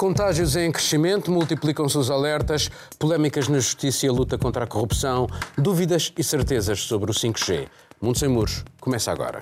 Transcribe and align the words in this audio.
Contágios 0.00 0.56
em 0.56 0.72
crescimento, 0.72 1.30
multiplicam-se 1.30 1.98
os 1.98 2.10
alertas, 2.10 2.70
polémicas 2.98 3.48
na 3.48 3.58
justiça 3.58 4.06
e 4.06 4.08
a 4.08 4.12
luta 4.12 4.38
contra 4.38 4.64
a 4.64 4.66
corrupção, 4.66 5.26
dúvidas 5.58 6.10
e 6.16 6.24
certezas 6.24 6.80
sobre 6.80 7.10
o 7.10 7.14
5G. 7.14 7.68
Mundo 8.00 8.16
Sem 8.16 8.30
Muros 8.30 8.64
começa 8.80 9.12
agora. 9.12 9.38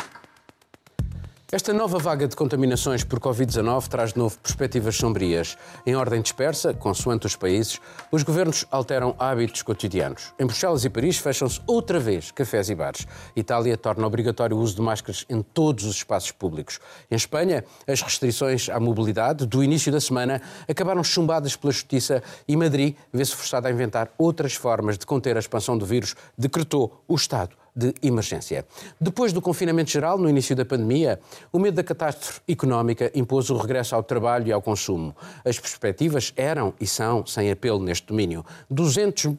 Esta 1.51 1.73
nova 1.73 1.99
vaga 1.99 2.29
de 2.29 2.37
contaminações 2.37 3.03
por 3.03 3.19
Covid-19 3.19 3.89
traz 3.89 4.13
de 4.13 4.19
novo 4.19 4.39
perspectivas 4.39 4.97
sombrias. 4.97 5.57
Em 5.87 5.97
ordem 5.97 6.21
dispersa, 6.21 6.75
consoante 6.75 7.27
os 7.27 7.37
países, 7.37 7.81
os 8.13 8.23
governos 8.23 8.67
alteram 8.71 9.17
hábitos 9.19 9.63
cotidianos. 9.63 10.35
Em 10.39 10.45
Bruxelas 10.45 10.85
e 10.85 10.91
Paris 10.91 11.17
fecham-se 11.17 11.59
outra 11.67 11.99
vez 11.99 12.31
cafés 12.31 12.69
e 12.69 12.75
bares. 12.75 13.07
Itália 13.35 13.79
torna 13.79 14.07
obrigatório 14.07 14.59
o 14.59 14.61
uso 14.61 14.77
de 14.77 14.83
máscaras 14.83 15.25
em 15.27 15.41
todos 15.41 15.87
os 15.87 15.97
espaços 15.97 16.33
públicos. 16.33 16.81
Em 17.11 17.17
Espanha, 17.17 17.65
as 17.87 18.03
restrições 18.03 18.69
à 18.69 18.79
mobilidade 18.79 19.47
do 19.47 19.65
início 19.65 19.91
da 19.91 20.03
semana 20.03 20.43
acabaram 20.69 21.03
chumbadas 21.03 21.57
pela 21.57 21.73
Justiça 21.73 22.23
e 22.47 22.59
Madrid 22.59 22.95
vê-se 23.11 23.35
forçada 23.35 23.69
a 23.69 23.73
inventar 23.73 24.11
outras 24.19 24.53
formas 24.53 24.99
de 24.99 25.07
conter 25.07 25.35
a 25.35 25.41
expansão 25.41 25.79
do 25.79 25.87
vírus, 25.87 26.15
decretou 26.37 27.03
o 27.09 27.15
Estado 27.15 27.57
de 27.79 27.95
emergência. 28.03 28.67
Depois 29.01 29.33
do 29.33 29.41
confinamento 29.41 29.91
geral, 29.91 30.19
no 30.19 30.29
início 30.29 30.57
da 30.57 30.65
pandemia, 30.65 31.21
o 31.53 31.59
medo 31.61 31.77
da 31.77 31.85
catástrofe 31.85 32.41
económica 32.49 33.11
impôs 33.15 33.51
o 33.51 33.57
regresso 33.57 33.95
ao 33.95 34.03
trabalho 34.03 34.49
e 34.49 34.53
ao 34.53 34.61
consumo. 34.61 35.15
As 35.45 35.59
perspectivas 35.61 36.33
eram 36.37 36.75
e 36.81 36.87
são 36.87 37.25
sem 37.25 37.51
apelo 37.51 37.79
neste 37.79 38.07
domínio. 38.07 38.45
200 38.69 39.33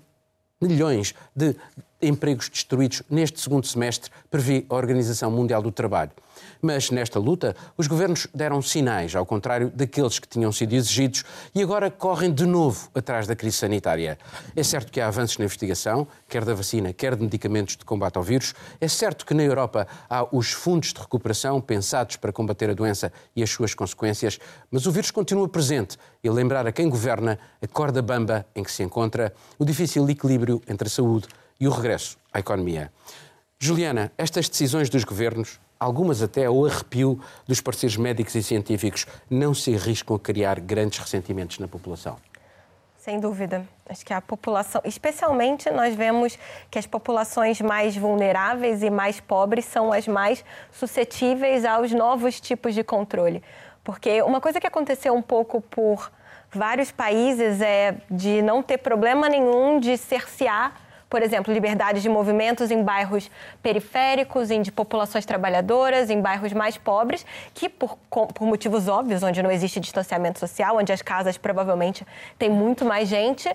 milhões 0.62 1.14
de 1.36 1.56
empregos 2.02 2.50
destruídos 2.50 3.04
neste 3.10 3.42
segundo 3.42 3.68
semestre, 3.68 4.10
prevê 4.32 4.66
a 4.70 4.76
Organização 4.76 5.30
Mundial 5.30 5.62
do 5.62 5.72
Trabalho. 5.72 6.12
Mas 6.62 6.92
nesta 6.92 7.20
luta, 7.20 7.56
os 7.78 7.88
governos 7.88 8.28
deram 8.34 8.62
sinais, 8.62 9.16
ao 9.16 9.26
contrário 9.26 9.72
daqueles 9.74 10.20
que 10.20 10.28
tinham 10.28 10.52
sido 10.52 10.74
exigidos, 10.74 11.24
e 11.56 11.62
agora 11.62 11.90
correm 11.90 12.34
de 12.34 12.46
novo 12.46 12.90
atrás 12.94 13.26
da 13.26 13.36
crise 13.36 13.58
sanitária. 13.58 14.18
É 14.56 14.64
certo 14.64 14.92
que 14.92 15.00
há 15.00 15.08
avanços 15.08 15.38
na 15.38 15.46
investigação, 15.46 16.08
quer 16.28 16.44
da 16.44 16.54
vacina, 16.54 16.92
quer 16.92 17.16
de 17.16 17.24
medicamentos 17.24 17.78
de 17.78 17.86
combate 17.86 18.18
ao 18.18 18.24
vírus. 18.24 18.54
É 18.82 18.88
certo 18.88 19.26
que 19.26 19.34
na 19.34 19.44
Europa 19.44 19.88
há 20.10 20.28
os 20.36 20.52
fundos 20.52 20.92
de 20.92 21.00
recuperação 21.00 21.62
pensados 21.62 22.18
para 22.18 22.34
combater 22.34 22.70
a 22.70 22.74
doença 22.74 23.12
e 23.36 23.42
as 23.42 23.50
suas 23.50 23.74
consequências, 23.74 24.38
mas 24.70 24.86
o 24.86 24.92
vírus 24.92 25.12
continua 25.12 25.48
presente 25.48 25.98
e 26.24 26.30
lembrar 26.30 26.68
a 26.68 26.72
quem 26.72 26.90
governa 26.90 27.40
a 27.62 27.68
corda 27.68 28.02
bamba 28.02 28.46
em 28.54 28.64
que 28.64 28.72
se 28.72 28.84
encontra 28.84 29.34
o 29.58 29.64
difícil 29.64 30.10
equilíbrio 30.10 30.62
entre 30.68 30.88
a 30.88 30.92
saúde 30.92 31.28
e 31.60 31.68
o 31.68 31.72
regresso 31.72 32.18
à 32.34 32.40
economia. 32.40 32.92
Juliana, 33.60 34.12
estas 34.18 34.48
decisões 34.48 34.90
dos 34.90 35.04
governos, 35.04 35.60
algumas 35.80 36.22
até 36.22 36.46
ao 36.46 36.66
arrepio 36.66 37.20
dos 37.48 37.62
parceiros 37.62 37.96
médicos 37.98 38.36
e 38.36 38.44
científicos, 38.44 39.08
não 39.30 39.54
se 39.54 39.74
arriscam 39.74 40.16
a 40.16 40.20
criar 40.20 40.60
grandes 40.60 41.00
ressentimentos 41.00 41.58
na 41.60 41.68
população? 41.68 42.18
Sem 42.98 43.18
dúvida. 43.18 43.66
Acho 43.88 44.06
que 44.06 44.14
a 44.14 44.20
população, 44.20 44.82
especialmente 44.84 45.72
nós 45.72 45.96
vemos 45.96 46.38
que 46.70 46.78
as 46.78 46.86
populações 46.86 47.62
mais 47.62 47.96
vulneráveis 47.96 48.84
e 48.84 48.90
mais 48.90 49.22
pobres 49.22 49.66
são 49.66 49.94
as 49.94 50.06
mais 50.06 50.44
suscetíveis 50.72 51.64
aos 51.64 51.94
novos 51.94 52.42
tipos 52.42 52.76
de 52.76 52.84
controle. 52.84 53.42
Porque 53.84 54.22
uma 54.22 54.42
coisa 54.42 54.60
que 54.60 54.68
aconteceu 54.68 55.16
um 55.16 55.22
pouco 55.22 55.62
por 55.62 56.12
vários 56.52 56.92
países 56.92 57.62
é 57.62 57.96
de 58.12 58.42
não 58.42 58.62
ter 58.62 58.80
problema 58.80 59.30
nenhum 59.30 59.80
de 59.80 59.98
cercear 59.98 60.76
por 61.10 61.24
exemplo, 61.24 61.54
liberdade 61.54 62.02
de 62.02 62.08
movimentos 62.08 62.70
em 62.70 62.84
bairros 62.84 63.32
periféricos, 63.64 64.52
em 64.52 64.62
de 64.62 64.72
populações 64.72 65.26
trabalhadoras, 65.26 66.10
em 66.10 66.22
bairros 66.22 66.54
mais 66.54 66.78
pobres, 66.78 67.26
que 67.54 67.68
por, 67.68 67.98
por 68.08 68.46
motivos 68.46 68.88
óbvios, 68.88 69.24
onde 69.24 69.42
não 69.42 69.50
existe 69.50 69.80
distanciamento 69.80 70.38
social, 70.38 70.78
onde 70.78 70.94
as 70.94 71.02
casas 71.02 71.38
provavelmente 71.38 72.06
têm 72.38 72.50
muito 72.50 72.86
mais 72.86 73.10
gente, 73.10 73.50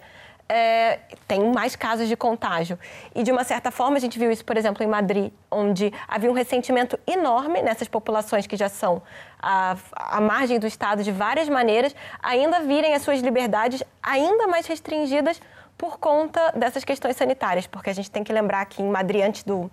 é, 0.49 0.99
tem 1.27 1.53
mais 1.53 1.75
casos 1.77 2.09
de 2.09 2.17
contágio. 2.17 2.79
E, 3.15 3.23
de 3.23 3.31
uma 3.31 3.45
certa 3.45 3.71
forma, 3.71 3.97
a 3.97 4.01
gente 4.01 4.19
viu 4.19 4.31
isso, 4.31 4.45
por 4.45 4.57
exemplo, 4.57 4.83
em 4.83 4.87
Madrid, 4.87 5.33
onde 5.51 5.93
havia 6.09 6.31
um 6.31 6.35
ressentimento 6.35 6.99
enorme 7.07 7.63
nessas 7.63 7.89
populações 7.89 8.47
que 8.47 8.57
já 8.57 8.69
são 8.69 9.01
à, 9.41 9.77
à 9.93 10.21
margem 10.21 10.59
do 10.59 10.67
Estado 10.67 11.03
de 11.03 11.13
várias 11.13 11.49
maneiras, 11.49 11.95
ainda 12.23 12.61
virem 12.61 12.95
as 12.95 13.03
suas 13.03 13.21
liberdades 13.21 13.83
ainda 14.03 14.47
mais 14.47 14.67
restringidas 14.67 15.41
por 15.85 15.99
conta 15.99 16.51
dessas 16.53 16.83
questões 16.83 17.15
sanitárias, 17.15 17.67
porque 17.67 17.91
a 17.91 17.93
gente 17.93 18.11
tem 18.11 18.25
que 18.25 18.33
lembrar 18.33 18.65
que 18.65 18.83
em 18.83 18.89
Madrid, 18.89 19.23
antes 19.23 19.45
do 19.45 19.71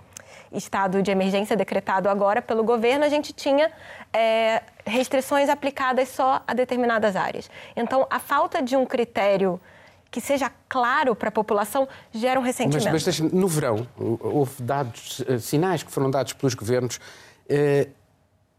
estado 0.52 1.02
de 1.02 1.10
emergência 1.10 1.56
decretado 1.56 2.10
agora 2.10 2.42
pelo 2.42 2.66
governo, 2.66 3.06
a 3.06 3.08
gente 3.08 3.32
tinha 3.32 3.72
é, 4.12 4.62
restrições 4.86 5.48
aplicadas 5.48 6.10
só 6.10 6.44
a 6.46 6.54
determinadas 6.54 7.16
áreas. 7.16 7.50
Então, 7.78 8.06
a 8.10 8.20
falta 8.20 8.62
de 8.62 8.76
um 8.76 8.86
critério 8.86 9.58
que 10.12 10.20
seja 10.20 10.52
claro 10.68 11.16
para 11.16 11.30
a 11.30 11.32
população 11.32 11.88
gera 12.12 12.38
um 12.38 12.44
ressentimento. 12.44 12.92
Mas, 12.92 13.06
mas 13.06 13.20
no 13.32 13.48
verão, 13.48 13.88
houve 13.98 14.62
dados, 14.62 15.24
eh, 15.26 15.40
sinais 15.40 15.82
que 15.82 15.90
foram 15.94 16.12
dados 16.12 16.34
pelos 16.34 16.54
governos. 16.54 17.00
Eh, 17.48 17.88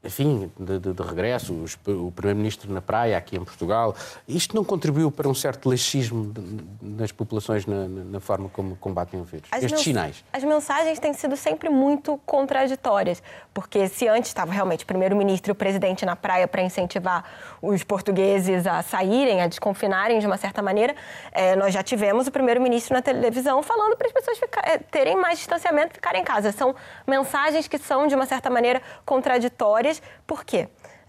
enfim, 0.05 0.51
de, 0.59 0.81
de, 0.81 0.93
de 0.93 1.03
regresso, 1.03 1.55
o 1.87 2.11
Primeiro-Ministro 2.11 2.73
na 2.73 2.83
praia, 2.83 3.17
aqui 3.17 3.37
em 3.37 3.45
Portugal. 3.45 3.95
Isto 4.27 4.57
não 4.57 4.65
contribuiu 4.65 5.13
para 5.13 5.29
um 5.29 5.35
certo 5.35 5.69
laxismo 5.69 6.33
nas 6.81 7.13
populações 7.13 7.67
na, 7.67 7.87
na, 7.87 8.19
forma 8.19 8.49
como 8.49 8.75
combatem 8.77 9.21
o 9.21 9.25
vírus? 9.25 9.49
As 9.53 9.63
Estes 9.63 9.83
sinais. 9.83 10.25
As 10.33 10.43
mensagens 10.43 10.99
têm 10.99 11.13
sido 11.13 11.37
sempre 11.37 11.69
muito 11.69 12.21
contraditórias, 12.27 13.23
porque 13.55 13.87
se 13.89 14.09
antes 14.09 14.31
estava 14.31 14.53
realmente 14.53 14.83
o 14.83 14.87
Primeiro-Ministro 14.87 15.51
e 15.51 15.53
o 15.53 15.55
Presidente 15.55 16.05
na 16.05 16.17
praia 16.17 16.49
para 16.49 16.63
incentivar 16.63 17.25
os 17.61 17.85
portugueses 17.85 18.67
a 18.67 18.83
saírem, 18.83 19.41
a 19.41 19.47
desconfinarem 19.47 20.19
de 20.19 20.27
uma 20.27 20.37
certa 20.37 20.61
maneira, 20.61 20.97
é, 21.31 21.55
nós 21.55 21.73
já 21.73 21.83
tivemos 21.83 22.27
o 22.27 22.33
Primeiro-Ministro 22.33 22.95
na 22.95 23.03
televisão 23.03 23.63
falando 23.63 23.97
para 23.97 24.09
as 24.09 24.13
pessoas 24.13 24.37
ficar, 24.37 24.63
é, 24.69 24.79
terem 24.79 25.15
mais 25.15 25.39
distanciamento 25.39 25.93
e 25.93 25.95
ficarem 25.95 26.23
em 26.23 26.25
casa. 26.25 26.51
São 26.51 26.75
mensagens 27.07 27.69
que 27.69 27.79
são, 27.79 28.09
de 28.09 28.17
uma 28.17 28.27
certa 28.27 28.51
maneira, 28.51 28.83
contraditórias 29.07 29.92
por 30.27 30.45
quê? 30.45 30.69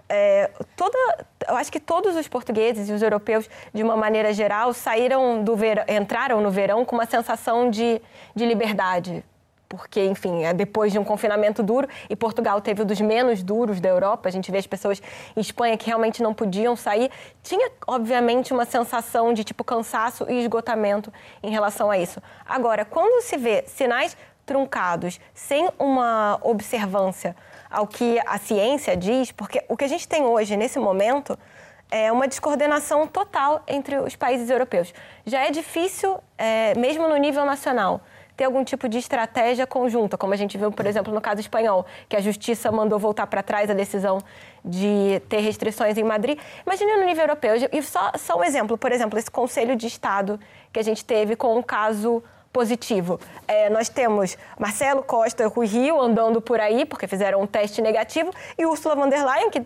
É, 0.09 0.51
toda, 0.75 0.97
eu 1.47 1.55
acho 1.55 1.71
que 1.71 1.79
todos 1.79 2.16
os 2.16 2.27
portugueses 2.27 2.89
e 2.89 2.94
os 2.94 3.01
europeus, 3.01 3.49
de 3.73 3.81
uma 3.81 3.95
maneira 3.95 4.33
geral, 4.33 4.73
saíram 4.73 5.44
do 5.44 5.55
verão, 5.55 5.83
entraram 5.88 6.41
no 6.41 6.51
verão 6.51 6.83
com 6.85 6.95
uma 6.95 7.05
sensação 7.05 7.69
de, 7.69 8.01
de 8.35 8.45
liberdade. 8.45 9.23
Porque, 9.67 10.05
enfim, 10.05 10.44
é 10.44 10.53
depois 10.53 10.91
de 10.91 10.99
um 10.99 11.03
confinamento 11.03 11.63
duro, 11.63 11.88
e 12.07 12.16
Portugal 12.16 12.61
teve 12.61 12.83
um 12.83 12.85
dos 12.85 13.01
menos 13.01 13.41
duros 13.41 13.81
da 13.81 13.89
Europa, 13.89 14.29
a 14.29 14.31
gente 14.31 14.51
vê 14.51 14.59
as 14.59 14.67
pessoas 14.67 15.01
em 15.35 15.39
Espanha 15.39 15.75
que 15.75 15.88
realmente 15.88 16.21
não 16.21 16.31
podiam 16.31 16.75
sair. 16.75 17.09
Tinha, 17.41 17.71
obviamente, 17.88 18.53
uma 18.53 18.65
sensação 18.65 19.33
de 19.33 19.44
tipo 19.44 19.63
cansaço 19.63 20.29
e 20.29 20.41
esgotamento 20.41 21.11
em 21.41 21.50
relação 21.50 21.89
a 21.89 21.97
isso. 21.97 22.21
Agora, 22.45 22.85
quando 22.85 23.23
se 23.23 23.35
vê 23.35 23.63
sinais 23.65 24.15
truncados, 24.45 25.19
sem 25.33 25.67
uma 25.79 26.38
observância 26.44 27.35
ao 27.73 27.88
que 27.88 28.19
a 28.25 28.38
ciência 28.38 28.95
diz, 28.95 29.31
porque 29.31 29.63
o 29.67 29.75
que 29.75 29.84
a 29.84 29.88
gente 29.88 30.07
tem 30.07 30.23
hoje, 30.23 30.56
nesse 30.56 30.79
momento, 30.79 31.38
é 31.89 32.11
uma 32.11 32.28
descoordenação 32.28 33.07
total 33.07 33.63
entre 33.67 33.97
os 33.97 34.16
países 34.16 34.50
europeus. 34.50 34.94
Já 35.25 35.45
é 35.45 35.51
difícil, 35.51 36.17
é, 36.38 36.73
mesmo 36.75 37.07
no 37.09 37.17
nível 37.17 37.45
nacional, 37.45 38.01
ter 38.35 38.45
algum 38.45 38.63
tipo 38.63 38.89
de 38.89 38.97
estratégia 38.97 39.67
conjunta, 39.67 40.17
como 40.17 40.33
a 40.33 40.35
gente 40.35 40.57
viu, 40.57 40.72
por 40.72 40.85
exemplo, 40.85 41.13
no 41.13 41.22
caso 41.22 41.39
espanhol, 41.39 41.85
que 42.09 42.16
a 42.16 42.22
justiça 42.22 42.72
mandou 42.72 42.97
voltar 42.97 43.28
para 43.28 43.44
trás 43.44 43.69
a 43.69 43.73
decisão 43.73 44.19
de 44.66 45.22
ter 45.29 45.39
restrições 45.39 45.97
em 45.97 46.03
Madrid. 46.03 46.39
Imagine 46.66 46.95
no 46.97 47.06
nível 47.06 47.23
europeu. 47.23 47.53
E 47.72 47.81
só, 47.83 48.12
só 48.16 48.39
um 48.39 48.44
exemplo, 48.44 48.78
por 48.78 48.91
exemplo, 48.91 49.19
esse 49.19 49.29
Conselho 49.29 49.75
de 49.75 49.88
Estado 49.88 50.39
que 50.72 50.79
a 50.79 50.83
gente 50.83 51.06
teve 51.06 51.35
com 51.35 51.57
o 51.57 51.63
caso 51.63 52.23
positivo. 52.53 53.19
É, 53.47 53.69
nós 53.69 53.90
temos 53.90 54.38
Marcelo 54.57 55.01
Costa 55.04 55.48
Rui 55.48 55.66
Rio 55.66 56.00
andando 56.00 56.39
por 56.39 56.62
aí, 56.62 56.86
porque 56.86 57.07
fizeram 57.07 57.42
um 57.42 57.48
teste 57.48 57.81
negativo, 57.81 58.31
e 58.57 58.66
Ursula 58.66 58.95
von 58.95 59.10
der 59.10 59.25
Leyen, 59.25 59.50
que 59.50 59.66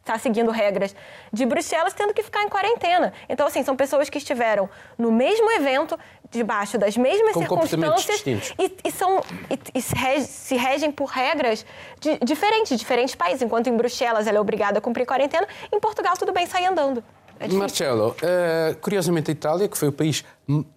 está 0.00 0.18
seguindo 0.18 0.50
regras 0.50 0.94
de 1.32 1.46
Bruxelas, 1.46 1.94
tendo 1.94 2.12
que 2.12 2.22
ficar 2.22 2.42
em 2.42 2.48
quarentena. 2.48 3.12
Então, 3.28 3.46
assim, 3.46 3.62
são 3.62 3.76
pessoas 3.76 4.10
que 4.10 4.18
estiveram 4.18 4.68
no 4.98 5.12
mesmo 5.12 5.50
evento, 5.52 5.98
debaixo 6.30 6.76
das 6.76 6.96
mesmas 6.96 7.32
Com 7.32 7.40
circunstâncias 7.40 8.54
e, 8.58 8.76
e, 8.84 8.90
são, 8.90 9.20
e, 9.48 9.78
e 9.78 9.80
se, 9.80 9.94
rege, 9.94 10.26
se, 10.26 10.56
regem 10.56 10.90
por 10.90 11.06
regras 11.06 11.64
de, 12.00 12.18
diferentes, 12.18 12.70
de 12.70 12.76
diferentes 12.76 13.14
países. 13.14 13.42
Enquanto 13.42 13.68
em 13.68 13.76
Bruxelas 13.76 14.26
ela 14.26 14.38
é 14.38 14.40
obrigada 14.40 14.78
a 14.78 14.80
cumprir 14.80 15.06
quarentena, 15.06 15.46
em 15.72 15.78
Portugal 15.78 16.14
tudo 16.16 16.32
bem 16.32 16.46
sair 16.46 16.66
andando. 16.66 17.02
É 17.38 17.48
Marcelo, 17.48 18.10
uh, 18.10 18.76
curiosamente 18.80 19.30
a 19.30 19.32
Itália, 19.32 19.68
que 19.68 19.76
foi 19.76 19.88
o 19.88 19.92
país 19.92 20.24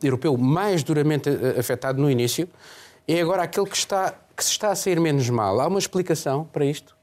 europeu 0.03 0.37
mais 0.37 0.83
duramente 0.83 1.29
eh, 1.29 1.59
afetado 1.59 2.01
no 2.01 2.09
início, 2.09 2.49
é 3.07 3.21
agora 3.21 3.43
aquele 3.43 3.65
que, 3.65 3.77
está, 3.77 4.13
que 4.35 4.43
se 4.43 4.51
está 4.51 4.71
a 4.71 4.75
sair 4.75 4.99
menos 4.99 5.29
mal. 5.29 5.59
Há 5.61 5.67
uma 5.67 5.79
explicação 5.79 6.43
para 6.51 6.65
isto? 6.65 6.95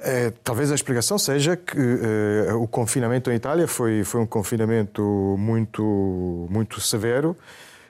É, 0.00 0.32
talvez 0.44 0.70
a 0.70 0.74
explicação 0.74 1.18
seja 1.18 1.56
que 1.56 1.78
uh, 1.78 2.62
o 2.62 2.68
confinamento 2.68 3.30
em 3.30 3.34
Itália 3.34 3.66
foi, 3.66 4.04
foi 4.04 4.20
um 4.20 4.26
confinamento 4.26 5.02
muito, 5.38 6.46
muito 6.50 6.80
severo 6.80 7.36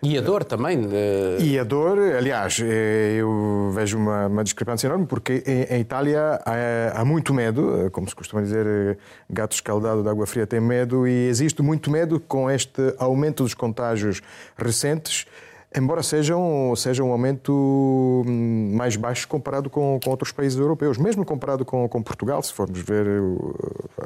E 0.02 0.16
a 0.18 0.20
dor 0.20 0.44
também. 0.44 0.80
De... 0.80 1.38
E 1.40 1.58
a 1.58 1.64
dor, 1.64 1.98
aliás, 1.98 2.60
eh, 2.62 3.16
eu 3.18 3.70
vejo 3.74 3.98
uma, 3.98 4.26
uma 4.26 4.44
discrepância 4.44 4.86
enorme, 4.86 5.06
porque 5.06 5.42
em, 5.46 5.76
em 5.76 5.80
Itália 5.80 6.40
há, 6.44 7.00
há, 7.00 7.04
muito 7.04 7.32
medo, 7.32 7.88
como 7.92 8.08
se 8.08 8.14
costuma 8.14 8.42
dizer, 8.42 8.98
gato 9.28 9.52
escaldado 9.52 10.02
de 10.02 10.08
água 10.08 10.26
fria 10.26 10.46
tem 10.46 10.60
medo, 10.60 11.06
e 11.06 11.28
existe 11.28 11.62
muito 11.62 11.90
medo 11.90 12.20
com 12.20 12.50
este 12.50 12.94
aumento 12.98 13.42
dos 13.42 13.54
contágios 13.54 14.20
recentes. 14.56 15.26
Embora 15.76 16.02
seja 16.02 16.34
um, 16.34 16.74
seja 16.74 17.04
um 17.04 17.12
aumento 17.12 17.52
hum, 18.26 18.72
mais 18.74 18.96
baixo 18.96 19.28
comparado 19.28 19.68
com, 19.68 20.00
com 20.02 20.08
outros 20.08 20.32
países 20.32 20.58
europeus, 20.58 20.96
mesmo 20.96 21.22
comparado 21.22 21.66
com, 21.66 21.86
com, 21.86 22.02
Portugal, 22.02 22.42
se 22.42 22.50
formos 22.50 22.80
ver 22.80 23.06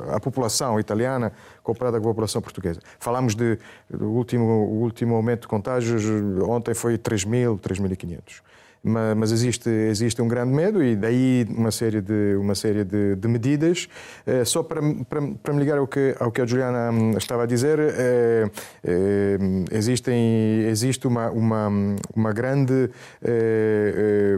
a 0.08 0.18
população 0.18 0.80
italiana 0.80 1.32
comparada 1.62 2.00
com 2.00 2.06
a 2.06 2.10
população 2.10 2.42
portuguesa. 2.42 2.80
Falámos 2.98 3.36
de, 3.36 3.56
do 3.88 4.10
último, 4.10 4.44
último 4.44 5.14
aumento 5.14 5.42
de 5.42 5.48
contágios, 5.48 6.02
ontem 6.42 6.74
foi 6.74 6.98
3.000, 6.98 7.60
3.500 7.60 8.42
mas 8.82 9.30
existe, 9.30 9.68
existe 9.68 10.22
um 10.22 10.28
grande 10.28 10.52
medo 10.52 10.82
e 10.82 10.96
daí 10.96 11.46
uma 11.50 11.70
série 11.70 12.00
de, 12.00 12.36
uma 12.36 12.54
série 12.54 12.84
de, 12.84 13.14
de 13.14 13.28
medidas. 13.28 13.88
Eh, 14.26 14.44
só 14.44 14.62
para, 14.62 14.80
para, 15.08 15.20
para, 15.42 15.52
me 15.52 15.60
ligar 15.60 15.78
ao 15.78 15.86
que, 15.86 16.14
ao 16.18 16.32
que 16.32 16.40
a 16.40 16.46
Juliana 16.46 16.90
hum, 16.90 17.16
estava 17.16 17.42
a 17.42 17.46
dizer, 17.46 17.78
é, 17.78 18.50
é, 18.82 19.38
existem, 19.72 20.64
existe 20.66 21.06
uma, 21.06 21.30
uma, 21.30 21.68
uma 22.14 22.32
grande 22.32 22.90
é, 23.22 24.36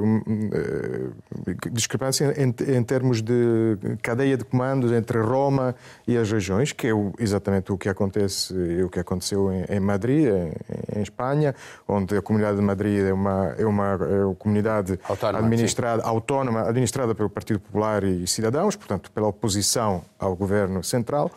discrepância 1.71 2.35
em, 2.37 2.55
em 2.77 2.83
termos 2.83 3.23
de 3.23 3.79
cadeia 4.03 4.37
de 4.37 4.45
comandos 4.45 4.91
entre 4.91 5.19
Roma 5.19 5.75
e 6.07 6.17
as 6.17 6.31
regiões, 6.31 6.73
que 6.73 6.89
é 6.89 6.93
exatamente 7.19 7.73
o 7.73 7.79
que 7.79 7.89
acontece 7.89 8.53
o 8.85 8.89
que 8.89 8.99
aconteceu 8.99 9.53
em, 9.53 9.65
em 9.69 9.81
Madrid, 9.81 10.27
em, 10.27 10.99
em, 10.99 11.03
Espanha, 11.03 11.55
onde 11.87 12.17
a 12.17 12.23
comunidade 12.23 12.57
de 12.57 12.63
Madrid 12.63 13.01
é 13.01 13.13
uma, 13.13 13.55
é 13.57 13.65
uma 13.65 13.97
é 14.33 14.35
comunidade 14.35 14.99
autónoma, 15.09 15.39
administrada, 15.39 16.03
autónoma, 16.03 16.61
administrada 16.69 17.15
pelo 17.15 17.31
Partido 17.31 17.61
Popular 17.61 18.05
e 18.05 18.27
Cidadãos, 18.27 18.77
portanto, 18.77 19.11
pela 19.11 19.29
oposição 19.29 20.03
ao 20.19 20.35
governo 20.35 20.83
central. 20.83 21.31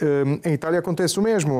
Hum, 0.00 0.40
em 0.44 0.52
Itália 0.52 0.78
acontece 0.78 1.18
o 1.18 1.22
mesmo. 1.22 1.54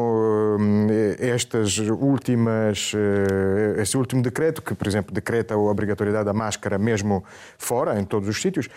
Hum, 0.59 0.87
estas 1.19 1.79
últimas, 1.79 2.93
eh, 2.95 3.83
este 3.83 3.97
último 3.97 4.23
decreto, 4.23 4.63
que, 4.63 4.75
por 4.75 4.87
exemplo, 4.87 5.13
decreta 5.13 5.55
a 5.55 5.59
obrigatoriedade 5.59 6.25
da 6.25 6.33
máscara 6.33 6.79
mesmo 6.79 7.25
fora, 7.59 7.99
em 7.99 8.05
todos 8.05 8.29
os 8.29 8.41
sítios, 8.41 8.69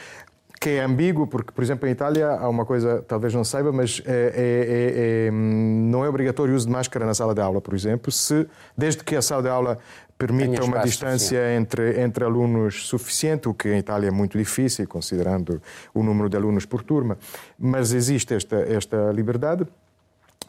que 0.60 0.70
é 0.70 0.84
ambíguo, 0.84 1.26
porque, 1.26 1.52
por 1.52 1.64
exemplo, 1.64 1.88
em 1.88 1.92
Itália 1.92 2.30
há 2.30 2.48
uma 2.48 2.66
coisa, 2.66 3.04
talvez 3.08 3.34
não 3.34 3.44
saiba, 3.44 3.72
mas 3.72 4.00
é, 4.06 4.12
é, 4.12 5.28
é, 5.28 5.32
não 5.32 6.06
é 6.06 6.10
obrigatório 6.10 6.54
o 6.54 6.56
uso 6.56 6.68
de 6.68 6.72
máscara 6.72 7.04
na 7.04 7.16
sala 7.16 7.34
de 7.34 7.42
aula, 7.42 7.60
por 7.60 7.74
exemplo, 7.74 8.12
se, 8.12 8.48
desde 8.78 9.04
que 9.04 9.16
a 9.16 9.24
sala 9.24 9.42
de 9.42 9.50
aula 9.50 9.80
permita 10.22 10.64
uma 10.64 10.80
distância 10.80 11.56
entre, 11.56 12.00
entre 12.02 12.24
alunos 12.24 12.88
suficiente, 12.88 13.50
o 13.50 13.54
que 13.54 13.70
em 13.70 13.80
Itália 13.80 14.10
é 14.10 14.12
muito 14.12 14.38
difícil, 14.38 14.88
considerando 14.88 15.62
o 15.94 16.04
número 16.04 16.30
de 16.30 16.38
alunos 16.38 16.66
por 16.66 16.84
turma. 16.84 17.18
Mas 17.58 17.92
existe 17.92 18.34
esta, 18.36 18.58
esta 18.58 19.12
liberdade. 19.12 19.66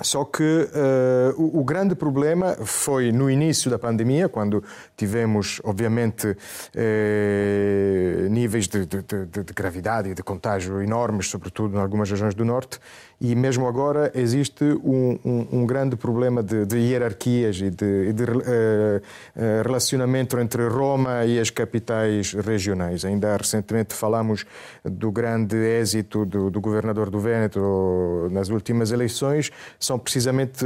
Só 0.01 0.25
que 0.25 0.43
uh, 0.43 1.41
o, 1.41 1.61
o, 1.61 1.65
grande 1.65 1.95
problema 1.95 2.57
foi 2.65 3.13
no 3.13 3.31
início 3.31 3.71
da 3.71 3.79
pandemia, 3.79 4.27
quando 4.27 4.65
tivemos, 4.97 5.61
obviamente, 5.65 6.35
eh, 6.75 8.27
níveis 8.31 8.67
de, 8.67 8.87
de, 8.87 9.03
de, 9.03 9.27
de, 9.27 9.53
gravidade 9.55 10.09
e 10.09 10.15
de 10.15 10.23
contágio 10.23 10.81
enormes, 10.81 11.29
sobretudo 11.29 11.77
em 11.77 11.81
algumas 11.81 12.11
regiões 12.11 12.35
do 12.35 12.45
Norte, 12.45 12.81
e 13.21 13.37
mesmo 13.37 13.69
agora 13.69 14.11
existe 14.15 14.65
um, 14.65 15.19
um, 15.25 15.47
um 15.53 15.67
grande 15.67 15.95
problema 15.95 16.43
de, 16.43 16.77
hierarquias 16.77 17.59
e 17.59 17.71
de, 17.71 17.85
uh, 17.85 18.27
uh, 18.27 19.63
relacionamento 19.63 20.39
entre 20.41 20.67
Roma 20.67 21.25
e 21.25 21.39
as 21.39 21.51
capitais 21.51 22.33
regionais. 22.33 23.05
Ainda 23.05 23.37
recentemente 23.37 23.95
falamos 23.95 24.45
do 24.85 25.13
grande 25.13 25.57
êxito 25.57 26.25
do, 26.25 26.51
do 26.51 26.61
governador 26.61 27.11
do 27.11 27.21
Vêneto 27.21 28.29
nas 28.33 28.49
últimas 28.49 28.91
eleições. 28.91 29.53
São 29.83 29.99
precisamente 29.99 30.65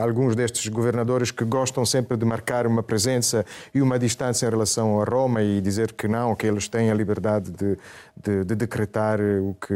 alguns 0.00 0.36
destes 0.36 0.68
governadores 0.68 1.32
que 1.32 1.44
gostam 1.44 1.84
sempre 1.84 2.16
de 2.16 2.24
marcar 2.24 2.64
uma 2.64 2.80
presença 2.80 3.44
e 3.74 3.82
uma 3.82 3.98
distância 3.98 4.46
em 4.46 4.50
relação 4.50 5.00
a 5.00 5.04
Roma 5.04 5.42
e 5.42 5.60
dizer 5.60 5.92
que 5.92 6.06
não, 6.06 6.36
que 6.36 6.46
eles 6.46 6.68
têm 6.68 6.92
a 6.92 6.94
liberdade 6.94 7.50
de, 7.50 7.76
de, 8.16 8.44
de 8.44 8.54
decretar 8.54 9.18
o 9.20 9.56
que, 9.60 9.74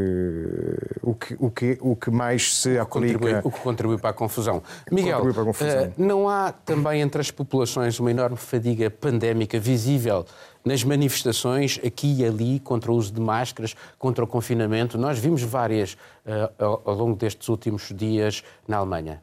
o 1.03 1.15
que, 1.15 1.37
o 1.41 1.51
que, 1.51 1.79
o 1.81 1.97
que 1.97 2.11
mais 2.13 2.57
se 2.57 2.79
aplica. 2.79 3.19
Contribui, 3.19 3.41
o 3.43 3.51
que 3.51 3.61
contribui 3.61 3.99
para 3.99 4.11
a 4.11 4.15
confusão. 4.15 4.63
Miguel, 4.91 5.19
a 5.29 5.35
confusão. 5.45 5.87
Uh, 5.87 5.93
não 5.97 6.29
há 6.29 6.53
também 6.53 7.01
entre 7.01 7.21
as 7.21 7.33
populações 7.33 7.99
uma 7.99 8.11
enorme 8.11 8.37
fadiga 8.37 8.89
pandémica 8.89 9.59
visível 9.59 10.25
nas 10.65 10.85
manifestações 10.85 11.81
aqui 11.85 12.21
e 12.21 12.25
ali 12.25 12.61
contra 12.61 12.91
o 12.93 12.97
uso 12.97 13.13
de 13.13 13.21
máscaras, 13.21 13.75
contra 13.99 14.25
o 14.25 14.27
confinamento? 14.27 14.97
Nós 14.99 15.19
vimos 15.19 15.43
várias 15.43 15.95
uh, 15.95 16.65
ao, 16.65 16.83
ao 16.85 16.95
longo 16.95 17.17
destes 17.17 17.49
últimos 17.49 17.93
dias 17.95 18.43
na 18.67 18.77
Alemanha. 18.79 19.23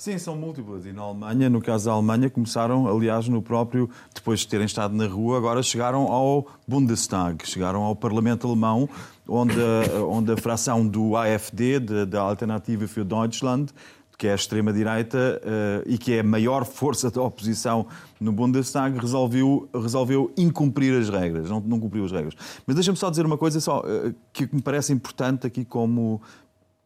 Sim, 0.00 0.16
são 0.16 0.34
múltiplas. 0.34 0.86
E 0.86 0.94
na 0.94 1.02
Alemanha, 1.02 1.50
no 1.50 1.60
caso 1.60 1.84
da 1.84 1.92
Alemanha, 1.92 2.30
começaram, 2.30 2.88
aliás, 2.88 3.28
no 3.28 3.42
próprio, 3.42 3.90
depois 4.14 4.40
de 4.40 4.48
terem 4.48 4.64
estado 4.64 4.94
na 4.94 5.06
rua, 5.06 5.36
agora 5.36 5.62
chegaram 5.62 6.10
ao 6.10 6.46
Bundestag, 6.66 7.46
chegaram 7.46 7.82
ao 7.82 7.94
Parlamento 7.94 8.46
Alemão, 8.46 8.88
onde, 9.28 9.60
onde 10.08 10.32
a 10.32 10.38
fração 10.38 10.88
do 10.88 11.18
AfD, 11.18 11.78
da 12.06 12.22
Alternative 12.22 12.86
für 12.86 13.04
Deutschland, 13.04 13.74
que 14.20 14.26
é 14.26 14.32
a 14.32 14.34
extrema-direita 14.34 15.40
uh, 15.42 15.82
e 15.90 15.96
que 15.96 16.12
é 16.12 16.20
a 16.20 16.22
maior 16.22 16.66
força 16.66 17.10
da 17.10 17.22
oposição 17.22 17.86
no 18.20 18.30
Bundestag, 18.30 18.98
resolveu, 18.98 19.66
resolveu 19.72 20.30
incumprir 20.36 20.94
as 21.00 21.08
regras, 21.08 21.48
não, 21.48 21.58
não 21.58 21.80
cumpriu 21.80 22.04
as 22.04 22.12
regras. 22.12 22.34
Mas 22.66 22.76
deixa-me 22.76 22.98
só 22.98 23.08
dizer 23.08 23.24
uma 23.24 23.38
coisa 23.38 23.58
só, 23.60 23.80
uh, 23.80 24.14
que 24.30 24.46
me 24.52 24.60
parece 24.60 24.92
importante 24.92 25.46
aqui 25.46 25.64
como 25.64 26.20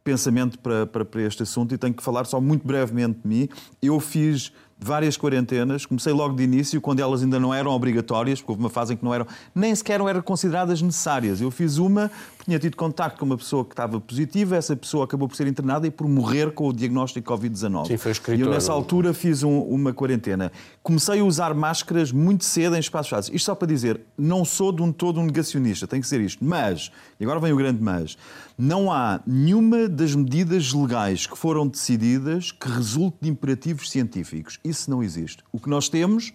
pensamento 0.04 0.60
para, 0.60 0.86
para, 0.86 1.04
para 1.04 1.22
este 1.22 1.42
assunto 1.42 1.74
e 1.74 1.78
tenho 1.78 1.92
que 1.92 2.04
falar 2.04 2.24
só 2.24 2.40
muito 2.40 2.64
brevemente 2.64 3.18
de 3.20 3.26
mim. 3.26 3.48
Eu 3.82 3.98
fiz 3.98 4.52
várias 4.78 5.16
quarentenas. 5.16 5.86
Comecei 5.86 6.12
logo 6.12 6.36
de 6.36 6.42
início, 6.42 6.80
quando 6.80 7.00
elas 7.00 7.22
ainda 7.22 7.40
não 7.40 7.52
eram 7.52 7.70
obrigatórias, 7.70 8.40
porque 8.40 8.52
houve 8.52 8.62
uma 8.62 8.70
fase 8.70 8.94
em 8.94 8.96
que 8.96 9.04
não 9.04 9.14
eram, 9.14 9.26
nem 9.54 9.74
sequer 9.74 10.00
eram 10.00 10.22
consideradas 10.22 10.82
necessárias. 10.82 11.40
Eu 11.40 11.50
fiz 11.50 11.78
uma, 11.78 12.10
tinha 12.44 12.58
tido 12.58 12.76
contacto 12.76 13.18
com 13.18 13.24
uma 13.24 13.38
pessoa 13.38 13.64
que 13.64 13.72
estava 13.72 13.98
positiva, 13.98 14.54
essa 14.54 14.76
pessoa 14.76 15.04
acabou 15.04 15.26
por 15.26 15.34
ser 15.34 15.46
internada 15.46 15.86
e 15.86 15.90
por 15.90 16.06
morrer 16.06 16.52
com 16.52 16.68
o 16.68 16.72
diagnóstico 16.72 17.32
Covid-19. 17.32 17.86
Sim, 17.86 17.96
foi 17.96 18.12
escritor. 18.12 18.38
E 18.38 18.42
eu, 18.42 18.50
nessa 18.52 18.70
altura, 18.70 19.14
fiz 19.14 19.42
um, 19.42 19.60
uma 19.60 19.94
quarentena. 19.94 20.52
Comecei 20.82 21.20
a 21.20 21.24
usar 21.24 21.54
máscaras 21.54 22.12
muito 22.12 22.44
cedo 22.44 22.76
em 22.76 22.78
espaços 22.78 23.08
fechados. 23.08 23.30
Isto 23.30 23.46
só 23.46 23.54
para 23.54 23.66
dizer, 23.66 24.00
não 24.16 24.44
sou 24.44 24.72
de 24.72 24.82
um 24.82 24.92
todo 24.92 25.20
um 25.20 25.24
negacionista, 25.24 25.86
tem 25.86 26.02
que 26.02 26.06
ser 26.06 26.20
isto. 26.20 26.44
Mas, 26.44 26.92
e 27.18 27.24
agora 27.24 27.40
vem 27.40 27.52
o 27.52 27.56
grande 27.56 27.82
mas, 27.82 28.18
não 28.58 28.92
há 28.92 29.20
nenhuma 29.26 29.88
das 29.88 30.14
medidas 30.14 30.70
legais 30.72 31.26
que 31.26 31.38
foram 31.38 31.66
decididas 31.66 32.52
que 32.52 32.68
resulte 32.68 33.16
de 33.22 33.30
imperativos 33.30 33.90
científicos. 33.90 34.60
Isso 34.62 34.90
não 34.90 35.02
existe. 35.02 35.42
O 35.50 35.58
que 35.58 35.70
nós 35.70 35.88
temos 35.88 36.32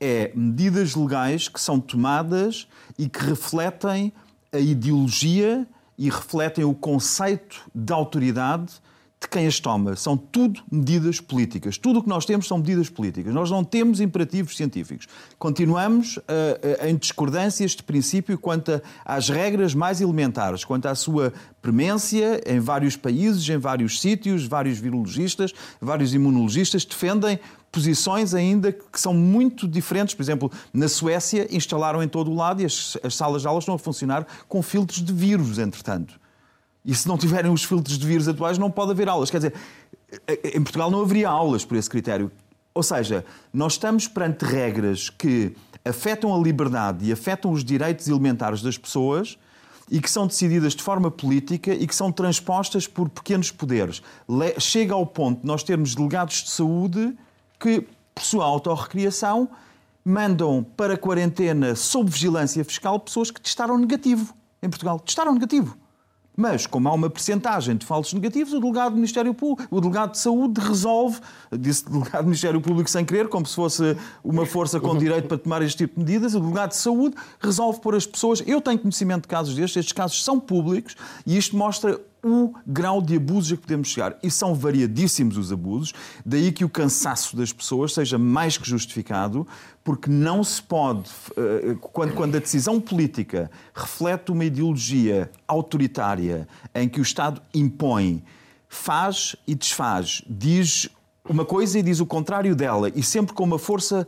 é 0.00 0.32
medidas 0.34 0.96
legais 0.96 1.46
que 1.46 1.60
são 1.60 1.78
tomadas 1.78 2.66
e 2.98 3.08
que 3.08 3.24
refletem 3.24 4.12
a 4.52 4.58
ideologia 4.58 5.66
e 5.96 6.10
refletem 6.10 6.64
o 6.64 6.74
conceito 6.74 7.62
de 7.74 7.92
autoridade 7.92 8.74
de 9.22 9.28
quem 9.28 9.46
as 9.46 9.60
toma. 9.60 9.94
São 9.94 10.16
tudo 10.16 10.60
medidas 10.70 11.20
políticas. 11.20 11.78
Tudo 11.78 12.00
o 12.00 12.02
que 12.02 12.08
nós 12.08 12.26
temos 12.26 12.46
são 12.46 12.58
medidas 12.58 12.90
políticas. 12.90 13.32
Nós 13.32 13.50
não 13.50 13.62
temos 13.62 14.00
imperativos 14.00 14.56
científicos. 14.56 15.06
Continuamos 15.38 16.16
uh, 16.16 16.22
em 16.86 16.96
discordâncias 16.96 17.70
de 17.70 17.82
princípio 17.84 18.36
quanto 18.36 18.82
às 19.04 19.28
regras 19.28 19.74
mais 19.74 20.00
elementares, 20.00 20.64
quanto 20.64 20.86
à 20.86 20.94
sua 20.94 21.32
premência 21.62 22.40
em 22.44 22.58
vários 22.58 22.96
países, 22.96 23.48
em 23.48 23.58
vários 23.58 24.00
sítios, 24.00 24.44
vários 24.44 24.78
virologistas, 24.78 25.52
vários 25.80 26.12
imunologistas 26.12 26.84
defendem 26.84 27.38
posições 27.72 28.34
ainda 28.34 28.70
que 28.70 29.00
são 29.00 29.14
muito 29.14 29.66
diferentes. 29.66 30.14
Por 30.14 30.22
exemplo, 30.22 30.52
na 30.72 30.86
Suécia 30.86 31.48
instalaram 31.50 32.02
em 32.02 32.08
todo 32.08 32.30
o 32.30 32.34
lado 32.34 32.60
e 32.60 32.66
as, 32.66 32.98
as 33.02 33.16
salas 33.16 33.42
de 33.42 33.48
aulas 33.48 33.62
estão 33.62 33.74
a 33.74 33.78
funcionar 33.78 34.26
com 34.46 34.62
filtros 34.62 35.02
de 35.02 35.12
vírus, 35.12 35.58
entretanto. 35.58 36.20
E 36.84 36.94
se 36.94 37.08
não 37.08 37.16
tiverem 37.16 37.50
os 37.50 37.64
filtros 37.64 37.98
de 37.98 38.06
vírus 38.06 38.28
atuais, 38.28 38.58
não 38.58 38.70
pode 38.70 38.90
haver 38.90 39.08
aulas. 39.08 39.30
Quer 39.30 39.38
dizer, 39.38 39.54
em 40.54 40.62
Portugal 40.62 40.90
não 40.90 41.00
haveria 41.00 41.28
aulas 41.28 41.64
por 41.64 41.76
esse 41.76 41.88
critério. 41.88 42.30
Ou 42.74 42.82
seja, 42.82 43.24
nós 43.52 43.74
estamos 43.74 44.06
perante 44.06 44.44
regras 44.44 45.08
que 45.08 45.54
afetam 45.84 46.34
a 46.34 46.38
liberdade 46.38 47.06
e 47.06 47.12
afetam 47.12 47.52
os 47.52 47.64
direitos 47.64 48.08
elementares 48.08 48.62
das 48.62 48.76
pessoas 48.76 49.38
e 49.90 50.00
que 50.00 50.10
são 50.10 50.26
decididas 50.26 50.74
de 50.74 50.82
forma 50.82 51.10
política 51.10 51.74
e 51.74 51.86
que 51.86 51.94
são 51.94 52.10
transpostas 52.10 52.86
por 52.86 53.08
pequenos 53.08 53.50
poderes. 53.50 54.02
Chega 54.58 54.94
ao 54.94 55.06
ponto 55.06 55.40
de 55.40 55.46
nós 55.46 55.62
termos 55.62 55.94
delegados 55.94 56.42
de 56.42 56.50
saúde 56.50 57.14
que, 57.62 57.86
por 58.12 58.24
sua 58.24 58.44
autorrecriação, 58.44 59.48
mandam 60.04 60.66
para 60.76 60.96
quarentena 60.96 61.76
sob 61.76 62.10
vigilância 62.10 62.64
fiscal 62.64 62.98
pessoas 62.98 63.30
que 63.30 63.40
testaram 63.40 63.78
negativo 63.78 64.34
em 64.60 64.68
Portugal. 64.68 64.98
Testaram 64.98 65.32
negativo 65.32 65.76
Mas, 66.36 66.66
como 66.66 66.88
há 66.88 66.92
uma 66.92 67.08
percentagem 67.08 67.76
de 67.76 67.86
falsos 67.86 68.12
negativos, 68.14 68.52
o 68.52 68.58
delegado 68.58 68.92
do 68.92 68.96
Ministério 68.96 69.32
Público, 69.32 69.68
o 69.70 69.80
delegado 69.80 70.12
de 70.12 70.18
Saúde 70.18 70.60
resolve, 70.60 71.20
disse 71.52 71.88
delegado 71.88 72.22
do 72.22 72.26
Ministério 72.26 72.60
Público 72.60 72.90
sem 72.90 73.04
querer, 73.04 73.28
como 73.28 73.46
se 73.46 73.54
fosse 73.54 73.96
uma 74.24 74.44
força 74.44 74.80
com 74.80 74.98
direito 74.98 75.28
para 75.28 75.38
tomar 75.38 75.62
este 75.62 75.86
tipo 75.86 76.00
de 76.00 76.04
medidas, 76.04 76.34
o 76.34 76.40
delegado 76.40 76.70
de 76.70 76.76
Saúde 76.76 77.14
resolve 77.38 77.80
pôr 77.80 77.94
as 77.94 78.06
pessoas. 78.06 78.42
Eu 78.44 78.60
tenho 78.60 78.80
conhecimento 78.80 79.22
de 79.22 79.28
casos 79.28 79.54
destes, 79.54 79.76
estes 79.76 79.92
casos 79.92 80.24
são 80.24 80.40
públicos 80.40 80.96
e 81.24 81.36
isto 81.36 81.56
mostra 81.56 82.00
o 82.24 82.54
grau 82.64 83.02
de 83.02 83.16
abusos 83.16 83.52
a 83.52 83.56
que 83.56 83.62
podemos 83.62 83.88
chegar. 83.88 84.16
E 84.22 84.30
são 84.30 84.54
variadíssimos 84.54 85.36
os 85.36 85.52
abusos, 85.52 85.92
daí 86.24 86.52
que 86.52 86.64
o 86.64 86.68
cansaço 86.68 87.36
das 87.36 87.52
pessoas 87.52 87.92
seja 87.92 88.16
mais 88.16 88.56
que 88.56 88.68
justificado, 88.68 89.46
porque 89.82 90.08
não 90.08 90.44
se 90.44 90.62
pode, 90.62 91.10
eh, 91.36 91.76
quando, 91.80 92.36
a 92.36 92.38
decisão 92.38 92.80
política 92.80 93.50
reflete 93.74 94.30
uma 94.30 94.44
ideologia 94.44 95.30
autoritária 95.48 96.46
em 96.72 96.88
que 96.88 97.00
o 97.00 97.02
Estado 97.02 97.42
impõe, 97.52 98.22
faz 98.68 99.34
e 99.46 99.54
desfaz, 99.54 100.22
diz 100.28 100.88
uma 101.28 101.44
coisa 101.44 101.78
e 101.78 101.82
diz 101.82 101.98
o 101.98 102.06
contrário 102.06 102.54
dela, 102.54 102.88
e 102.94 103.02
sempre 103.02 103.34
com 103.34 103.42
uma 103.42 103.58
força 103.58 104.06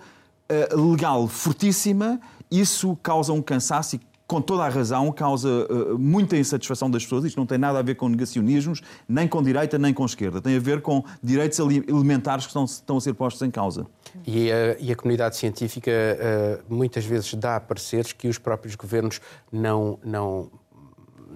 eh, 0.49 0.68
legal 0.73 1.26
fortíssima, 1.26 2.21
isso 2.50 2.97
causa 3.02 3.33
um 3.33 3.42
cansaço 3.42 3.97
e 3.97 4.00
com 4.26 4.40
toda 4.40 4.64
a 4.64 4.69
razão, 4.69 5.12
causa 5.12 5.49
uh, 5.49 5.99
muita 5.99 6.37
insatisfação 6.37 6.90
das 6.90 7.02
pessoas. 7.02 7.25
Isto 7.25 7.37
não 7.37 7.47
tem 7.47 7.59
nada 7.59 7.78
a 7.78 7.83
ver 7.83 7.95
com 7.95 8.09
negacionismos, 8.09 8.81
nem 9.09 9.28
com 9.28 9.43
direita, 9.43 9.78
nem 9.78 9.93
com 9.93 10.04
esquerda. 10.04 10.40
Tem 10.40 10.57
a 10.57 10.61
ver 10.61 10.81
com 10.81 11.04
direitos 11.23 11.59
elementares 11.59 12.45
que 12.47 12.50
estão, 12.50 12.64
estão 12.64 12.97
a 12.97 13.00
ser 13.00 13.14
postos 13.14 13.43
em 13.43 13.50
causa. 13.50 13.87
E 14.26 14.50
a, 14.50 14.76
e 14.81 14.93
a 14.93 14.97
comunidade 14.97 15.37
científica 15.37 15.90
uh, 15.90 16.75
muitas 16.75 17.04
vezes 17.04 17.35
dá 17.35 17.61
pareceres 17.61 18.12
que 18.12 18.28
os 18.28 18.38
próprios 18.38 18.75
governos 18.75 19.21
não, 19.52 19.99
não 20.02 20.50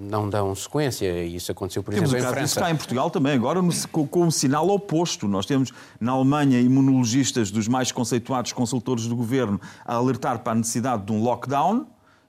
não 0.01 0.31
dão 0.31 0.55
sequência. 0.55 1.25
E 1.25 1.35
isso 1.35 1.51
aconteceu, 1.51 1.83
por 1.83 1.93
temos 1.93 2.11
exemplo, 2.11 2.27
em 2.27 2.31
França. 2.31 2.45
Isso 2.45 2.59
está 2.59 2.71
em 2.71 2.77
Portugal 2.77 3.11
também, 3.11 3.33
agora 3.33 3.61
com, 3.91 4.07
com 4.07 4.23
um 4.23 4.31
sinal 4.31 4.69
oposto. 4.69 5.27
Nós 5.27 5.45
temos 5.45 5.73
na 6.01 6.13
Alemanha 6.13 6.61
imunologistas 6.61 7.51
dos 7.51 7.67
mais 7.67 7.91
conceituados 7.91 8.53
consultores 8.53 9.07
do 9.07 9.17
governo 9.17 9.61
a 9.85 9.95
alertar 9.95 10.39
para 10.39 10.53
a 10.53 10.55
necessidade 10.55 11.05
de 11.05 11.13
um 11.13 11.21
lockdown 11.21 11.87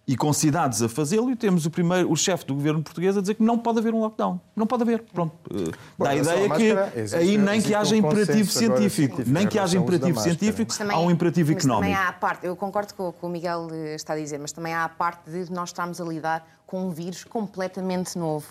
e 0.10 0.18
com 0.18 0.34
cidades 0.34 0.82
a 0.82 0.90
fazê-lo, 0.90 1.30
e 1.30 1.36
temos 1.36 1.68
o 1.68 1.70
primeiro, 1.70 2.12
o 2.12 2.18
chefe 2.18 2.44
do 2.44 2.56
governo 2.56 2.82
português 2.82 3.16
a 3.16 3.22
dizer 3.22 3.36
que 3.36 3.44
não 3.44 3.60
pode 3.60 3.78
haver 3.78 3.94
um 3.94 4.00
lockdown. 4.00 4.42
Não 4.56 4.66
pode 4.66 4.82
haver. 4.82 5.04
Pronto. 5.14 5.36
Eh, 5.54 5.72
Bom, 5.96 6.04
Dá 6.04 6.10
a 6.10 6.16
ideia 6.16 6.50
que 6.50 7.16
aí 7.16 7.38
nem 7.38 7.62
que 7.62 7.76
haja 7.76 7.96
imperativo 7.96 8.50
científico, 8.52 9.22
nem 9.28 9.46
que 9.46 9.60
haja 9.60 9.78
imperativo 9.78 10.20
científico, 10.20 10.76
também, 10.76 10.98
há 10.98 11.00
um 11.00 11.12
imperativo 11.12 11.52
mas 11.54 11.64
económico. 11.64 11.94
Também 11.94 12.08
há 12.08 12.10
a 12.10 12.14
parte, 12.14 12.44
eu 12.44 12.56
concordo 12.56 12.92
com 12.96 13.10
o 13.10 13.14
que 13.14 13.24
o 13.24 13.30
Miguel 13.30 13.68
eh, 13.72 13.94
está 13.94 14.14
a 14.14 14.18
dizer, 14.18 14.40
mas 14.40 14.52
também 14.52 14.74
há 14.74 14.84
a 14.84 14.90
parte 14.90 15.30
de 15.30 15.52
nós 15.52 15.70
estarmos 15.70 16.02
a 16.02 16.04
lidar 16.04 16.44
com 16.66 16.88
um 16.88 16.90
vírus 16.90 17.24
completamente 17.24 18.18
novo. 18.18 18.48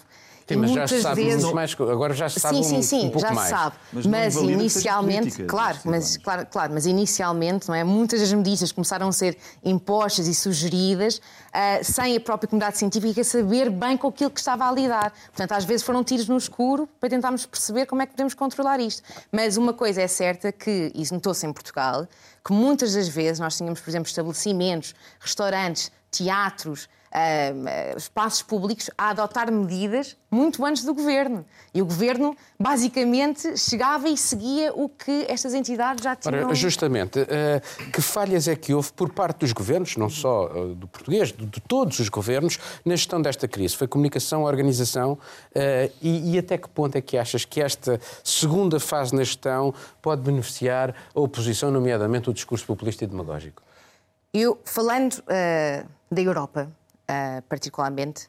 Sim, 0.49 0.57
mas 0.57 0.71
já 0.71 0.89
se 0.89 1.03
sabe 1.03 1.25
vezes... 1.25 1.53
mais, 1.53 1.77
agora 1.79 2.15
já 2.15 2.29
se 2.29 2.41
sabe 2.41 2.57
sim, 2.57 2.63
sim, 2.63 2.83
sim, 2.83 2.97
um, 2.97 3.07
um 3.07 3.11
pouco 3.11 3.29
já 3.29 3.35
mais. 3.35 3.49
se 3.49 3.55
sabe. 3.55 3.77
Mas, 3.93 4.07
mas 4.07 4.37
inicialmente, 4.37 5.45
claro, 5.45 5.79
mas, 5.85 6.17
claro, 6.17 6.47
claro, 6.47 6.73
mas 6.73 6.87
inicialmente, 6.87 7.69
não 7.69 7.75
é? 7.75 7.85
Muitas 7.85 8.21
das 8.21 8.33
medidas 8.33 8.73
começaram 8.73 9.09
a 9.09 9.13
ser 9.13 9.37
impostas 9.63 10.27
e 10.27 10.35
sugeridas 10.35 11.19
uh, 11.19 11.85
sem 11.85 12.17
a 12.17 12.21
própria 12.21 12.49
comunidade 12.49 12.79
científica 12.79 13.23
saber 13.23 13.69
bem 13.69 13.97
com 13.97 14.09
aquilo 14.09 14.31
que 14.31 14.41
estava 14.41 14.67
a 14.67 14.73
lidar. 14.73 15.13
Portanto, 15.27 15.53
às 15.53 15.65
vezes 15.65 15.85
foram 15.85 16.03
tiros 16.03 16.29
no 16.29 16.37
escuro 16.37 16.89
para 16.99 17.11
tentarmos 17.11 17.45
perceber 17.45 17.85
como 17.85 18.01
é 18.01 18.07
que 18.07 18.13
podemos 18.13 18.33
controlar 18.33 18.81
isto. 18.81 19.03
Mas 19.31 19.59
uma 19.59 19.75
coisa 19.75 20.01
é 20.01 20.09
certa 20.09 20.51
que, 20.51 20.91
isso 20.95 21.13
notou-se 21.13 21.47
em 21.47 21.53
Portugal, 21.53 22.09
que 22.43 22.53
muitas 22.55 22.95
das 22.95 23.09
vezes 23.09 23.39
nós 23.39 23.57
tínhamos, 23.57 23.81
por 23.81 23.91
exemplo, 23.91 24.09
estabelecimentos, 24.09 24.95
restaurantes, 25.21 25.93
teatros, 26.11 26.89
uh, 27.13 27.97
espaços 27.97 28.43
públicos 28.43 28.91
a 28.97 29.11
adotar 29.11 29.51
medidas 29.51 30.17
muito 30.31 30.65
antes 30.65 30.85
do 30.85 30.93
governo. 30.93 31.45
E 31.73 31.81
o 31.81 31.87
governo, 31.87 32.37
basicamente, 32.59 33.57
chegava 33.57 34.09
e 34.09 34.17
seguia 34.17 34.73
o 34.75 34.89
que 34.89 35.25
estas 35.29 35.55
entidades 35.55 36.05
já 36.05 36.15
tinham. 36.15 36.45
Ora, 36.47 36.55
justamente, 36.55 37.21
uh, 37.21 37.91
que 37.93 38.03
falhas 38.03 38.47
é 38.49 38.55
que 38.55 38.75
houve 38.75 38.93
por 38.93 39.11
parte 39.11 39.39
dos 39.39 39.53
governos, 39.53 39.97
não 39.97 40.11
só 40.11 40.47
uh, 40.47 40.75
do 40.75 40.87
português, 40.87 41.33
de, 41.33 41.47
de, 41.47 41.61
todos 41.61 41.99
os 41.99 42.09
governos, 42.09 42.59
na 42.85 42.95
gestão 42.95 43.21
desta 43.21 43.49
crise? 43.49 43.77
Foi 43.77 43.87
comunicação, 43.87 44.45
organização 44.45 45.19
e, 46.01 46.33
e 46.33 46.39
até 46.39 46.57
que 46.57 46.69
ponto 46.69 46.97
é 46.97 47.01
que 47.01 47.17
achas 47.17 47.45
que 47.45 47.61
esta 47.61 48.01
segunda 48.23 48.79
fase 48.81 49.15
na 49.15 49.23
gestão 49.23 49.75
pode 50.01 50.23
beneficiar 50.23 50.95
a 51.15 51.21
oposição, 51.21 51.71
nomeadamente 51.71 52.31
o 52.31 52.35
discurso 52.35 52.65
populista 52.67 53.05
e 53.05 53.07
demagógico? 53.07 53.63
Eu, 54.33 54.59
falando 54.65 55.23
da 56.11 56.21
Europa, 56.21 56.71
uh, 57.09 57.43
particularmente, 57.49 58.29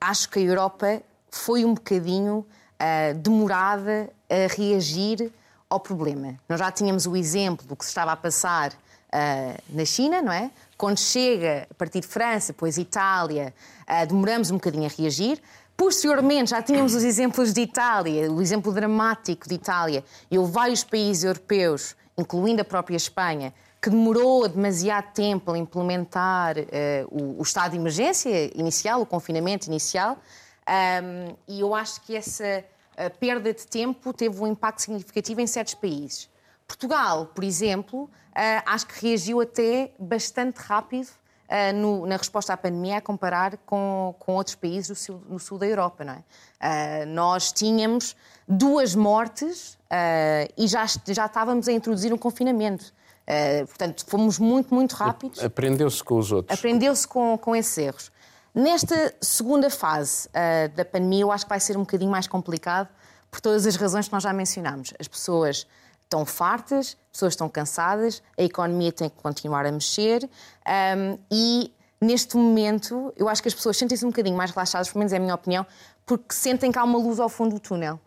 acho 0.00 0.28
que 0.28 0.38
a 0.38 0.42
Europa 0.42 1.02
foi 1.30 1.64
um 1.64 1.74
bocadinho 1.74 2.38
uh, 2.38 3.14
demorada 3.18 4.10
a 4.28 4.54
reagir 4.54 5.32
ao 5.68 5.80
problema. 5.80 6.38
Nós 6.48 6.58
já 6.58 6.70
tínhamos 6.72 7.06
o 7.06 7.16
exemplo 7.16 7.66
do 7.66 7.76
que 7.76 7.84
se 7.84 7.90
estava 7.90 8.12
a 8.12 8.16
passar 8.16 8.72
na 9.70 9.84
China, 9.86 10.20
não 10.20 10.30
é? 10.30 10.50
Quando 10.76 10.98
chega 10.98 11.66
a 11.70 11.74
partir 11.74 12.00
de 12.00 12.06
França, 12.06 12.52
depois 12.52 12.76
Itália, 12.76 13.54
demoramos 14.06 14.50
um 14.50 14.56
bocadinho 14.56 14.84
a 14.84 14.88
reagir. 14.88 15.40
Posteriormente, 15.74 16.50
já 16.50 16.62
tínhamos 16.62 16.94
os 16.94 17.02
exemplos 17.02 17.54
de 17.54 17.62
Itália, 17.62 18.30
o 18.30 18.42
exemplo 18.42 18.70
dramático 18.70 19.48
de 19.48 19.54
Itália, 19.54 20.04
e 20.30 20.36
vários 20.38 20.84
países 20.84 21.24
europeus, 21.24 21.96
incluindo 22.18 22.60
a 22.60 22.64
própria 22.64 22.96
Espanha, 22.96 23.54
que 23.80 23.90
demorou 23.90 24.48
demasiado 24.48 25.12
tempo 25.12 25.52
a 25.52 25.58
implementar 25.58 26.56
uh, 26.58 26.64
o, 27.10 27.38
o, 27.38 27.42
estado 27.42 27.72
de 27.72 27.76
emergência 27.76 28.50
inicial, 28.58 29.00
o 29.00 29.06
confinamento 29.06 29.66
inicial, 29.66 30.18
um, 30.68 31.36
e 31.46 31.60
eu 31.60 31.74
acho 31.74 32.00
que 32.02 32.16
essa 32.16 32.64
uh, 32.64 33.18
perda 33.18 33.54
de 33.54 33.66
tempo 33.66 34.12
teve 34.12 34.40
um 34.40 34.46
impacto 34.46 34.82
significativo 34.82 35.40
em 35.40 35.46
certos 35.46 35.74
países. 35.74 36.28
Portugal, 36.66 37.26
por 37.26 37.44
exemplo, 37.44 38.04
uh, 38.04 38.10
acho 38.66 38.86
que 38.86 39.06
reagiu 39.06 39.40
até 39.40 39.92
bastante 39.98 40.58
rápido 40.58 41.08
no, 41.76 42.04
na 42.04 42.18
resposta 42.18 42.52
à 42.52 42.58
pandemia 42.58 42.98
a 42.98 43.00
comparar 43.00 43.56
com, 43.64 44.14
com 44.18 44.34
outros 44.34 44.54
países 44.54 44.88
do 44.88 44.94
sul, 44.94 45.22
no 45.30 45.38
sul 45.38 45.56
da 45.56 45.66
Europa. 45.66 46.04
Não 46.04 46.12
é? 46.12 47.06
nós 47.06 47.52
tínhamos 47.52 48.14
duas 48.46 48.94
mortes 48.94 49.78
e 50.58 50.68
já, 50.68 50.84
já 51.06 51.24
estávamos 51.24 51.66
a 51.66 51.72
introduzir 51.72 52.12
um 52.12 52.18
confinamento. 52.18 52.92
Uh, 53.28 53.66
portanto, 53.66 54.06
fomos 54.06 54.38
muito, 54.38 54.74
muito 54.74 54.94
rápidos. 54.94 55.44
Aprendeu-se 55.44 56.02
com 56.02 56.18
os 56.18 56.32
outros. 56.32 56.58
Aprendeu-se 56.58 57.06
com, 57.06 57.36
com 57.36 57.54
esses 57.54 57.76
erros. 57.76 58.10
Nesta 58.54 59.14
segunda 59.20 59.68
fase 59.68 60.28
uh, 60.28 60.74
da 60.74 60.84
pandemia, 60.84 61.20
eu 61.20 61.30
acho 61.30 61.44
que 61.44 61.50
vai 61.50 61.60
ser 61.60 61.76
um 61.76 61.80
bocadinho 61.80 62.10
mais 62.10 62.26
complicado 62.26 62.88
por 63.30 63.40
todas 63.40 63.66
as 63.66 63.76
razões 63.76 64.06
que 64.06 64.14
nós 64.14 64.22
já 64.22 64.32
mencionámos. 64.32 64.94
As 64.98 65.06
pessoas 65.06 65.66
estão 66.08 66.24
fartas, 66.24 66.96
as 67.10 67.12
pessoas 67.12 67.32
estão 67.34 67.48
cansadas, 67.48 68.22
a 68.36 68.42
economia 68.42 68.90
tem 68.90 69.10
que 69.10 69.16
continuar 69.16 69.66
a 69.66 69.70
mexer 69.70 70.24
um, 70.66 71.18
e 71.30 71.70
neste 72.00 72.36
momento 72.36 73.12
eu 73.16 73.28
acho 73.28 73.42
que 73.42 73.48
as 73.48 73.54
pessoas 73.54 73.76
sentem-se 73.76 74.06
um 74.06 74.08
bocadinho 74.08 74.36
mais 74.36 74.50
relaxadas, 74.50 74.88
pelo 74.88 75.00
menos 75.00 75.12
é 75.12 75.18
a 75.18 75.20
minha 75.20 75.34
opinião, 75.34 75.66
porque 76.06 76.34
sentem 76.34 76.72
que 76.72 76.78
há 76.78 76.84
uma 76.84 76.98
luz 76.98 77.20
ao 77.20 77.28
fundo 77.28 77.56
do 77.56 77.60
túnel, 77.60 78.00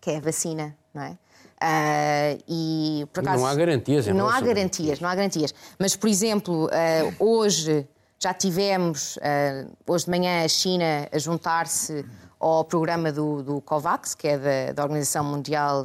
que 0.00 0.10
é 0.10 0.16
a 0.16 0.20
vacina, 0.20 0.76
não 0.92 1.02
é? 1.02 1.16
Uh, 1.62 2.42
e, 2.48 3.06
por 3.12 3.20
acaso, 3.20 3.40
não 3.40 3.46
há 3.46 3.54
garantias. 3.54 4.06
Não 4.08 4.28
há 4.28 4.40
garantias, 4.40 4.98
não 4.98 5.08
há 5.08 5.14
garantias. 5.14 5.54
Mas, 5.78 5.94
por 5.94 6.08
exemplo, 6.08 6.66
uh, 6.66 7.24
hoje 7.24 7.86
já 8.18 8.34
tivemos, 8.34 9.16
uh, 9.18 9.70
hoje 9.86 10.06
de 10.06 10.10
manhã, 10.10 10.44
a 10.44 10.48
China 10.48 11.08
a 11.12 11.18
juntar-se 11.18 12.04
ao 12.40 12.64
programa 12.64 13.12
do, 13.12 13.44
do, 13.44 13.60
COVAX, 13.60 14.16
que 14.16 14.26
é 14.26 14.38
da, 14.38 14.72
da 14.72 14.82
Organização 14.82 15.22
Mundial 15.22 15.84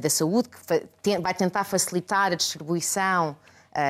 da 0.00 0.08
Saúde, 0.08 0.48
que 1.02 1.18
vai 1.18 1.34
tentar 1.34 1.64
facilitar 1.64 2.32
a 2.32 2.36
distribuição 2.36 3.36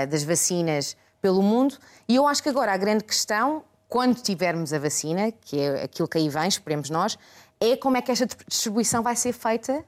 das 0.08 0.25
vacinas 0.25 0.96
pelo 1.20 1.40
mundo. 1.42 1.76
E 2.08 2.16
eu 2.16 2.26
acho 2.26 2.42
que 2.42 2.49
agora 2.49 2.72
a 2.72 2.76
grande 2.76 3.04
questão, 3.04 3.62
quando 3.87 4.20
tivermos 4.20 4.72
a 4.72 4.78
vacina, 4.78 5.30
que 5.30 5.60
é 5.60 5.84
aquilo 5.84 6.08
que 6.08 6.18
aí 6.18 6.28
vem, 6.28 6.49
esperemos 6.49 6.90
nós, 6.90 7.18
é 7.60 7.76
como 7.76 7.96
é 7.99 8.02
que 8.02 8.10
esta 8.10 8.26
distribuição 8.49 9.02
vai 9.02 9.14
ser 9.14 9.32
feita 9.32 9.84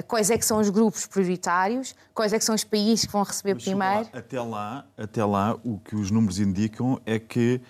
quais 0.00 0.30
é 0.30 0.38
que 0.38 0.46
são 0.46 0.58
os 0.58 0.70
grupos 0.70 1.06
prioritários, 1.06 1.94
quais 2.14 2.32
é 2.32 2.38
que 2.38 2.44
são 2.44 2.54
os 2.54 2.64
países 2.64 3.04
que 3.04 3.12
vão 3.12 3.22
receber 3.22 3.54
Mas, 3.54 3.64
primeiro. 3.64 4.08
Até 4.12 4.40
lá, 4.40 4.86
até 4.96 5.24
lá, 5.24 5.58
o 5.64 5.78
que 5.78 5.96
os 5.96 6.10
números 6.10 6.38
indicam 6.38 7.00
é 7.04 7.18
que 7.18 7.60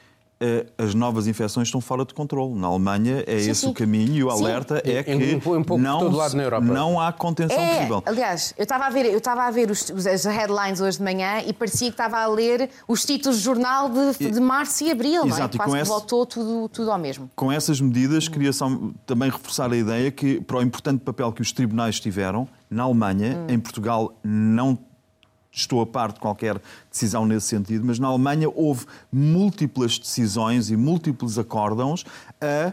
as 0.79 0.95
novas 0.95 1.27
infecções 1.27 1.69
estão 1.69 1.81
fora 1.81 2.05
de 2.05 2.15
controle. 2.15 2.55
Na 2.55 2.67
Alemanha 2.67 3.25
é 3.27 3.39
sim, 3.39 3.51
esse 3.51 3.61
sim. 3.63 3.69
o 3.69 3.75
caminho 3.75 4.15
e 4.15 4.25
o 4.25 4.31
alerta 4.31 4.83
sim. 4.85 4.93
é 4.93 5.03
que 5.03 5.15
um 5.15 5.79
não, 5.79 6.11
não 6.61 7.01
há 7.01 7.13
contenção 7.13 7.59
é, 7.59 7.75
possível. 7.75 8.03
Aliás, 8.07 8.55
eu 8.57 8.63
estava 8.63 8.87
a 8.87 8.91
ver, 8.91 9.07
eu 9.07 9.19
estava 9.19 9.43
a 9.45 9.51
ver 9.51 9.71
os, 9.71 9.91
as 10.07 10.25
headlines 10.25 10.81
hoje 10.81 10.99
de 10.99 11.05
manhã 11.05 11.43
e 11.47 11.53
parecia 11.53 11.89
que 11.89 11.95
estava 11.95 12.19
a 12.19 12.27
ler 12.27 12.71
os 12.87 13.05
títulos 13.05 13.39
de 13.39 13.45
jornal 13.45 13.89
de, 13.89 14.31
de 14.31 14.41
março 14.41 14.85
e 14.85 14.91
abril, 14.91 15.27
Exato, 15.27 15.57
não 15.57 15.65
é? 15.65 15.69
Quase 15.69 15.83
esse, 15.83 15.89
voltou 15.89 16.27
tudo, 16.27 16.69
tudo 16.69 16.91
ao 16.91 16.99
mesmo. 16.99 17.31
Com 17.35 17.51
essas 17.51 17.81
medidas, 17.81 18.29
queria 18.29 18.53
só, 18.53 18.69
também 19.07 19.31
reforçar 19.31 19.73
a 19.73 19.77
ideia 19.77 20.11
que, 20.11 20.41
para 20.41 20.59
o 20.59 20.63
importante 20.63 21.01
papel 21.01 21.33
que 21.33 21.43
os 21.43 21.53
tribunais 21.53 22.01
tiveram, 22.01 22.49
na 22.71 22.85
Alemanha, 22.85 23.37
hum. 23.37 23.53
em 23.53 23.59
Portugal, 23.59 24.15
não 24.25 24.79
estou 25.53 25.83
a 25.83 25.87
par 25.87 26.13
de 26.13 26.19
qualquer 26.19 26.61
decisão 26.91 27.27
nesse 27.27 27.49
sentido, 27.49 27.85
mas 27.85 27.99
na 27.99 28.09
Alemanha 28.09 28.49
houve 28.49 28.87
múltiplas 29.13 29.99
decisões 29.99 30.71
e 30.71 30.77
múltiplos 30.77 31.39
acórdãos 31.39 32.05
a 32.41 32.73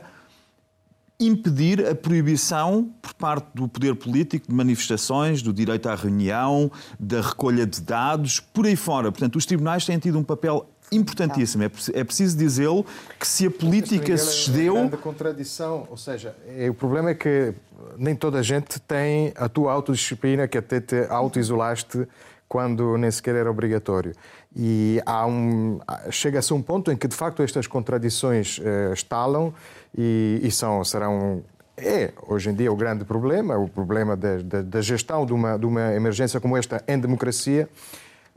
impedir 1.20 1.86
a 1.86 1.94
proibição 1.94 2.90
por 3.02 3.14
parte 3.14 3.48
do 3.54 3.68
poder 3.68 3.94
político 3.96 4.48
de 4.48 4.54
manifestações, 4.54 5.42
do 5.42 5.52
direito 5.52 5.90
à 5.90 5.96
reunião, 5.96 6.72
da 6.98 7.20
recolha 7.20 7.66
de 7.66 7.82
dados, 7.82 8.40
por 8.40 8.66
aí 8.66 8.78
fora. 8.78 9.12
Portanto, 9.12 9.36
os 9.36 9.46
tribunais 9.46 9.86
têm 9.86 10.00
tido 10.00 10.18
um 10.18 10.24
papel 10.24 10.66
importantíssimo. 10.92 11.64
É, 11.64 11.72
é 11.94 12.04
preciso 12.06 12.38
dizê-lo 12.38 12.86
que 13.20 13.28
se 13.28 13.46
a 13.46 13.52
política 13.52 14.18
se 14.18 14.46
cedeu. 14.46 14.78
É 14.78 14.82
uma 14.82 14.98
contradição, 14.98 15.86
ou 15.90 15.98
seja, 15.98 16.36
é, 16.48 16.70
o 16.70 16.74
problema 16.74 17.10
é 17.10 17.14
que 17.14 17.54
nem 17.98 18.16
toda 18.16 18.40
a 18.40 18.42
gente 18.42 18.80
tem 18.80 19.34
a 19.36 19.50
tua 19.50 19.74
autodisciplina 19.74 20.48
que 20.48 20.58
até 20.58 20.80
te 20.80 21.06
auto-isolaste 21.10 22.08
quando 22.50 22.98
nem 22.98 23.12
sequer 23.12 23.36
era 23.36 23.50
obrigatório. 23.50 24.14
E 24.56 25.00
um, 25.28 25.80
chega-se 26.10 26.52
a 26.52 26.56
um 26.56 26.62
ponto 26.62 26.92
em 26.92 26.98
que, 26.98 27.08
de 27.08 27.16
facto, 27.16 27.44
estas 27.44 27.68
contradições 27.68 28.60
eh, 28.62 28.92
estalam 28.92 29.54
e, 29.96 30.42
e, 30.44 30.50
são, 30.52 30.84
serão. 30.84 31.44
É, 31.78 32.12
hoje 32.28 32.50
em 32.50 32.54
dia, 32.54 32.70
o 32.70 32.76
grande 32.76 33.06
problema, 33.06 33.56
o 33.58 33.70
problema 33.70 34.18
da, 34.18 34.38
da, 34.38 34.62
da 34.64 34.82
gestão 34.82 35.26
de 35.26 35.32
uma, 35.32 35.58
de 35.58 35.66
uma 35.66 35.94
emergência 35.94 36.40
como 36.42 36.58
esta 36.58 36.84
em 36.88 37.00
democracia. 37.00 37.70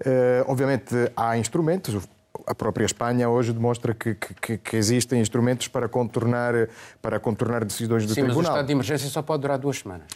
Eh, 0.05 0.45
obviamente, 0.47 0.95
há 1.17 1.37
instrumentos, 1.39 2.07
a 2.47 2.55
própria 2.55 2.85
Espanha 2.85 3.29
hoje 3.29 3.53
demonstra 3.53 3.95
que, 3.95 4.15
que, 4.15 4.59
que, 4.59 4.77
existem 4.77 5.21
instrumentos 5.21 5.69
para 5.69 5.89
contornar, 5.89 6.55
para 7.01 7.19
contornar 7.19 7.65
decisões 7.65 8.05
do 8.05 8.11
Sim, 8.11 8.23
Tribunal. 8.23 8.35
Sim, 8.35 8.39
mas 8.39 8.47
o 8.47 8.51
estado 8.51 8.67
de 8.67 8.73
emergência 8.73 9.09
só 9.09 9.23
pode 9.23 9.41
durar 9.43 9.59
duas 9.59 9.79
semanas. 9.79 10.07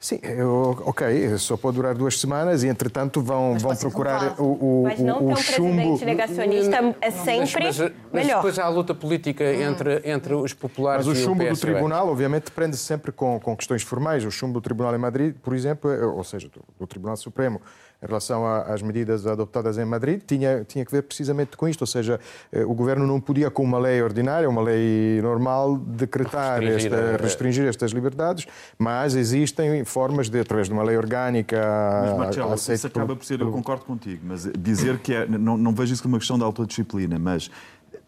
Sim, 0.00 0.20
eu, 0.22 0.80
ok, 0.86 1.36
só 1.38 1.56
pode 1.56 1.74
durar 1.74 1.92
duas 1.92 2.20
semanas 2.20 2.62
e, 2.62 2.68
entretanto, 2.68 3.20
vão, 3.20 3.58
vão 3.58 3.74
procurar 3.74 4.40
o, 4.40 4.44
o, 4.44 4.82
mas 4.84 5.00
não 5.00 5.20
o, 5.20 5.32
o 5.32 5.36
chumbo. 5.36 5.74
presidente 5.74 6.04
negacionista 6.04 6.96
é 7.00 7.10
sempre 7.10 7.64
mas, 7.64 7.78
mas, 7.78 7.92
mas 8.12 8.24
melhor. 8.24 8.36
depois 8.36 8.58
há 8.60 8.64
a 8.64 8.68
luta 8.68 8.94
política 8.94 9.42
entre, 9.44 10.00
entre 10.04 10.34
os 10.34 10.54
populares 10.54 11.04
mas 11.04 11.18
e 11.18 11.20
o 11.20 11.24
chumbo 11.24 11.42
o 11.42 11.48
do 11.48 11.56
tribunal, 11.56 12.08
obviamente, 12.08 12.52
prende-se 12.52 12.84
sempre 12.84 13.10
com, 13.10 13.40
com 13.40 13.56
questões 13.56 13.82
formais. 13.82 14.24
O 14.24 14.30
chumbo 14.30 14.54
do 14.54 14.60
tribunal 14.60 14.94
em 14.94 14.98
Madrid, 14.98 15.34
por 15.42 15.52
exemplo, 15.52 15.90
ou 16.14 16.22
seja, 16.22 16.48
do, 16.48 16.62
do 16.78 16.86
Tribunal 16.86 17.16
Supremo, 17.16 17.60
em 18.02 18.06
relação 18.06 18.46
às 18.46 18.80
medidas 18.80 19.26
adoptadas 19.26 19.76
em 19.76 19.84
Madrid, 19.84 20.22
tinha, 20.24 20.64
tinha 20.64 20.84
que 20.84 20.92
ver 20.92 21.02
precisamente 21.02 21.56
com 21.56 21.68
isto, 21.68 21.80
ou 21.80 21.86
seja, 21.86 22.20
eh, 22.52 22.64
o 22.64 22.72
governo 22.72 23.06
não 23.06 23.20
podia, 23.20 23.50
com 23.50 23.64
uma 23.64 23.78
lei 23.78 24.00
ordinária, 24.00 24.48
uma 24.48 24.62
lei 24.62 25.20
normal, 25.20 25.76
decretar, 25.76 26.60
restringir, 26.60 26.92
esta, 26.92 27.22
restringir 27.22 27.66
estas 27.66 27.90
liberdades, 27.90 28.46
mas 28.78 29.16
existem 29.16 29.84
formas 29.84 30.30
de, 30.30 30.38
através 30.38 30.68
de 30.68 30.72
uma 30.72 30.84
lei 30.84 30.96
orgânica. 30.96 31.60
Mas, 32.02 32.18
Marcelo, 32.18 32.54
isso 32.54 32.86
acaba 32.86 33.16
por 33.16 33.24
ser, 33.24 33.40
eu 33.40 33.50
concordo 33.50 33.84
contigo, 33.84 34.22
mas 34.24 34.48
dizer 34.56 34.98
que 34.98 35.14
é, 35.14 35.26
não, 35.26 35.56
não 35.56 35.74
vejo 35.74 35.92
isso 35.92 36.02
como 36.02 36.14
uma 36.14 36.20
questão 36.20 36.38
de 36.38 36.44
autodisciplina, 36.44 37.18
mas 37.18 37.50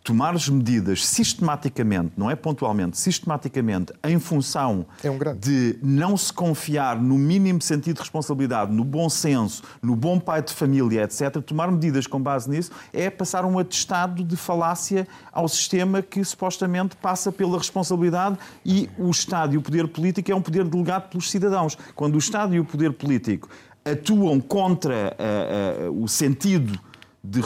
tomares 0.03 0.49
medidas 0.49 1.07
sistematicamente, 1.07 2.13
não 2.17 2.31
é 2.31 2.35
pontualmente, 2.35 2.99
sistematicamente, 2.99 3.93
em 4.03 4.19
função 4.19 4.87
é 5.03 5.11
um 5.11 5.19
de 5.39 5.79
não 5.83 6.17
se 6.17 6.33
confiar 6.33 7.01
no 7.01 7.17
mínimo 7.17 7.61
sentido 7.61 7.97
de 7.97 8.01
responsabilidade, 8.01 8.73
no 8.73 8.85
bom 8.85 9.09
senso, 9.09 9.63
no 9.83 9.95
bom 9.95 10.19
pai 10.19 10.43
de 10.43 10.53
família, 10.53 11.03
etc., 11.05 11.43
tomar 11.43 11.71
medidas 11.71 12.07
com 12.07 12.21
base 12.21 12.49
nisso 12.49 12.71
é 12.93 13.11
passar 13.11 13.45
um 13.45 13.59
atestado 13.59 14.25
de 14.25 14.37
falácia 14.37 15.07
ao 15.33 15.49
sistema 15.49 16.03
que 16.03 16.25
supostamente 16.25 16.97
passa 16.97 17.31
pela 17.31 17.59
responsabilidade 17.59 18.39
e 18.65 18.89
o 18.99 19.11
Estado 19.11 19.55
e 19.55 19.59
o 19.59 19.63
poder 19.63 19.89
político 19.89 20.31
é 20.31 20.35
um 20.35 20.43
poder 20.43 20.65
delegado 20.65 21.11
pelos 21.11 21.31
cidadãos. 21.31 21.77
Quando 21.95 22.15
o 22.15 22.19
Estado 22.19 22.55
e 22.55 22.61
o 22.61 22.65
poder 22.65 22.93
político 22.93 23.49
atuam 23.85 24.41
contra 24.41 25.17
uh, 25.17 25.91
uh, 25.91 26.03
o 26.03 26.09
sentido 26.09 26.79
de 27.23 27.43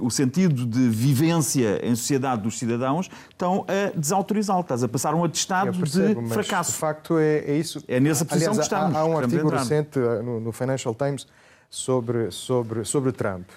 o 0.00 0.10
sentido 0.10 0.66
de 0.66 0.88
vivência 0.88 1.80
em 1.86 1.94
sociedade 1.94 2.42
dos 2.42 2.58
cidadãos, 2.58 3.08
estão 3.30 3.64
a 3.68 3.96
desautorizá-lo. 3.96 4.62
Estás 4.62 4.82
a 4.82 4.88
passar 4.88 5.14
um 5.14 5.24
atestado 5.24 5.78
percebo, 5.78 6.22
de 6.22 6.28
fracasso. 6.28 6.72
De 6.72 6.78
facto, 6.78 7.18
é, 7.18 7.38
é, 7.38 7.56
isso. 7.56 7.82
É 7.86 8.00
nessa 8.00 8.24
posição 8.24 8.52
Aliás, 8.52 8.68
que 8.68 8.74
estamos. 8.74 8.96
Há, 8.96 9.00
há 9.00 9.04
um 9.04 9.16
artigo 9.16 9.48
recente 9.48 9.98
uh, 9.98 10.22
no, 10.22 10.40
no, 10.40 10.52
Financial 10.52 10.94
Times 10.94 11.26
sobre, 11.70 12.30
sobre, 12.32 12.84
sobre 12.84 13.12
Trump, 13.12 13.48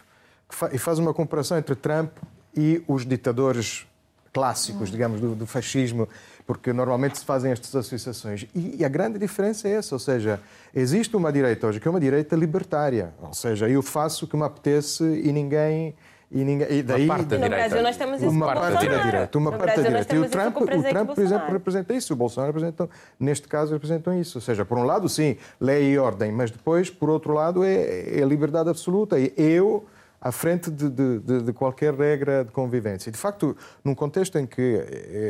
fa 0.50 0.69
e 0.72 0.77
faz 0.77 1.00
uma 1.00 1.13
comparação 1.13 1.57
entre 1.57 1.75
Trump 1.75 2.12
e 2.55 2.84
os 2.88 3.05
ditadores 3.05 3.88
clássicos, 4.31 4.91
digamos, 4.91 5.20
do, 5.20 5.33
do 5.33 5.48
fascismo 5.48 6.07
porque 6.46 6.72
normalmente 6.72 7.18
se 7.18 7.25
fazem 7.25 7.51
estas 7.51 7.75
associações. 7.75 8.46
E, 8.53 8.77
e, 8.79 8.86
a 8.86 8.90
grande 8.90 9.18
diferença 9.18 9.68
é 9.68 9.72
essa, 9.72 9.96
ou 9.96 10.00
seja, 10.00 10.40
existe 10.74 11.16
uma 11.16 11.31
direita 11.31 11.68
hoje 11.68 11.79
que 11.79 11.88
é 11.88 11.92
uma 11.92 12.00
direita 12.00 12.36
libertária, 12.36 13.14
ou 13.22 13.34
seja, 13.34 13.68
eu 13.68 13.81
faço 13.81 14.25
o 14.25 14.27
que 14.27 14.38
me 14.38 14.44
apetece 14.44 15.03
e 15.03 15.31
ninguém 15.31 15.96
e, 16.31 16.44
ninguém, 16.44 16.68
e 16.70 16.84
daí, 16.84 17.05
uma 17.05 17.16
parte 17.16 17.27
da 17.27 17.38
no 17.38 17.44
direita. 17.44 17.68
Brasil 17.70 17.84
nós 17.84 17.98
temos 17.98 18.22
isso 18.22 18.29
uma 18.29 18.48
com 18.48 18.60
parte 18.60 18.88
da 18.88 19.03
direita, 19.03 19.38
uma 19.38 19.51
no 19.51 19.58
parte 19.58 19.75
da 19.75 19.81
direita. 19.84 20.16
E 20.16 20.20
o 20.20 20.29
Trump, 20.29 20.58
o 20.58 20.66
Trump, 20.66 21.10
por 21.14 21.24
exemplo, 21.24 21.53
representa 21.53 21.94
isso. 21.94 22.14
O 22.14 22.16
Bolsonaro 22.16 22.51
representa, 22.51 22.90
neste 23.20 23.48
caso, 23.48 23.74
representam 23.74 24.20
isso. 24.20 24.40
Ou 24.40 24.42
seja, 24.42 24.66
por 24.66 24.77
um 24.77 24.84
lado, 24.84 25.08
sim, 25.08 25.38
lei 25.62 25.94
e 25.94 25.98
ordem, 25.98 26.31
mas 26.31 26.50
depois, 26.50 26.90
por 26.90 27.10
outro 27.10 27.31
lado, 27.31 27.64
é, 27.64 28.20
é 28.20 28.25
liberdade 28.25 28.70
absoluta. 28.70 29.20
E 29.20 29.31
eu 29.38 29.86
à 30.25 30.31
frente 30.31 30.72
de, 30.72 30.90
de, 30.90 31.20
de, 31.44 31.53
qualquer 31.53 31.94
regra 31.94 32.44
de 32.44 32.50
convivência. 32.50 33.11
De 33.11 33.18
facto, 33.18 33.55
num 33.83 33.94
contexto 33.94 34.40
em 34.40 34.48
que 34.48 34.83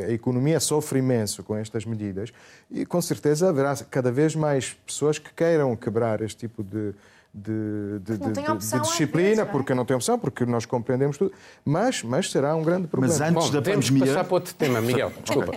a 0.08 0.12
economia 0.13 0.58
sofre 0.58 0.99
imenso 0.99 1.43
com 1.43 1.53
estas 1.58 1.84
medidas, 1.84 2.31
e 2.71 2.86
com 2.86 3.01
certeza 3.01 3.49
haverá 3.49 3.75
cada 3.91 4.10
vez 4.10 4.38
mais 4.38 4.71
pessoas 4.86 5.19
que 5.19 5.34
queiram 5.34 5.75
quebrar 5.75 6.21
este 6.21 6.47
tipo 6.47 6.63
de, 6.63 6.93
de, 7.34 7.99
de, 7.99 8.17
de, 8.17 8.31
de, 8.31 8.79
disciplina, 8.79 9.41
é? 9.41 9.45
porque 9.45 9.73
não 9.73 9.84
tem 9.84 9.97
opção, 9.97 10.17
porque 10.17 10.45
nós 10.45 10.65
compreendemos 10.65 11.17
tudo, 11.17 11.34
mas, 11.65 12.01
mas 12.01 12.31
será 12.31 12.55
um 12.55 12.63
grande 12.63 12.88
problema. 12.88 13.13
Mas 13.13 13.21
antes 13.21 13.47
Bom, 13.47 13.51
da 13.51 13.62
pandemia... 13.62 14.05
passar 14.05 14.23
para 14.23 14.34
outro 14.34 14.53
tema, 14.53 14.79
Miguel, 14.79 15.12
desculpa. 15.21 15.51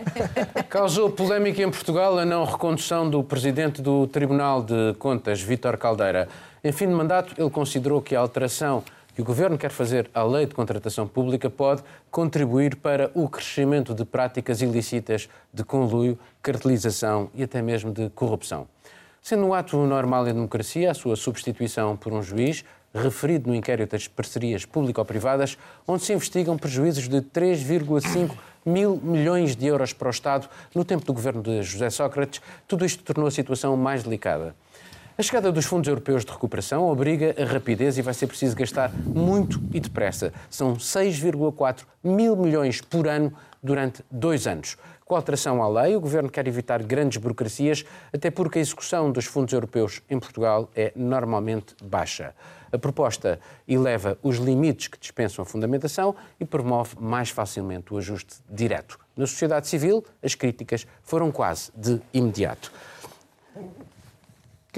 Causou 0.69 1.11
polémica 1.11 1.63
em 1.63 1.71
Portugal 1.71 2.19
a 2.19 2.25
não 2.25 2.45
recondução 2.45 3.09
do 3.09 3.23
presidente 3.23 3.81
do 3.81 4.09
Tribunal 4.09 4.65
de 4.65 4.97
Contas, 4.99 5.41
Vítor 5.41 5.77
Caldeira. 5.77 6.29
Em 6.65 6.73
fim 6.73 6.89
de 6.89 6.95
mandato, 6.95 7.41
ele 7.41 7.51
considerou 7.51 8.03
que 8.03 8.17
a 8.17 8.21
alteração 8.21 8.83
que 9.19 9.23
o 9.23 9.25
Governo 9.25 9.59
quer 9.59 9.73
fazer 9.73 10.09
à 10.15 10.23
lei 10.23 10.47
de 10.47 10.55
contratação 10.55 11.05
pública 11.09 11.51
pode 11.51 11.83
contribuir 12.09 12.77
para 12.77 13.11
o 13.15 13.29
crescimento 13.29 13.93
de 13.93 14.05
práticas 14.05 14.63
ilícitas 14.63 15.29
de 15.53 15.65
conluio, 15.65 16.17
cartelização 16.41 17.29
e 17.35 17.43
até 17.43 17.61
mesmo 17.61 17.91
de 17.91 18.11
corrupção. 18.11 18.69
Sendo 19.21 19.45
um 19.45 19.53
ato 19.53 19.77
normal 19.77 20.29
em 20.29 20.35
democracia 20.35 20.93
a 20.93 20.95
sua 20.95 21.17
substituição 21.17 21.97
por 21.97 22.13
um 22.13 22.23
juiz, 22.23 22.65
referido 22.95 23.49
no 23.49 23.57
inquérito 23.57 23.91
das 23.91 24.07
parcerias 24.07 24.65
público-privadas, 24.65 25.59
onde 25.85 26.05
se 26.05 26.13
investigam 26.13 26.57
prejuízos 26.57 27.09
de 27.09 27.21
3,5 27.21 28.37
mil 28.65 29.01
milhões 29.03 29.57
de 29.57 29.67
euros 29.67 29.93
para 29.93 30.07
o 30.07 30.13
Estado 30.13 30.49
no 30.73 30.85
tempo 30.85 31.05
do 31.05 31.13
governo 31.13 31.43
de 31.43 31.61
José 31.63 31.91
Sócrates, 31.91 32.41
tudo 32.69 32.85
isto 32.85 33.03
tornou 33.03 33.27
a 33.27 33.33
situação 33.33 33.77
mais 33.77 34.05
delicada. 34.05 34.55
A 35.21 35.23
chegada 35.25 35.51
dos 35.51 35.65
fundos 35.65 35.89
europeus 35.89 36.25
de 36.25 36.31
recuperação 36.31 36.89
obriga 36.89 37.35
a 37.37 37.45
rapidez 37.45 37.99
e 37.99 38.03
vai 38.03 38.15
ser 38.15 38.29
preciso 38.29 38.55
gastar 38.55 38.93
muito 39.05 39.61
e 39.75 39.81
depressa. 39.81 40.33
São 40.49 40.77
6,4 40.77 41.83
mil 42.05 42.37
milhões 42.37 42.81
por 42.81 43.09
ano 43.09 43.33
durante 43.61 44.05
dois 44.09 44.47
anos. 44.47 44.77
Com 45.05 45.17
a 45.17 45.19
alteração 45.19 45.61
à 45.61 45.69
lei, 45.69 45.97
o 45.97 46.01
Governo 46.01 46.31
quer 46.31 46.47
evitar 46.47 46.81
grandes 46.85 47.21
burocracias, 47.21 47.85
até 48.13 48.31
porque 48.31 48.61
a 48.61 48.63
execução 48.63 49.11
dos 49.11 49.25
fundos 49.25 49.53
europeus 49.53 50.01
em 50.09 50.21
Portugal 50.21 50.71
é 50.77 50.93
normalmente 50.95 51.75
baixa. 51.83 52.33
A 52.71 52.79
proposta 52.79 53.41
eleva 53.67 54.17
os 54.23 54.37
limites 54.37 54.87
que 54.87 55.01
dispensam 55.01 55.43
a 55.43 55.47
fundamentação 55.47 56.15
e 56.39 56.45
promove 56.45 56.95
mais 57.01 57.29
facilmente 57.29 57.93
o 57.93 57.99
ajuste 57.99 58.37
direto. 58.49 58.97
Na 59.17 59.27
sociedade 59.27 59.67
civil, 59.67 60.05
as 60.23 60.37
críticas 60.37 60.87
foram 61.03 61.33
quase 61.33 61.73
de 61.77 62.01
imediato. 62.15 62.71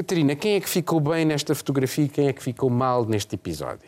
Catarina, 0.00 0.34
quem 0.34 0.54
é 0.54 0.60
que 0.60 0.68
ficou 0.68 0.98
bem 0.98 1.26
nesta 1.26 1.54
fotografia 1.54 2.06
e 2.06 2.08
quem 2.08 2.28
é 2.28 2.32
que 2.32 2.42
ficou 2.42 2.70
mal 2.70 3.04
neste 3.04 3.34
episódio? 3.34 3.86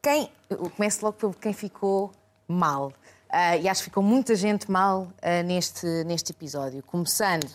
Quem, 0.00 0.30
eu 0.48 0.70
começo 0.70 1.04
logo 1.04 1.18
pelo 1.18 1.34
quem 1.34 1.52
ficou 1.52 2.10
mal. 2.48 2.86
Uh, 2.86 3.60
e 3.60 3.68
acho 3.68 3.82
que 3.82 3.90
ficou 3.90 4.02
muita 4.02 4.34
gente 4.34 4.70
mal 4.70 5.02
uh, 5.02 5.42
neste, 5.44 5.86
neste 6.04 6.32
episódio. 6.32 6.82
Começando 6.82 7.46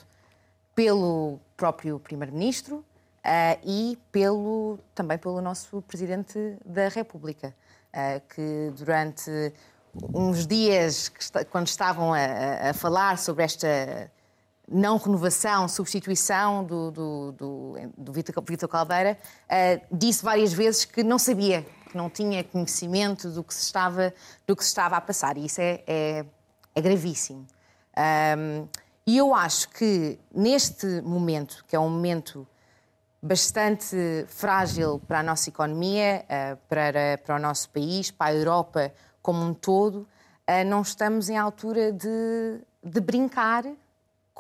pelo 0.76 1.40
próprio 1.58 2.00
Primeiro-Ministro 2.00 2.76
uh, 2.76 3.60
e 3.66 3.98
pelo, 4.12 4.78
também 4.94 5.18
pelo 5.18 5.42
nosso 5.42 5.82
Presidente 5.82 6.38
da 6.64 6.90
República, 6.90 7.56
que 8.36 8.72
durante 8.78 9.52
uns 10.14 10.46
dias, 10.46 11.12
quando 11.50 11.68
estavam 11.68 12.14
a, 12.14 12.70
a 12.70 12.74
falar 12.74 13.18
sobre 13.18 13.44
esta 13.44 14.12
não 14.72 14.98
renovação, 14.98 15.68
substituição 15.68 16.64
do, 16.64 16.92
do, 16.92 17.32
do, 17.34 17.74
do 17.98 18.14
Vitor 18.14 18.68
Caldeira, 18.70 19.18
uh, 19.46 19.86
disse 19.92 20.24
várias 20.24 20.54
vezes 20.54 20.86
que 20.86 21.04
não 21.04 21.20
sabia, 21.20 21.66
que 21.90 21.98
não 21.98 22.10
tinha 22.10 22.44
conhecimento 22.44 23.30
do 23.30 23.44
que 23.44 23.54
se 23.54 23.64
estava, 23.64 24.14
do 24.48 24.56
que 24.56 24.64
se 24.64 24.70
estava 24.70 24.96
a 24.96 25.02
passar. 25.02 25.38
E 25.38 25.46
isso 25.46 25.60
é, 25.60 25.84
é, 25.86 26.26
é 26.74 26.82
gravíssimo. 26.82 27.46
Um, 28.38 28.68
e 29.06 29.18
eu 29.18 29.36
acho 29.36 29.70
que 29.70 30.18
neste 30.34 31.02
momento, 31.02 31.66
que 31.68 31.76
é 31.76 31.80
um 31.80 31.90
momento 31.90 32.48
bastante 33.22 34.26
frágil 34.28 35.00
para 35.06 35.20
a 35.20 35.24
nossa 35.24 35.50
economia, 35.50 36.26
uh, 36.26 36.58
para, 36.70 37.18
para 37.24 37.36
o 37.36 37.40
nosso 37.40 37.70
país, 37.70 38.10
para 38.10 38.32
a 38.32 38.34
Europa 38.34 38.94
como 39.22 39.44
um 39.44 39.54
todo, 39.54 40.08
uh, 40.48 40.66
não 40.66 40.82
estamos 40.82 41.30
em 41.30 41.38
altura 41.38 41.92
de, 41.92 42.62
de 42.84 43.02
brincar 43.02 43.66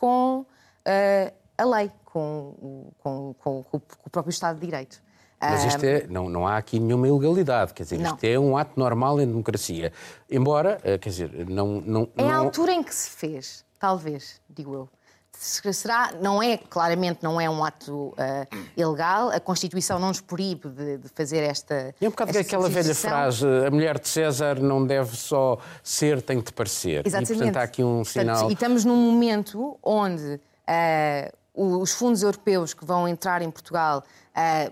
com 0.01 0.39
uh, 0.39 1.33
a 1.55 1.63
lei, 1.63 1.91
com, 2.05 2.91
com, 2.97 3.35
com, 3.37 3.63
com, 3.63 3.77
o 4.03 4.09
próprio 4.09 4.31
Estado 4.31 4.59
de 4.59 4.65
Direito. 4.65 4.99
Mas 5.39 5.63
isto 5.63 5.83
é, 5.83 6.05
não, 6.07 6.29
não 6.29 6.47
há 6.47 6.57
aqui 6.57 6.79
nenhuma 6.79 7.07
ilegalidade, 7.07 7.73
quer 7.73 7.81
dizer, 7.83 7.97
Não. 7.97 8.13
isto 8.13 8.23
é 8.23 8.37
um 8.37 8.55
ato 8.55 8.79
normal 8.79 9.19
em 9.19 9.25
democracia. 9.27 9.91
Embora, 10.29 10.79
eh, 10.83 10.99
quer 10.99 11.09
dizer, 11.09 11.49
não. 11.49 11.81
não, 11.81 12.09
É 12.15 12.23
a 12.23 12.27
não- 12.27 12.45
altura 12.45 12.73
em 12.73 12.83
que 12.83 12.93
se 12.93 13.09
fez, 13.09 13.65
talvez, 13.79 14.39
digo 14.47 14.75
eu. 14.75 14.89
Se- 15.37 15.73
Será, 15.73 16.11
não 16.21 16.41
é, 16.41 16.57
claramente 16.57 17.23
não 17.23 17.39
é 17.41 17.49
um 17.49 17.63
ato 17.63 18.13
ah, 18.17 18.45
ilegal, 18.77 19.29
a 19.31 19.39
Constituição 19.39 19.97
não 19.97 20.09
nos 20.09 20.21
proíbe 20.21 20.69
de, 20.69 20.97
de 20.99 21.09
fazer 21.09 21.39
esta. 21.43 21.95
É 21.99 22.07
um 22.07 22.11
bocado 22.11 22.37
aquela 22.37 22.69
velha 22.69 22.93
frase: 22.93 23.45
a 23.65 23.71
mulher 23.71 23.97
de 23.99 24.07
César 24.07 24.59
não 24.59 24.85
deve 24.85 25.15
só 25.17 25.57
ser, 25.83 26.21
tem 26.21 26.39
de 26.39 26.51
parecer. 26.53 27.05
Exatamente. 27.05 27.31
E, 27.33 27.35
portanto, 27.37 27.57
há 27.57 27.63
aqui 27.63 27.83
um 27.83 28.03
Portanto, 28.03 28.11
sinal. 28.35 28.49
e 28.49 28.53
estamos 28.53 28.85
num 28.85 28.95
momento 28.97 29.77
onde 29.81 30.39
ah, 30.67 31.31
os 31.55 31.91
fundos 31.93 32.21
europeus 32.21 32.73
que 32.73 32.85
vão 32.85 33.07
entrar 33.07 33.41
em 33.41 33.49
Portugal 33.49 34.03
ah, 34.35 34.71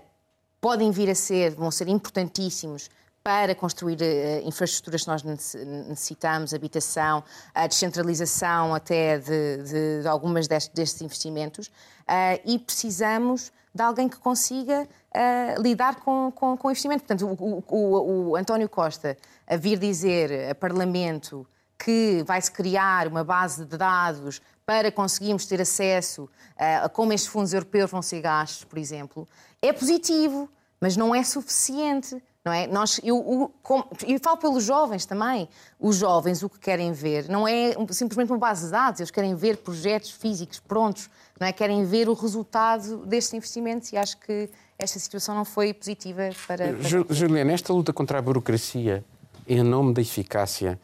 podem 0.60 0.90
vir 0.90 1.10
a 1.10 1.14
ser, 1.14 1.54
vão 1.54 1.70
ser 1.70 1.88
importantíssimos 1.88 2.88
para 3.22 3.54
construir 3.54 3.98
ah, 4.02 4.40
infraestruturas 4.46 5.02
que 5.02 5.08
nós 5.08 5.22
nece- 5.22 5.64
necessitamos, 5.64 6.54
habitação, 6.54 7.22
a 7.54 7.66
descentralização 7.66 8.74
até 8.74 9.18
de, 9.18 9.62
de- 9.62 10.02
de 10.02 10.08
algumas 10.08 10.48
destes, 10.48 10.72
destes 10.74 11.02
investimentos, 11.02 11.70
ah, 12.06 12.38
e 12.44 12.58
precisamos 12.58 13.52
de 13.74 13.82
alguém 13.82 14.08
que 14.08 14.18
consiga 14.18 14.88
ah, 15.14 15.54
lidar 15.58 15.96
com, 15.96 16.32
com, 16.34 16.56
com 16.56 16.68
o 16.68 16.70
investimento. 16.70 17.04
Portanto, 17.04 17.26
o, 17.26 17.64
o- 17.68 18.30
o- 18.30 18.36
António 18.36 18.68
Costa 18.68 19.16
a 19.46 19.56
vir 19.56 19.78
dizer 19.78 20.50
a 20.50 20.54
Parlamento 20.54 21.46
que 21.78 22.22
vai-se 22.26 22.50
criar 22.50 23.06
uma 23.06 23.24
base 23.24 23.64
de 23.64 23.76
dados 23.76 24.40
para 24.66 24.90
conseguirmos 24.92 25.46
ter 25.46 25.60
acesso 25.60 26.28
eh, 26.56 26.76
a 26.76 26.88
como 26.88 27.12
estes 27.12 27.28
fundos 27.30 27.52
europeus 27.52 27.90
vão 27.90 28.02
ser 28.02 28.20
gastos, 28.20 28.64
por 28.64 28.78
exemplo, 28.78 29.26
é 29.60 29.72
positivo, 29.72 30.48
mas 30.80 30.96
não 30.96 31.14
é 31.14 31.22
suficiente. 31.24 32.22
Não 32.44 32.52
é? 32.52 32.66
Nós, 32.66 32.98
eu, 33.04 33.18
o- 33.18 33.48
com- 33.62 33.84
e 34.06 34.18
falo 34.18 34.38
pelos 34.38 34.64
jovens 34.64 35.04
também. 35.04 35.46
Os 35.78 35.96
jovens 35.96 36.42
o 36.42 36.48
que 36.48 36.58
querem 36.58 36.90
ver 36.92 37.28
não 37.28 37.46
é 37.46 37.72
simplesmente 37.90 38.32
uma 38.32 38.38
base 38.38 38.64
de 38.66 38.72
dados, 38.72 38.98
eles 39.00 39.10
querem 39.10 39.34
ver 39.34 39.58
projetos 39.58 40.10
físicos 40.10 40.58
prontos, 40.58 41.10
não 41.38 41.46
é? 41.46 41.52
querem 41.52 41.84
ver 41.84 42.08
o 42.08 42.14
resultado 42.14 43.04
destes 43.04 43.34
investimentos 43.34 43.92
e 43.92 43.98
acho 43.98 44.16
que 44.18 44.48
esta 44.78 44.98
situação 44.98 45.34
não 45.34 45.44
foi 45.44 45.74
positiva 45.74 46.30
para. 46.46 46.68
para... 46.72 46.82
Ju- 46.82 47.06
Juliana, 47.10 47.52
esta 47.52 47.74
luta 47.74 47.92
contra 47.92 48.18
a 48.18 48.22
burocracia, 48.22 49.04
em 49.46 49.62
nome 49.62 49.92
da 49.92 50.00
eficácia, 50.00 50.80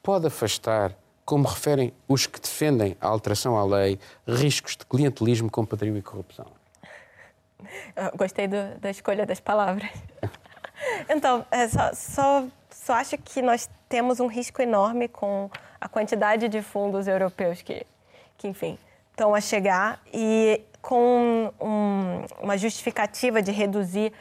pode 0.00 0.28
afastar, 0.28 0.94
como 1.24 1.44
referem 1.48 1.92
os 2.06 2.26
que 2.26 2.40
defendem 2.40 2.96
a 3.00 3.08
alteração 3.08 3.58
à 3.58 3.64
lei, 3.64 3.98
riscos 4.28 4.76
de 4.76 4.86
clientelismo, 4.86 5.50
compadrio 5.50 5.96
e 5.96 6.02
corrupção? 6.02 6.46
Eu 7.96 8.16
Gostei 8.16 8.46
do- 8.46 8.78
da 8.80 8.90
escolha 8.90 9.26
das 9.26 9.40
palavras. 9.40 9.90
Então, 11.08 11.44
é, 11.50 11.68
só, 11.68 11.90
só, 11.94 12.44
só 12.70 12.92
acho 12.94 13.18
que 13.18 13.42
nós 13.42 13.68
temos 13.88 14.20
um 14.20 14.26
risco 14.26 14.62
enorme 14.62 15.08
com 15.08 15.50
a 15.80 15.88
quantidade 15.88 16.48
de 16.48 16.62
fundos 16.62 17.06
europeus 17.08 17.62
que, 17.62 17.86
que 18.38 18.48
enfim, 18.48 18.78
estão 19.10 19.34
a 19.34 19.40
chegar 19.40 20.00
e 20.12 20.60
com 20.80 21.52
um- 21.60 22.24
uma 22.42 22.56
justificativa 22.56 23.42
de 23.42 23.50
reduzir 23.52 24.12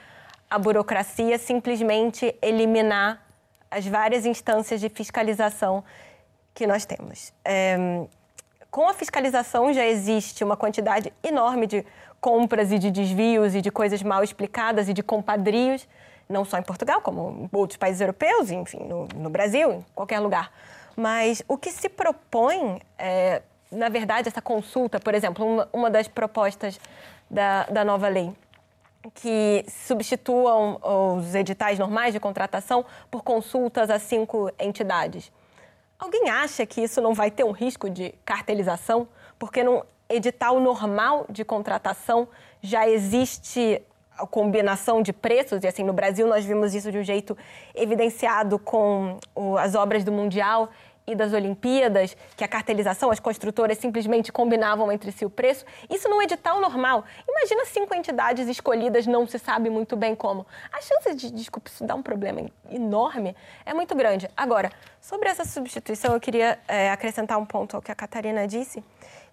a 0.50 0.58
burocracia, 0.58 1.38
simplesmente 1.38 2.36
eliminar 2.42 3.24
as 3.72 3.86
várias 3.86 4.26
instâncias 4.26 4.82
de 4.82 4.90
fiscalização 4.90 5.84
que 6.54 6.66
nós 6.66 6.86
temos. 6.86 7.32
É, 7.46 7.78
com 8.72 8.88
a 8.90 8.94
fiscalização 8.94 9.72
já 9.74 9.86
existe 9.86 10.44
uma 10.44 10.58
quantidade 10.58 11.14
enorme 11.24 11.68
de 11.68 11.86
compras 12.20 12.72
e 12.72 12.80
de 12.80 12.92
desvios 12.92 13.56
e 13.56 13.62
de 13.62 13.72
coisas 13.72 14.04
mal 14.04 14.24
explicadas 14.24 14.90
e 14.90 14.94
de 14.94 15.02
compadrios, 15.02 15.88
não 16.30 16.46
só 16.46 16.60
em 16.60 16.64
Portugal, 16.64 17.02
como 17.02 17.50
em 17.52 17.58
outros 17.58 17.78
países 17.78 18.00
europeus, 18.00 18.52
enfim, 18.52 18.84
no, 18.84 19.08
no 19.16 19.30
Brasil, 19.30 19.72
em 19.74 19.86
qualquer 19.96 20.20
lugar. 20.20 20.52
Mas 20.96 21.42
o 21.48 21.58
que 21.58 21.72
se 21.72 21.90
propõe, 21.90 22.80
é, 22.98 23.42
na 23.72 23.90
verdade, 23.90 24.28
essa 24.28 24.42
consulta, 24.42 25.00
por 25.00 25.16
exemplo, 25.16 25.46
uma, 25.46 25.70
uma 25.74 25.90
das 25.90 26.08
propostas 26.08 26.80
da, 27.30 27.64
da 27.64 27.84
nova 27.84 28.08
lei, 28.08 28.32
que 29.16 29.66
substituam 29.68 30.80
os 31.18 31.34
editais 31.34 31.80
normais 31.80 32.14
de 32.14 32.20
contratação 32.20 32.86
por 33.10 33.24
consultas 33.24 33.90
a 33.90 33.98
cinco 33.98 34.52
entidades. 34.60 35.32
Alguém 35.98 36.30
acha 36.30 36.66
que 36.66 36.82
isso 36.82 37.02
não 37.02 37.14
vai 37.14 37.32
ter 37.32 37.44
um 37.44 37.52
risco 37.52 37.90
de 37.90 38.14
cartelização? 38.24 39.08
Porque 39.38 39.64
num 39.64 39.82
edital 40.10 40.60
normal 40.60 41.26
de 41.30 41.44
contratação 41.46 42.28
já 42.62 42.88
existe 42.88 43.82
a 44.20 44.28
combinação 44.28 45.02
de 45.02 45.14
preços, 45.14 45.64
e 45.64 45.68
assim, 45.68 45.84
no 45.84 45.94
Brasil 45.94 46.28
nós 46.28 46.44
vimos 46.44 46.76
isso 46.76 46.92
de 46.92 46.98
um 46.98 47.04
jeito 47.04 47.38
evidenciado 47.74 48.60
com 48.60 49.18
o- 49.34 49.58
as 49.58 49.76
obras 49.76 50.04
do 50.04 50.12
Mundial 50.12 50.70
e 51.08 51.16
das 51.16 51.34
Olimpíadas, 51.34 52.16
que 52.38 52.44
a 52.44 52.48
cartelização, 52.48 53.10
as 53.10 53.20
construtoras 53.20 53.80
simplesmente 53.80 54.32
combinavam 54.32 54.92
entre 54.92 55.12
si 55.12 55.26
o 55.26 55.30
preço. 55.30 55.66
Isso 55.90 56.08
num 56.08 56.22
edital 56.22 56.62
normal. 56.62 57.04
Imagina 57.28 57.66
cinco 57.66 57.96
entidades 57.96 58.48
escolhidas, 58.48 59.08
não 59.08 59.26
se 59.26 59.40
sabe 59.40 59.72
muito 59.72 59.96
bem 59.96 60.14
como. 60.14 60.46
A 60.72 60.80
chance 60.82 61.16
de, 61.16 61.32
desculpa, 61.32 61.68
isso 61.68 61.84
dar 61.84 61.96
um 61.96 62.04
problema 62.04 62.42
enorme 62.70 63.36
é 63.66 63.74
muito 63.74 63.96
grande. 63.96 64.30
Agora, 64.38 64.70
sobre 65.02 65.30
essa 65.30 65.46
substituição, 65.46 66.14
eu 66.14 66.20
queria 66.20 66.60
eh, 66.68 66.92
acrescentar 66.92 67.40
um 67.40 67.46
ponto 67.46 67.76
ao 67.76 67.82
que 67.82 67.92
a 67.92 67.96
Catarina 67.96 68.46
disse, 68.46 68.84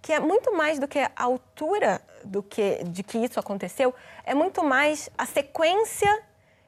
que 0.02 0.12
é 0.12 0.20
muito 0.20 0.54
mais 0.54 0.78
do 0.78 0.87
que 0.87 0.98
a 0.98 1.11
altura 1.16 2.00
do 2.24 2.42
que, 2.42 2.82
de 2.85 3.02
que 3.02 3.18
isso 3.18 3.38
aconteceu, 3.38 3.94
é 4.24 4.35
muito 4.35 4.64
mais 4.64 5.09
a 5.16 5.26
sequência 5.26 6.22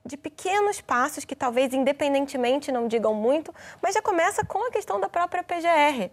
de 0.05 0.17
pequenos 0.17 0.81
passos 0.81 1.25
que 1.25 1.37
talvez 1.37 1.73
independentemente 1.75 2.73
não 2.73 2.89
digam 2.89 3.15
muito, 3.15 3.55
mas 3.83 3.95
já 3.95 4.03
começa 4.03 4.45
com 4.45 4.67
a 4.67 4.71
questão 4.71 5.01
da 5.01 5.09
própria 5.09 5.43
PGR. 5.43 6.11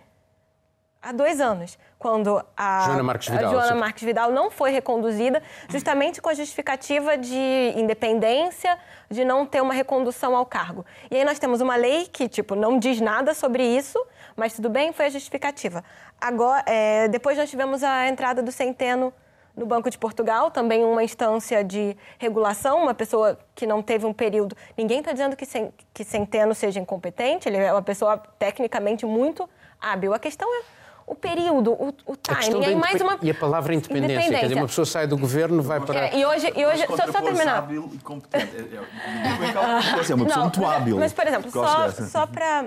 Há 1.05 1.11
dois 1.11 1.39
anos, 1.39 1.77
quando 1.99 2.43
a 2.57 2.79
Joana 2.87 3.03
Marques 3.03 3.29
Vidal, 3.29 3.51
Joana. 3.51 3.75
Marques 3.75 4.03
Vidal 4.03 4.31
não 4.31 4.49
foi 4.49 4.71
reconduzida, 4.71 5.39
justamente 5.69 6.19
com 6.19 6.29
a 6.29 6.33
justificativa 6.33 7.15
de 7.15 7.73
independência, 7.75 8.75
de 9.07 9.23
não 9.23 9.45
ter 9.45 9.61
uma 9.61 9.71
recondução 9.71 10.35
ao 10.35 10.47
cargo. 10.47 10.83
E 11.11 11.17
aí 11.17 11.23
nós 11.23 11.37
temos 11.37 11.61
uma 11.61 11.75
lei 11.75 12.07
que, 12.07 12.27
tipo, 12.27 12.55
não 12.55 12.79
diz 12.79 12.99
nada 12.99 13.35
sobre 13.35 13.63
isso, 13.63 14.03
mas 14.35 14.53
tudo 14.53 14.67
bem, 14.67 14.91
foi 14.91 15.05
a 15.05 15.09
justificativa. 15.09 15.83
Agora, 16.19 16.63
é, 16.65 17.07
depois 17.07 17.37
nós 17.37 17.51
tivemos 17.51 17.83
a 17.83 18.07
entrada 18.07 18.41
do 18.41 18.51
Centeno 18.51 19.13
no 19.55 19.67
Banco 19.67 19.91
de 19.91 19.99
Portugal, 19.99 20.49
também 20.49 20.83
uma 20.83 21.03
instância 21.03 21.63
de 21.63 21.95
regulação, 22.17 22.81
uma 22.81 22.95
pessoa 22.95 23.37
que 23.53 23.67
não 23.67 23.83
teve 23.83 24.07
um 24.07 24.13
período. 24.13 24.57
Ninguém 24.75 25.01
está 25.01 25.11
dizendo 25.11 25.35
que, 25.35 25.45
que 25.93 26.03
Centeno 26.03 26.55
seja 26.55 26.79
incompetente, 26.79 27.47
ele 27.47 27.57
é 27.57 27.71
uma 27.71 27.83
pessoa 27.83 28.17
tecnicamente 28.39 29.05
muito 29.05 29.47
hábil. 29.79 30.11
A 30.11 30.17
questão 30.17 30.51
é 30.51 30.63
o 31.07 31.13
período, 31.13 31.71
o, 31.73 31.93
o 32.05 32.15
timing. 32.15 32.63
E 32.63 32.75
mais 32.75 32.95
independ- 32.95 33.01
uma 33.03 33.19
E 33.21 33.29
a 33.29 33.35
palavra 33.35 33.73
independência, 33.75 34.29
quer 34.31 34.41
dizer, 34.47 34.55
uma 34.55 34.67
pessoa 34.67 34.85
sai 34.85 35.05
do 35.05 35.17
governo, 35.17 35.61
vai 35.61 35.79
para. 35.79 36.07
É, 36.07 36.17
e 36.17 36.25
hoje, 36.25 36.51
e 36.55 36.65
hoje 36.65 36.85
só, 36.87 36.97
só 37.11 37.21
terminar. 37.21 37.57
hábil 37.59 37.91
e 37.93 37.97
competente. 37.99 38.55
É, 38.55 38.59
é, 38.59 38.63
é, 38.63 40.07
é, 40.07 40.11
é 40.11 40.15
uma 40.15 40.25
pessoa 40.25 40.25
Não, 40.25 40.41
muito 40.43 40.65
hábil. 40.65 40.97
Mas, 40.97 41.13
por 41.13 41.27
exemplo, 41.27 41.51
só, 41.51 41.91
só 41.91 42.25
para 42.27 42.65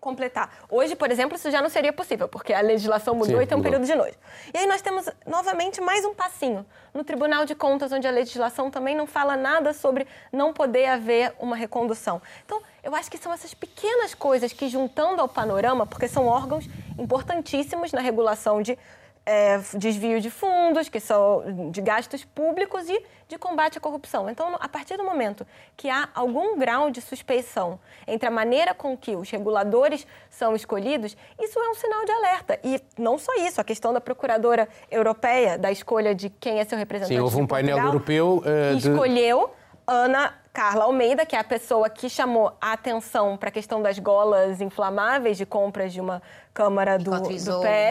completar. 0.00 0.50
Hoje, 0.68 0.96
por 0.96 1.10
exemplo, 1.10 1.36
isso 1.36 1.50
já 1.50 1.62
não 1.62 1.68
seria 1.68 1.92
possível, 1.92 2.28
porque 2.28 2.52
a 2.52 2.60
legislação 2.60 3.14
mudou 3.14 3.38
Sim, 3.38 3.42
e 3.42 3.46
tem 3.46 3.56
um 3.56 3.58
mudou. 3.58 3.72
período 3.72 3.86
de 3.86 3.94
noite. 3.94 4.18
E 4.52 4.58
aí 4.58 4.66
nós 4.66 4.82
temos, 4.82 5.08
novamente, 5.26 5.80
mais 5.80 6.04
um 6.04 6.14
passinho 6.14 6.66
no 6.92 7.04
Tribunal 7.04 7.44
de 7.44 7.54
Contas, 7.54 7.92
onde 7.92 8.06
a 8.06 8.10
legislação 8.10 8.70
também 8.70 8.94
não 8.94 9.06
fala 9.06 9.36
nada 9.36 9.72
sobre 9.72 10.06
não 10.32 10.52
poder 10.52 10.86
haver 10.86 11.34
uma 11.38 11.56
recondução. 11.56 12.20
Então, 12.44 12.60
eu 12.82 12.94
acho 12.94 13.10
que 13.10 13.16
são 13.16 13.32
essas 13.32 13.54
pequenas 13.54 14.14
coisas 14.14 14.52
que, 14.52 14.68
juntando 14.68 15.20
ao 15.22 15.28
panorama, 15.28 15.86
porque 15.86 16.08
são 16.08 16.26
órgãos 16.26 16.68
importantíssimos 16.98 17.92
na 17.92 18.00
regulação 18.00 18.60
de 18.60 18.78
é, 19.26 19.58
desvio 19.74 20.20
de 20.20 20.30
fundos, 20.30 20.88
que 20.88 21.00
são 21.00 21.70
de 21.70 21.80
gastos 21.80 22.24
públicos 22.24 22.88
e 22.88 23.02
de 23.26 23.38
combate 23.38 23.78
à 23.78 23.80
corrupção. 23.80 24.28
Então, 24.28 24.54
a 24.60 24.68
partir 24.68 24.96
do 24.98 25.04
momento 25.04 25.46
que 25.76 25.88
há 25.88 26.08
algum 26.14 26.58
grau 26.58 26.90
de 26.90 27.00
suspeição 27.00 27.80
entre 28.06 28.28
a 28.28 28.30
maneira 28.30 28.74
com 28.74 28.96
que 28.96 29.16
os 29.16 29.30
reguladores 29.30 30.06
são 30.28 30.54
escolhidos, 30.54 31.16
isso 31.40 31.58
é 31.58 31.70
um 31.70 31.74
sinal 31.74 32.04
de 32.04 32.12
alerta. 32.12 32.58
E 32.62 32.80
não 32.98 33.16
só 33.18 33.32
isso, 33.36 33.60
a 33.60 33.64
questão 33.64 33.92
da 33.94 34.00
procuradora 34.00 34.68
europeia, 34.90 35.56
da 35.56 35.72
escolha 35.72 36.14
de 36.14 36.28
quem 36.28 36.60
é 36.60 36.64
seu 36.64 36.76
representante. 36.76 37.16
Sim, 37.16 37.22
houve 37.22 37.36
um 37.40 37.46
painel 37.46 37.76
Portugal, 37.76 37.94
europeu, 37.94 38.42
eh, 38.44 38.74
que 38.74 38.80
de- 38.82 38.90
escolheu 38.90 39.50
Ana 39.86 40.34
Carla 40.54 40.84
Almeida, 40.84 41.26
que 41.26 41.34
é 41.34 41.38
a 41.40 41.44
pessoa 41.44 41.90
que 41.90 42.08
chamou 42.08 42.52
a 42.60 42.74
atenção 42.74 43.36
para 43.36 43.48
a 43.48 43.52
questão 43.52 43.82
das 43.82 43.98
golas 43.98 44.60
inflamáveis 44.60 45.36
de 45.36 45.44
compras 45.44 45.92
de 45.92 46.00
uma 46.00 46.22
Câmara 46.54 46.96
do, 46.96 47.10
do 47.10 47.28
PS, 47.28 47.42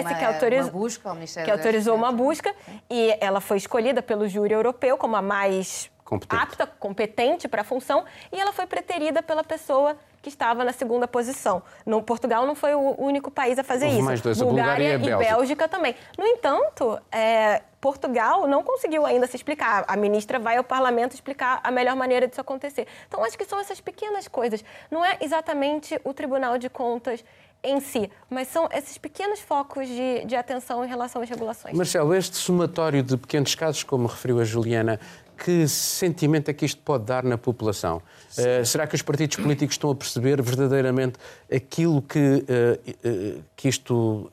uma- 0.05 0.13
que 0.15 0.23
autorizou, 0.23 0.63
uma 0.63 0.71
busca 0.71 1.09
ao 1.09 1.15
Ministério 1.15 1.45
que 1.45 1.51
autorizou 1.51 1.95
uma 1.95 2.11
busca 2.13 2.55
e 2.89 3.17
ela 3.19 3.41
foi 3.41 3.57
escolhida 3.57 4.01
pelo 4.01 4.25
júri 4.29 4.53
europeu 4.53 4.97
como 4.97 5.17
a 5.17 5.21
mais 5.21 5.91
Competente. 6.05 6.41
apta, 6.41 6.65
competente 6.65 7.47
para 7.49 7.59
a 7.61 7.65
função 7.65 8.05
e 8.31 8.39
ela 8.39 8.53
foi 8.53 8.65
preterida 8.65 9.21
pela 9.21 9.43
pessoa 9.43 9.97
que 10.21 10.29
estava 10.29 10.63
na 10.63 10.71
segunda 10.71 11.05
posição. 11.05 11.61
No, 11.85 12.01
Portugal 12.01 12.45
não 12.45 12.55
foi 12.55 12.73
o 12.73 12.95
único 12.97 13.29
país 13.29 13.59
a 13.59 13.63
fazer 13.65 13.87
Houve 13.87 13.97
isso. 13.97 14.05
mais 14.05 14.21
dois, 14.21 14.41
a 14.41 14.45
Bulgária, 14.45 14.71
Bulgária 14.71 14.83
e 14.87 14.91
a 14.91 14.95
e 14.95 15.17
Bélgica. 15.17 15.35
Bélgica 15.35 15.67
também. 15.67 15.95
No 16.17 16.25
entanto, 16.25 16.97
é, 17.11 17.61
Portugal 17.83 18.47
não 18.47 18.63
conseguiu 18.63 19.05
ainda 19.05 19.27
se 19.27 19.35
explicar. 19.35 19.83
A 19.89 19.97
ministra 19.97 20.39
vai 20.39 20.55
ao 20.55 20.63
parlamento 20.63 21.15
explicar 21.15 21.59
a 21.61 21.69
melhor 21.69 21.97
maneira 21.97 22.25
disso 22.25 22.39
acontecer. 22.39 22.87
Então, 23.09 23.21
acho 23.25 23.37
que 23.37 23.43
são 23.43 23.59
essas 23.59 23.81
pequenas 23.81 24.25
coisas. 24.25 24.63
Não 24.89 25.03
é 25.03 25.17
exatamente 25.19 25.99
o 26.05 26.13
Tribunal 26.13 26.57
de 26.57 26.69
Contas 26.69 27.25
em 27.61 27.81
si, 27.81 28.09
mas 28.29 28.47
são 28.47 28.69
esses 28.71 28.97
pequenos 28.97 29.41
focos 29.41 29.85
de, 29.85 30.23
de 30.25 30.35
atenção 30.35 30.85
em 30.85 30.87
relação 30.87 31.21
às 31.21 31.29
regulações. 31.29 31.75
Marcelo, 31.75 32.13
este 32.13 32.37
somatório 32.37 33.03
de 33.03 33.17
pequenos 33.17 33.53
casos, 33.53 33.83
como 33.83 34.07
referiu 34.07 34.39
a 34.39 34.45
Juliana, 34.45 34.97
que 35.37 35.67
sentimento 35.67 36.49
é 36.49 36.53
que 36.53 36.65
isto 36.65 36.81
pode 36.81 37.05
dar 37.05 37.23
na 37.23 37.37
população? 37.37 38.01
Uh, 38.37 38.65
será 38.65 38.87
que 38.87 38.95
os 38.95 39.01
partidos 39.01 39.35
políticos 39.37 39.75
estão 39.75 39.89
a 39.91 39.95
perceber 39.95 40.41
verdadeiramente 40.41 41.17
aquilo 41.53 42.01
que, 42.01 42.19
uh, 42.19 43.37
uh, 43.39 43.43
que 43.55 43.67
isto 43.67 44.31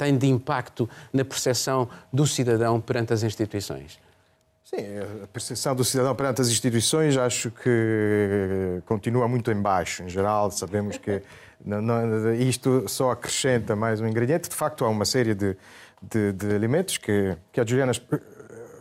tem 0.00 0.16
de 0.16 0.26
impacto 0.26 0.88
na 1.12 1.22
percepção 1.26 1.86
do 2.10 2.26
cidadão 2.26 2.80
perante 2.80 3.12
as 3.12 3.22
instituições? 3.22 4.00
Sim, 4.64 4.78
a 5.22 5.26
percepção 5.26 5.76
do 5.76 5.84
cidadão 5.84 6.14
perante 6.14 6.40
as 6.40 6.48
instituições 6.48 7.18
acho 7.18 7.50
que 7.50 8.80
continua 8.86 9.28
muito 9.28 9.50
em 9.50 9.60
baixo. 9.60 10.02
Em 10.02 10.08
geral, 10.08 10.50
sabemos 10.50 10.96
que 10.96 11.20
não, 11.62 11.82
não, 11.82 12.34
isto 12.34 12.84
só 12.88 13.10
acrescenta 13.10 13.76
mais 13.76 14.00
um 14.00 14.06
ingrediente. 14.06 14.48
De 14.48 14.54
facto, 14.54 14.86
há 14.86 14.88
uma 14.88 15.04
série 15.04 15.34
de, 15.34 15.54
de, 16.00 16.32
de 16.32 16.54
alimentos 16.54 16.96
que, 16.96 17.36
que 17.52 17.60
a 17.60 17.66
Juliana 17.66 17.92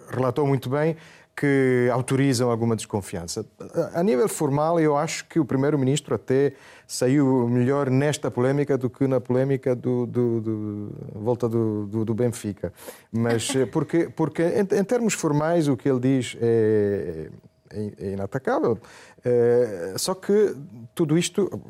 relatou 0.10 0.47
muito 0.47 0.69
bem 0.69 0.95
que 1.36 1.89
autorizam 1.91 2.49
alguma 2.49 2.75
desconfiança. 2.75 3.45
A 3.93 4.03
nível 4.03 4.27
formal, 4.27 4.79
eu 4.79 4.97
acho 4.97 5.25
que 5.25 5.39
o 5.39 5.45
primeiro-ministro 5.45 6.15
até 6.15 6.53
saiu 6.89 7.47
melhor 7.47 7.88
nesta 7.88 8.32
polémica 8.32 8.75
do 8.75 8.89
que 8.89 9.08
na 9.08 9.21
polémica 9.21 9.75
do, 9.75 10.08
do, 10.08 10.41
do 10.41 10.91
volta 11.13 11.47
do, 11.47 11.86
do, 11.86 12.04
do, 12.04 12.15
Benfica. 12.15 12.73
Mas 13.12 13.54
porque, 13.71 14.10
porque 14.10 14.41
em, 14.41 14.80
em, 14.80 14.84
termos 14.84 15.13
formais, 15.13 15.67
o 15.67 15.78
que 15.78 15.88
ele 15.88 15.99
diz 15.99 16.36
é, 16.41 17.30
é, 17.69 17.91
é 17.99 18.12
inatacável. 18.13 18.80
É, 19.23 19.93
só 19.97 20.15
que 20.15 20.56
tudo 20.95 21.15
isto, 21.15 21.62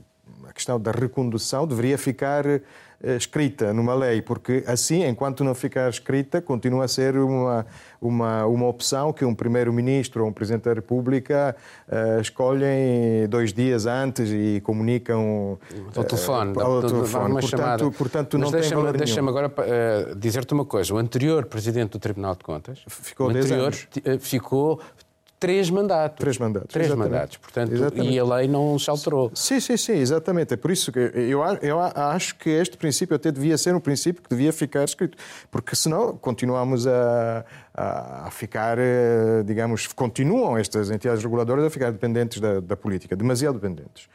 a 0.47 0.53
questão 0.53 0.79
da 0.79 0.91
recondução, 0.91 1.67
deveria 1.67 1.97
ficar 1.97 2.45
escrita 3.01 3.73
numa 3.73 3.93
lei, 3.93 4.21
porque 4.21 4.63
assim, 4.67 5.05
enquanto 5.05 5.43
não 5.43 5.55
ficar 5.55 5.89
escrita, 5.89 6.41
continua 6.41 6.85
a 6.85 6.87
ser 6.87 7.17
uma, 7.17 7.65
uma, 8.01 8.45
uma 8.45 8.67
opção 8.67 9.13
que 9.13 9.23
um 9.23 9.33
primeiro-ministro 9.33 10.23
ou 10.23 10.29
um 10.29 10.33
presidente 10.33 10.63
da 10.63 10.73
República 10.73 11.55
uh, 11.87 12.19
escolhem 12.21 13.27
dois 13.29 13.53
dias 13.53 13.85
antes 13.85 14.29
e 14.31 14.61
comunicam 14.61 15.57
ao 15.95 16.03
telefone, 16.03 16.57
uh, 16.57 16.61
ao 16.61 16.81
telefone. 16.81 17.33
Portanto, 17.33 17.47
chamada. 17.47 17.89
portanto 17.91 18.39
Mas 18.39 18.51
não 18.51 18.59
valor 18.81 18.97
Deixa-me 18.97 19.29
agora 19.29 19.47
uh, 19.47 20.15
dizer-te 20.15 20.53
uma 20.53 20.65
coisa. 20.65 20.93
O 20.93 20.97
anterior 20.97 21.45
presidente 21.45 21.91
do 21.91 21.99
Tribunal 21.99 22.35
de 22.35 22.43
Contas 22.43 22.79
ficou 22.87 23.29
anterior 23.29 23.73
ficou 24.19 24.81
três 25.39 25.69
mandatos. 25.69 26.19
Três 26.19 26.37
mandatos. 26.37 26.73
Três 26.73 26.87
exatamente. 26.87 27.11
mandatos. 27.11 27.37
Portanto, 27.37 27.73
exatamente. 27.73 28.13
e 28.13 28.19
a 28.19 28.23
lei 28.23 28.47
não 28.47 28.77
se 28.77 28.89
alterou. 28.89 29.31
Sim, 29.33 29.59
sim, 29.59 29.77
sim, 29.77 29.93
exatamente. 29.93 30.53
É 30.53 30.57
por 30.57 30.69
isso 30.69 30.91
que 30.91 30.99
eu, 30.99 31.41
eu 31.61 31.79
acho 31.79 32.35
que 32.35 32.49
este 32.49 32.77
princípio 32.77 33.15
até 33.15 33.31
devia 33.31 33.57
ser 33.57 33.73
um 33.73 33.79
princípio 33.79 34.21
que 34.21 34.29
devia 34.29 34.51
ficar 34.51 34.83
escrito. 34.83 35.17
Porque 35.49 35.75
senão 35.75 36.17
continuamos 36.17 36.85
a, 36.85 37.45
a, 37.73 38.29
ficar, 38.31 38.77
eh, 38.77 39.43
digamos, 39.45 39.87
continuam 39.87 40.57
estas 40.57 40.91
entidades 40.91 41.23
reguladoras 41.23 41.65
a 41.65 41.69
ficar 41.69 41.91
dependentes 41.91 42.41
da, 42.41 42.59
da 42.59 42.75
política, 42.75 43.15
demasiado 43.15 43.55
dependentes. 43.55 44.09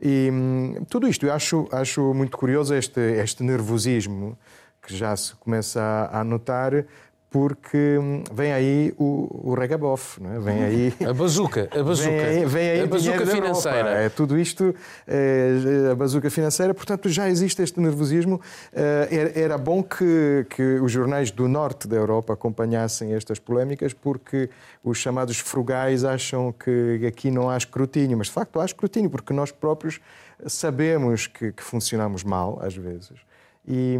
E 0.00 0.30
hum, 0.32 0.84
tudo 0.88 1.06
isto, 1.06 1.26
eu 1.26 1.32
acho, 1.32 1.68
acho 1.70 2.14
muito 2.14 2.36
curioso 2.36 2.74
este, 2.74 3.00
este 3.00 3.42
nervosismo 3.42 4.38
que 4.80 4.96
já 4.96 5.14
se 5.14 5.34
começa 5.36 5.80
a, 5.80 6.20
a 6.20 6.24
notar 6.24 6.86
porque 7.30 7.96
vem 8.32 8.52
aí 8.52 8.92
o, 8.98 9.50
o 9.50 9.54
regabof, 9.54 10.20
não 10.20 10.34
é? 10.34 10.40
vem 10.40 10.64
aí... 10.64 10.94
A 11.08 11.14
bazuca, 11.14 11.68
a 11.70 11.82
bazuca. 11.82 12.10
Vem 12.10 12.20
aí, 12.20 12.44
vem 12.44 12.70
aí 12.70 12.80
a 12.82 12.86
bazuca 12.86 13.26
financeira. 13.26 13.78
Europa. 13.78 14.00
É 14.00 14.08
tudo 14.08 14.38
isto, 14.38 14.74
é, 15.06 15.88
a 15.92 15.94
bazuca 15.94 16.30
financeira, 16.30 16.74
portanto 16.74 17.08
já 17.08 17.28
existe 17.28 17.62
este 17.62 17.78
nervosismo. 17.80 18.40
É, 18.72 19.08
era, 19.10 19.38
era 19.38 19.58
bom 19.58 19.82
que, 19.82 20.46
que 20.50 20.62
os 20.80 20.90
jornais 20.90 21.30
do 21.30 21.46
norte 21.46 21.86
da 21.86 21.96
Europa 21.96 22.32
acompanhassem 22.32 23.14
estas 23.14 23.38
polémicas, 23.38 23.92
porque 23.92 24.50
os 24.82 24.98
chamados 24.98 25.38
frugais 25.38 26.04
acham 26.04 26.52
que 26.52 27.04
aqui 27.06 27.30
não 27.30 27.48
há 27.48 27.56
escrutínio, 27.56 28.18
mas 28.18 28.26
de 28.26 28.32
facto 28.32 28.60
há 28.60 28.64
escrutínio, 28.64 29.08
porque 29.08 29.32
nós 29.32 29.52
próprios 29.52 30.00
sabemos 30.46 31.26
que, 31.26 31.52
que 31.52 31.62
funcionamos 31.62 32.24
mal, 32.24 32.58
às 32.60 32.74
vezes. 32.76 33.29
E, 33.66 33.98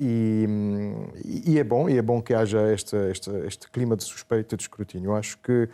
e, 0.00 0.46
e, 1.46 1.58
é 1.58 1.64
bom, 1.64 1.88
e 1.88 1.96
é 1.96 2.02
bom 2.02 2.20
que 2.20 2.34
haja 2.34 2.72
este, 2.72 2.96
este, 3.10 3.30
este 3.46 3.70
clima 3.70 3.96
de 3.96 4.02
suspeita 4.02 4.56
de 4.56 4.64
escrutínio. 4.64 5.14
Acho 5.14 5.38
que 5.38 5.68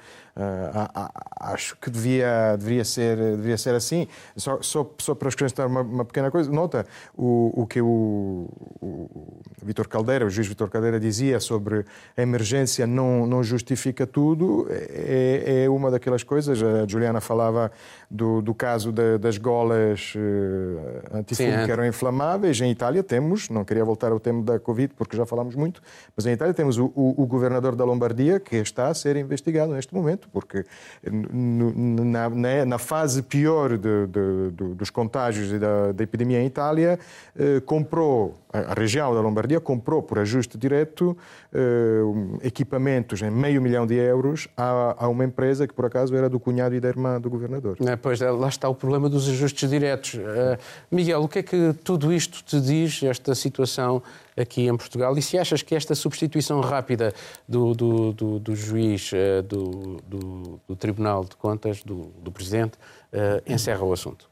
acho 1.38 1.76
que 1.76 1.90
devia, 1.90 2.56
devia, 2.58 2.84
ser, 2.84 3.16
devia 3.36 3.58
ser 3.58 3.74
assim. 3.74 4.06
Só, 4.36 4.60
só, 4.62 4.90
só 4.98 5.14
para 5.14 5.28
acrescentar 5.28 5.66
uma, 5.66 5.82
uma 5.82 6.04
pequena 6.04 6.30
coisa, 6.30 6.50
nota 6.50 6.86
o, 7.16 7.62
o 7.62 7.66
que 7.66 7.80
o, 7.80 8.48
o 8.80 9.42
Vitor 9.62 9.86
Caldeira, 9.88 10.26
o 10.26 10.30
juiz 10.30 10.46
Vitor 10.46 10.70
Caldeira 10.70 10.98
dizia 10.98 11.38
sobre 11.40 11.84
a 12.16 12.22
emergência 12.22 12.86
não, 12.86 13.26
não 13.26 13.42
justifica 13.42 14.06
tudo, 14.06 14.66
é, 14.70 15.64
é 15.64 15.70
uma 15.70 15.90
daquelas 15.90 16.22
coisas. 16.22 16.62
A 16.62 16.86
Juliana 16.86 17.20
falava 17.20 17.70
do, 18.10 18.42
do 18.42 18.54
caso 18.54 18.92
das 18.92 19.38
golas 19.38 20.14
uh, 20.16 21.16
antifumo 21.16 21.64
que 21.64 21.70
eram 21.70 21.86
inflamáveis. 21.86 22.60
Em 22.60 22.70
Itália 22.70 23.02
temos, 23.02 23.48
não 23.48 23.64
queria 23.64 23.84
voltar 23.84 24.12
ao 24.12 24.20
tema 24.20 24.42
da 24.42 24.58
Covid 24.58 24.94
porque 24.94 25.16
já 25.16 25.26
falámos 25.26 25.54
muito, 25.54 25.82
mas 26.16 26.26
em 26.26 26.32
Itália 26.32 26.54
temos 26.54 26.78
o, 26.78 26.86
o, 26.94 27.22
o 27.22 27.26
governador 27.26 27.74
da 27.74 27.84
Lombardia 27.84 28.38
que 28.38 28.56
está 28.56 28.88
a 28.88 28.94
ser 28.94 29.16
investigado 29.16 29.72
neste 29.72 29.94
momento, 29.94 30.21
porque 30.30 30.64
na, 31.10 32.28
na, 32.28 32.64
na 32.66 32.78
fase 32.78 33.22
pior 33.22 33.76
de, 33.76 34.06
de, 34.06 34.50
de, 34.52 34.74
dos 34.74 34.90
contágios 34.90 35.52
e 35.52 35.58
da, 35.58 35.92
da, 35.92 36.04
epidemia 36.04 36.40
em 36.40 36.46
Itália, 36.46 36.98
eh, 37.36 37.60
comprou, 37.64 38.38
a 38.52 38.74
região 38.74 39.14
da 39.14 39.20
Lombardia 39.20 39.60
comprou 39.60 40.02
por 40.02 40.18
ajuste 40.18 40.58
direto 40.58 41.16
eh, 41.52 42.00
equipamentos 42.42 43.22
em 43.22 43.30
meio 43.30 43.60
milhão 43.62 43.86
de 43.86 43.94
euros 43.94 44.48
a, 44.56 45.04
a, 45.04 45.08
uma 45.08 45.24
empresa 45.24 45.66
que 45.66 45.74
por 45.74 45.86
acaso 45.86 46.14
era 46.14 46.28
do 46.28 46.38
cunhado 46.38 46.74
e 46.74 46.80
da 46.80 46.88
irmã 46.88 47.20
do 47.20 47.30
governador. 47.30 47.76
É, 47.86 47.96
pois, 47.96 48.20
lá 48.20 48.48
está 48.48 48.68
o 48.68 48.74
problema 48.74 49.08
dos 49.08 49.28
ajustes 49.28 49.68
diretos. 49.68 50.14
Uh, 50.14 50.58
Miguel, 50.90 51.22
o 51.22 51.28
que 51.28 51.38
é 51.38 51.42
que 51.42 51.72
tudo 51.84 52.12
isto 52.12 52.42
te 52.44 52.60
diz, 52.60 53.02
esta 53.02 53.34
situação 53.34 54.02
aqui 54.36 54.62
em 54.62 54.76
Portugal, 54.76 55.16
e 55.16 55.22
se 55.22 55.38
achas 55.38 55.62
que 55.62 55.74
esta 55.74 55.94
substituição 55.94 56.60
rápida 56.60 57.12
do, 57.48 57.74
do, 57.74 58.12
do, 58.12 58.38
do 58.38 58.56
juiz 58.56 59.10
uh, 59.12 59.42
do, 59.42 60.60
do, 60.66 60.76
Tribunal 60.76 61.24
de 61.24 61.36
Contas, 61.36 61.82
do, 61.82 62.32
Presidente, 62.32 62.78
uh, 63.12 63.42
encerra 63.46 63.84
o 63.84 63.92
assunto? 63.92 64.30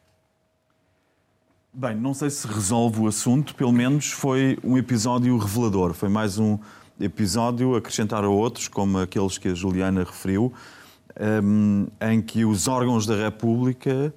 Bem, 1.73 1.95
não 1.95 2.13
sei 2.13 2.31
se 2.31 2.47
resolve 2.49 3.01
o 3.01 3.07
assunto, 3.07 3.55
pelo 3.55 3.73
menos 3.73 4.11
foi 4.11 4.59
um 4.65 4.77
episódio 4.77 5.37
revelador. 5.39 5.93
Foi 5.95 6.09
mais 6.09 6.37
um 6.37 6.59
episódio 6.99 7.75
a 7.75 7.79
acrescentar 7.79 8.25
a 8.25 8.29
outros, 8.29 8.67
como 8.67 8.99
aqueles 8.99 9.39
que 9.39 9.49
a 9.49 9.55
Juliana 9.55 10.03
referiu, 10.03 10.53
um, 11.43 11.87
em 12.01 12.21
que 12.21 12.45
os 12.45 12.67
órgãos 12.67 13.07
da 13.07 13.15
República 13.15 14.13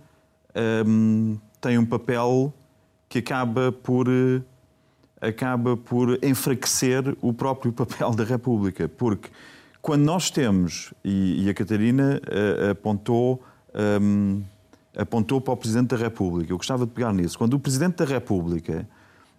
um, 0.85 1.37
têm 1.61 1.77
um 1.77 1.85
papel 1.85 2.51
que 3.07 3.19
acaba 3.19 3.71
por 3.71 4.07
acaba 5.23 5.77
por 5.77 6.19
enfraquecer 6.23 7.15
o 7.21 7.33
próprio 7.33 7.71
papel 7.73 8.11
da 8.11 8.23
República, 8.23 8.89
porque 8.89 9.29
quando 9.81 10.03
nós 10.03 10.29
temos 10.29 10.93
e, 11.03 11.49
a 11.49 11.53
Catarina 11.53 12.21
uh, 12.23 12.71
apontou 12.71 13.43
um, 14.01 14.41
apontou 14.95 15.41
para 15.41 15.53
o 15.53 15.57
Presidente 15.57 15.89
da 15.89 15.97
República, 15.97 16.53
eu 16.53 16.57
gostava 16.57 16.85
de 16.85 16.91
pegar 16.91 17.11
nisso, 17.13 17.37
quando 17.37 17.55
o 17.55 17.59
Presidente 17.59 17.95
da 17.95 18.05
República 18.05 18.87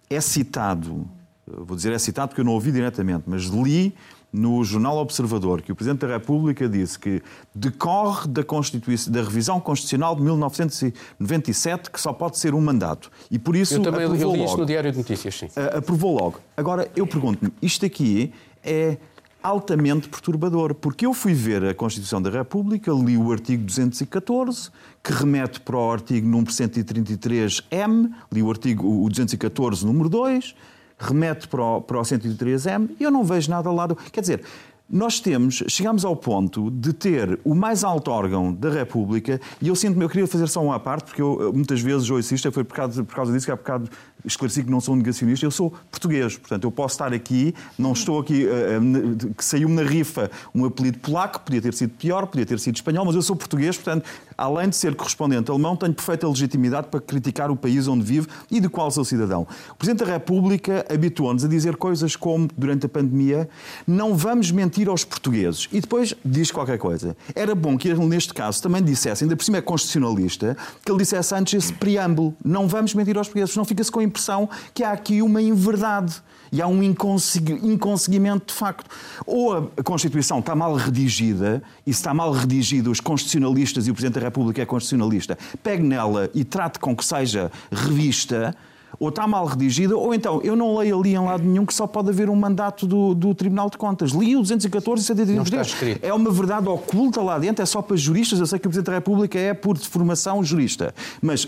é 0.09 0.21
citado, 0.21 1.07
vou 1.47 1.75
dizer 1.75 1.93
é 1.93 1.99
citado 1.99 2.29
porque 2.29 2.41
eu 2.41 2.45
não 2.45 2.53
ouvi 2.53 2.71
diretamente, 2.71 3.23
mas 3.27 3.43
li 3.43 3.93
no 4.33 4.63
Jornal 4.63 4.97
Observador 4.97 5.61
que 5.61 5.71
o 5.71 5.75
Presidente 5.75 6.01
da 6.01 6.07
República 6.07 6.67
disse 6.67 6.99
que 6.99 7.21
decorre 7.53 8.27
da, 8.27 8.43
Constituição, 8.43 9.13
da 9.13 9.21
revisão 9.21 9.59
constitucional 9.61 10.15
de 10.15 10.21
1997 10.23 11.89
que 11.89 12.01
só 12.01 12.11
pode 12.11 12.37
ser 12.37 12.53
um 12.53 12.59
mandato. 12.59 13.09
E 13.31 13.39
por 13.39 13.55
isso 13.55 13.75
eu 13.75 13.83
também 13.83 14.05
aprovou 14.05 14.33
li 14.33 14.39
logo. 14.39 14.49
isso 14.49 14.57
no 14.57 14.65
Diário 14.65 14.91
de 14.91 14.97
Notícias, 14.97 15.35
sim. 15.35 15.47
Aprovou 15.73 16.19
logo. 16.19 16.39
Agora, 16.57 16.89
eu 16.95 17.07
pergunto-me, 17.07 17.51
isto 17.61 17.85
aqui 17.85 18.33
é 18.61 18.97
altamente 19.41 20.09
perturbador, 20.09 20.73
porque 20.73 21.05
eu 21.05 21.13
fui 21.13 21.33
ver 21.33 21.63
a 21.63 21.73
Constituição 21.73 22.19
da 22.19 22.31
República, 22.31 22.91
li 22.91 23.15
o 23.15 23.31
artigo 23.31 23.63
214, 23.63 24.71
que 25.03 25.13
remete 25.13 25.59
para 25.59 25.77
o 25.77 25.91
artigo 25.91 26.27
número 26.27 26.51
133M, 26.51 28.11
li 28.31 28.41
o 28.41 28.49
artigo 28.49 29.05
o 29.05 29.07
214, 29.07 29.85
número 29.85 30.09
2, 30.09 30.55
remete 30.97 31.47
para 31.47 31.61
o, 31.61 31.81
para 31.81 31.99
o 31.99 32.01
103M 32.01 32.91
e 32.99 33.03
eu 33.03 33.11
não 33.11 33.23
vejo 33.23 33.49
nada 33.49 33.71
lá 33.71 33.87
do. 33.87 33.95
Quer 33.95 34.21
dizer, 34.21 34.41
nós 34.87 35.19
temos, 35.19 35.63
chegamos 35.67 36.05
ao 36.05 36.15
ponto 36.15 36.69
de 36.69 36.93
ter 36.93 37.39
o 37.43 37.55
mais 37.55 37.83
alto 37.83 38.11
órgão 38.11 38.53
da 38.53 38.69
República, 38.69 39.41
e 39.59 39.67
eu 39.67 39.75
sinto-me, 39.75 40.03
eu 40.03 40.09
queria 40.09 40.27
fazer 40.27 40.47
só 40.47 40.63
uma 40.63 40.79
parte, 40.79 41.05
porque 41.05 41.21
eu 41.21 41.51
muitas 41.53 41.81
vezes 41.81 42.07
ouço 42.09 42.35
isto, 42.35 42.51
foi 42.51 42.63
por 42.63 42.75
causa, 42.75 43.03
por 43.03 43.15
causa 43.15 43.33
disso 43.33 43.45
que 43.45 43.51
há 43.51 43.55
bocado 43.55 43.89
esclareci 44.23 44.63
que 44.63 44.71
não 44.71 44.79
sou 44.79 44.93
um 44.93 44.97
negacionista, 44.97 45.45
eu 45.45 45.51
sou 45.51 45.71
português, 45.89 46.37
portanto 46.37 46.63
eu 46.63 46.71
posso 46.71 46.95
estar 46.95 47.13
aqui, 47.13 47.53
não 47.77 47.93
estou 47.93 48.19
aqui, 48.19 48.45
uh, 48.45 49.33
que 49.33 49.43
saiu-me 49.43 49.75
na 49.75 49.83
rifa 49.83 50.29
um 50.53 50.65
apelido 50.65 50.99
polaco, 50.99 51.39
podia 51.41 51.61
ter 51.61 51.73
sido 51.73 51.91
pior, 51.91 52.27
podia 52.27 52.45
ter 52.45 52.59
sido 52.59 52.75
espanhol, 52.75 53.05
mas 53.05 53.15
eu 53.15 53.21
sou 53.21 53.35
português, 53.35 53.75
portanto, 53.75 54.05
além 54.37 54.69
de 54.69 54.75
ser 54.75 54.95
correspondente 54.95 55.49
alemão, 55.49 55.75
tenho 55.75 55.93
perfeita 55.93 56.27
legitimidade 56.27 56.87
para 56.87 56.99
criticar 56.99 57.49
o 57.51 57.55
país 57.55 57.87
onde 57.87 58.03
vivo 58.03 58.27
e 58.49 58.59
de 58.59 58.69
qual 58.69 58.89
sou 58.91 59.03
cidadão. 59.05 59.47
O 59.71 59.75
Presidente 59.75 60.05
da 60.05 60.11
República 60.11 60.85
habituou-nos 60.89 61.43
a 61.43 61.47
dizer 61.47 61.75
coisas 61.75 62.15
como, 62.15 62.47
durante 62.57 62.85
a 62.85 62.89
pandemia, 62.89 63.49
não 63.87 64.15
vamos 64.15 64.51
mentir 64.51 64.74
aos 64.89 65.03
portugueses. 65.03 65.67
E 65.71 65.79
depois 65.79 66.13
diz 66.23 66.51
qualquer 66.51 66.77
coisa. 66.77 67.15
Era 67.33 67.55
bom 67.55 67.77
que 67.77 67.87
ele, 67.87 68.05
neste 68.05 68.33
caso, 68.33 68.61
também 68.61 68.83
dissesse, 68.83 69.23
ainda 69.23 69.35
por 69.35 69.43
cima 69.43 69.57
é 69.57 69.61
constitucionalista, 69.61 70.57
que 70.83 70.91
ele 70.91 70.99
dissesse 70.99 71.33
antes 71.33 71.53
esse 71.53 71.73
preâmbulo. 71.73 72.35
Não 72.43 72.67
vamos 72.67 72.93
mentir 72.93 73.17
aos 73.17 73.27
portugueses, 73.27 73.55
não 73.55 73.65
fica-se 73.65 73.91
com 73.91 73.99
a 73.99 74.03
impressão 74.03 74.49
que 74.73 74.83
há 74.83 74.91
aqui 74.91 75.21
uma 75.21 75.41
inverdade 75.41 76.21
e 76.51 76.61
há 76.61 76.67
um 76.67 76.81
inconseguimento 76.83 78.47
de 78.47 78.53
facto. 78.53 78.89
Ou 79.25 79.71
a 79.77 79.83
Constituição 79.83 80.39
está 80.39 80.55
mal 80.55 80.73
redigida, 80.75 81.61
e 81.85 81.93
se 81.93 81.99
está 81.99 82.13
mal 82.13 82.31
redigida, 82.31 82.89
os 82.89 82.99
constitucionalistas 82.99 83.87
e 83.87 83.91
o 83.91 83.93
Presidente 83.93 84.19
da 84.19 84.25
República 84.25 84.61
é 84.61 84.65
constitucionalista, 84.65 85.37
pegue 85.63 85.83
nela 85.83 86.29
e 86.33 86.43
trate 86.43 86.79
com 86.79 86.95
que 86.95 87.03
seja 87.03 87.51
revista 87.71 88.55
ou 88.99 89.09
está 89.09 89.27
mal 89.27 89.45
redigida, 89.45 89.95
ou 89.95 90.13
então 90.13 90.41
eu 90.43 90.55
não 90.55 90.77
leio 90.77 90.99
ali 90.99 91.13
em 91.13 91.19
lado 91.19 91.43
nenhum 91.43 91.65
que 91.65 91.73
só 91.73 91.87
pode 91.87 92.09
haver 92.09 92.29
um 92.29 92.35
mandato 92.35 92.85
do, 92.85 93.13
do 93.13 93.33
Tribunal 93.33 93.69
de 93.69 93.77
Contas. 93.77 94.11
Li 94.11 94.35
o 94.35 94.41
214 94.41 95.01
e 95.01 95.05
132 95.05 95.99
É 96.01 96.13
uma 96.13 96.31
verdade 96.31 96.67
oculta 96.67 97.21
lá 97.21 97.37
dentro, 97.37 97.61
é 97.61 97.65
só 97.65 97.81
para 97.81 97.95
juristas. 97.95 98.39
Eu 98.39 98.45
sei 98.45 98.59
que 98.59 98.67
o 98.67 98.69
Presidente 98.69 98.87
da 98.87 98.93
República 98.93 99.39
é, 99.39 99.53
por 99.53 99.77
formação, 99.77 100.43
jurista. 100.43 100.93
Mas 101.21 101.47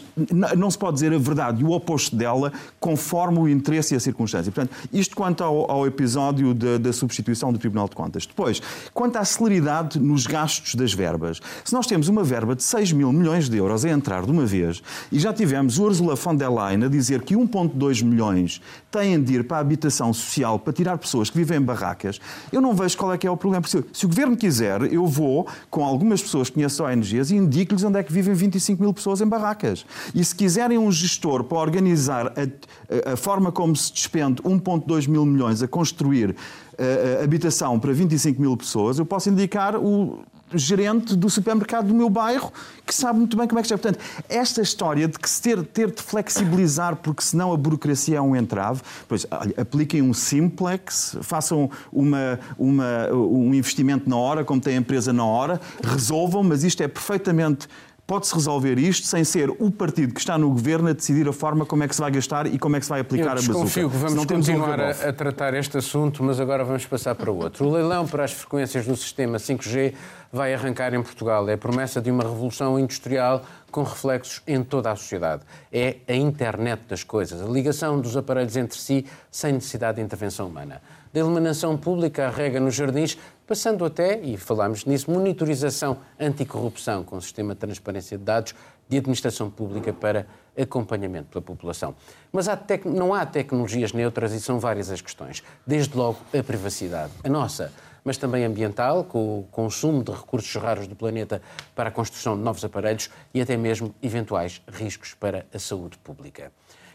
não 0.56 0.70
se 0.70 0.78
pode 0.78 0.96
dizer 0.96 1.14
a 1.14 1.18
verdade 1.18 1.62
e 1.62 1.66
o 1.66 1.72
oposto 1.72 2.16
dela 2.16 2.52
conforme 2.80 3.40
o 3.40 3.48
interesse 3.48 3.94
e 3.94 3.98
a 3.98 4.00
circunstância. 4.00 4.52
Portanto, 4.52 4.76
isto 4.92 5.16
quanto 5.16 5.44
ao, 5.44 5.70
ao 5.70 5.88
episódio 5.88 6.54
da, 6.54 6.78
da 6.78 6.94
substituição 6.94 7.52
do 7.52 7.60
Tribunal 7.60 7.88
de 7.88 7.96
Contas. 7.96 8.26
Depois, 8.26 8.62
quanto 8.94 9.18
à 9.18 9.26
celeridade 9.26 10.00
nos 10.00 10.26
gastos 10.26 10.76
das 10.76 10.94
verbas. 10.94 11.40
Se 11.64 11.74
nós 11.74 11.88
temos 11.88 12.08
uma 12.08 12.24
verba 12.24 12.56
de 12.56 12.64
6 12.64 12.92
mil 12.92 13.12
milhões 13.12 13.50
de 13.50 13.58
euros 13.58 13.86
a 13.86 13.90
entrar 13.90 14.26
de 14.26 14.32
uma 14.32 14.46
vez 14.46 14.82
e 15.12 15.20
já 15.20 15.34
tivemos 15.34 15.78
Ursula 15.78 16.16
von 16.16 16.36
der 16.36 16.50
Leyen 16.50 16.84
a 16.84 16.88
dizer 16.88 17.22
que 17.22 17.36
1,2 17.38 18.04
milhões 18.04 18.62
têm 18.92 19.22
de 19.22 19.36
ir 19.36 19.44
para 19.44 19.58
a 19.58 19.60
habitação 19.60 20.14
social 20.14 20.60
para 20.60 20.74
tirar 20.74 20.98
pessoas 20.98 21.30
que 21.30 21.38
vivem 21.38 21.58
em 21.58 21.62
barracas, 21.62 22.20
eu 22.52 22.62
não 22.62 22.74
vejo 22.74 22.98
qual 22.98 23.14
é 23.14 23.18
que 23.18 23.28
é 23.28 23.32
o 23.32 23.38
problema. 23.38 23.66
Se, 23.68 23.84
se 23.94 24.06
o 24.06 24.10
governo 24.10 24.36
quiser, 24.36 24.82
eu 24.92 25.06
vou 25.06 25.48
com 25.70 25.84
algumas 25.84 26.22
pessoas 26.22 26.50
que 26.50 26.56
conheço 26.56 26.84
ONGs 26.84 27.32
e 27.32 27.36
indico-lhes 27.36 27.84
onde 27.84 28.00
é 28.00 28.04
que 28.04 28.12
vivem 28.12 28.34
25 28.34 28.82
mil 28.82 28.94
pessoas 28.94 29.22
em 29.22 29.28
barracas. 29.28 29.86
E 30.14 30.24
se 30.24 30.36
quiserem 30.36 30.78
um 30.78 30.92
gestor 30.92 31.44
para 31.44 31.58
organizar 31.58 32.28
a, 32.28 33.14
a 33.14 33.16
forma 33.18 33.52
como 33.52 33.76
se 33.76 33.94
despende 33.94 34.42
1,2 34.42 35.08
mil 35.08 35.26
milhões 35.26 35.62
a 35.62 35.68
construir 35.68 36.36
a, 36.78 37.22
a 37.22 37.24
habitação 37.24 37.80
para 37.80 37.92
25 37.94 38.40
mil 38.40 38.56
pessoas, 38.56 39.00
eu 39.00 39.06
posso 39.06 39.30
indicar 39.30 39.76
o 39.76 40.20
gerente 40.54 41.16
do 41.16 41.30
supermercado 41.30 41.88
do 41.88 41.94
meu 41.94 42.10
bairro 42.10 42.54
que 42.86 42.96
sabe 42.96 43.20
muito 43.20 43.36
bem 43.36 43.48
como 43.48 43.60
é 43.60 43.64
que 43.64 43.74
é. 43.74 43.78
Portanto, 43.78 44.00
esta 44.30 44.62
história 44.62 45.08
de 45.08 45.20
que 45.20 45.30
se 45.30 45.42
ter, 45.42 45.62
ter 45.66 45.92
de 45.92 46.02
flexibilizar 46.02 46.96
porque 46.96 47.22
senão 47.22 47.52
a 47.52 47.58
burocracia 47.58 48.18
é 48.18 48.22
um 48.22 48.34
entrave, 48.34 48.82
pois 49.08 49.28
apliquem 49.58 50.02
um 50.02 50.14
simplex, 50.14 51.18
façam 51.22 51.70
uma, 51.92 52.40
uma, 52.58 53.10
um 53.12 53.54
investimento 53.54 54.10
na 54.10 54.16
hora, 54.16 54.46
como 54.46 54.62
tem 54.62 54.76
a 54.76 54.80
empresa 54.80 55.12
na 55.12 55.26
hora, 55.26 55.60
resolvam, 55.84 56.44
mas 56.44 56.64
isto 56.64 56.82
é 56.82 56.88
perfeitamente 56.88 57.68
Pode-se 58.08 58.34
resolver 58.34 58.80
isto 58.80 59.06
sem 59.06 59.26
ser 59.26 59.50
o 59.60 59.70
partido 59.70 60.14
que 60.14 60.20
está 60.22 60.38
no 60.38 60.50
governo 60.50 60.88
a 60.88 60.94
decidir 60.94 61.28
a 61.28 61.34
forma 61.34 61.66
como 61.66 61.84
é 61.84 61.90
que 61.90 61.94
se 61.94 62.00
vai 62.00 62.10
gastar 62.10 62.48
e 62.48 62.58
como 62.58 62.78
é 62.78 62.80
que 62.80 62.86
se 62.86 62.90
vai 62.90 63.02
aplicar 63.02 63.26
Eu 63.26 63.32
a 63.32 63.36
bazuca. 63.36 63.54
confio 63.54 63.90
que 63.90 63.98
vamos 63.98 64.26
continuar 64.26 64.80
a, 64.80 64.92
a, 64.92 65.12
tratar 65.12 65.54
este 65.54 65.78
assunto, 65.78 66.24
mas 66.24 66.40
agora 66.40 66.64
vamos 66.64 66.86
passar 66.86 67.16
para 67.16 67.30
outro. 67.30 67.66
O 67.66 67.74
leilão 67.74 68.08
para 68.08 68.24
as 68.24 68.32
frequências 68.32 68.86
do 68.86 68.96
sistema 68.96 69.38
5G 69.38 69.94
vai 70.32 70.54
arrancar 70.54 70.94
em 70.94 71.02
Portugal. 71.02 71.48
É 71.50 71.54
a 71.54 71.58
promessa 71.58 72.02
de 72.02 72.12
uma 72.12 72.24
revolução 72.24 72.80
industrial 72.80 73.44
com 73.72 73.84
reflexos 73.84 74.42
em 74.48 74.64
toda 74.64 74.92
a 74.92 74.96
sociedade. 74.96 75.44
É 75.72 75.98
a 76.08 76.14
internet 76.14 76.84
das 76.88 77.04
coisas, 77.04 77.42
a 77.42 77.46
ligação 77.46 78.00
dos 78.00 78.16
aparelhos 78.16 78.56
entre 78.56 78.78
si 78.78 79.06
sem 79.32 79.54
necessidade 79.54 79.98
de 79.98 80.04
intervenção 80.04 80.48
humana. 80.48 80.82
Da 81.14 81.20
iluminação 81.20 81.78
pública 81.78 82.28
à 82.28 82.30
rega 82.30 82.60
nos 82.60 82.76
jardins, 82.76 83.18
passando 83.46 83.86
até, 83.86 84.20
e 84.20 84.38
falámos 84.38 84.86
nisso, 84.86 85.10
monitorização 85.10 85.98
anticorrupção 86.20 87.04
com 87.04 87.18
o 87.18 87.22
sistema 87.22 87.54
de 87.54 87.60
transparência 87.60 88.18
de 88.18 88.24
dados 88.24 88.54
de 88.90 88.98
administração 88.98 89.50
pública 89.50 89.92
para 89.92 90.26
acompanhamento 90.58 91.30
pela 91.30 91.42
população. 91.42 91.96
Mas 92.32 92.48
há 92.48 92.60
não 92.86 93.14
há 93.14 93.26
tecnologias 93.26 93.94
neutras 93.94 94.34
e 94.34 94.40
são 94.40 94.60
várias 94.60 94.90
as 94.90 95.02
questões. 95.02 95.44
Desde 95.66 95.96
logo 95.96 96.18
a 96.38 96.44
privacidade. 96.44 97.12
A 97.24 97.30
nossa 97.30 97.72
mas 98.04 98.18
também 98.18 98.46
ambiental, 98.46 99.04
com 99.04 99.40
o 99.40 99.44
consumo 99.52 100.04
de 100.04 100.12
recursos 100.12 100.56
raros 100.56 100.88
do 100.88 100.96
planeta 100.96 101.42
para 101.76 101.90
a 101.90 101.92
construção 101.92 102.36
de 102.36 102.44
novos 102.44 102.64
aparelhos 102.64 103.10
e 103.34 103.42
até 103.42 103.56
mesmo 103.56 103.94
eventuais 104.02 104.62
riscos 104.68 105.14
para 105.14 105.46
a 105.54 105.60
saúde 105.60 105.98
pública. 105.98 106.52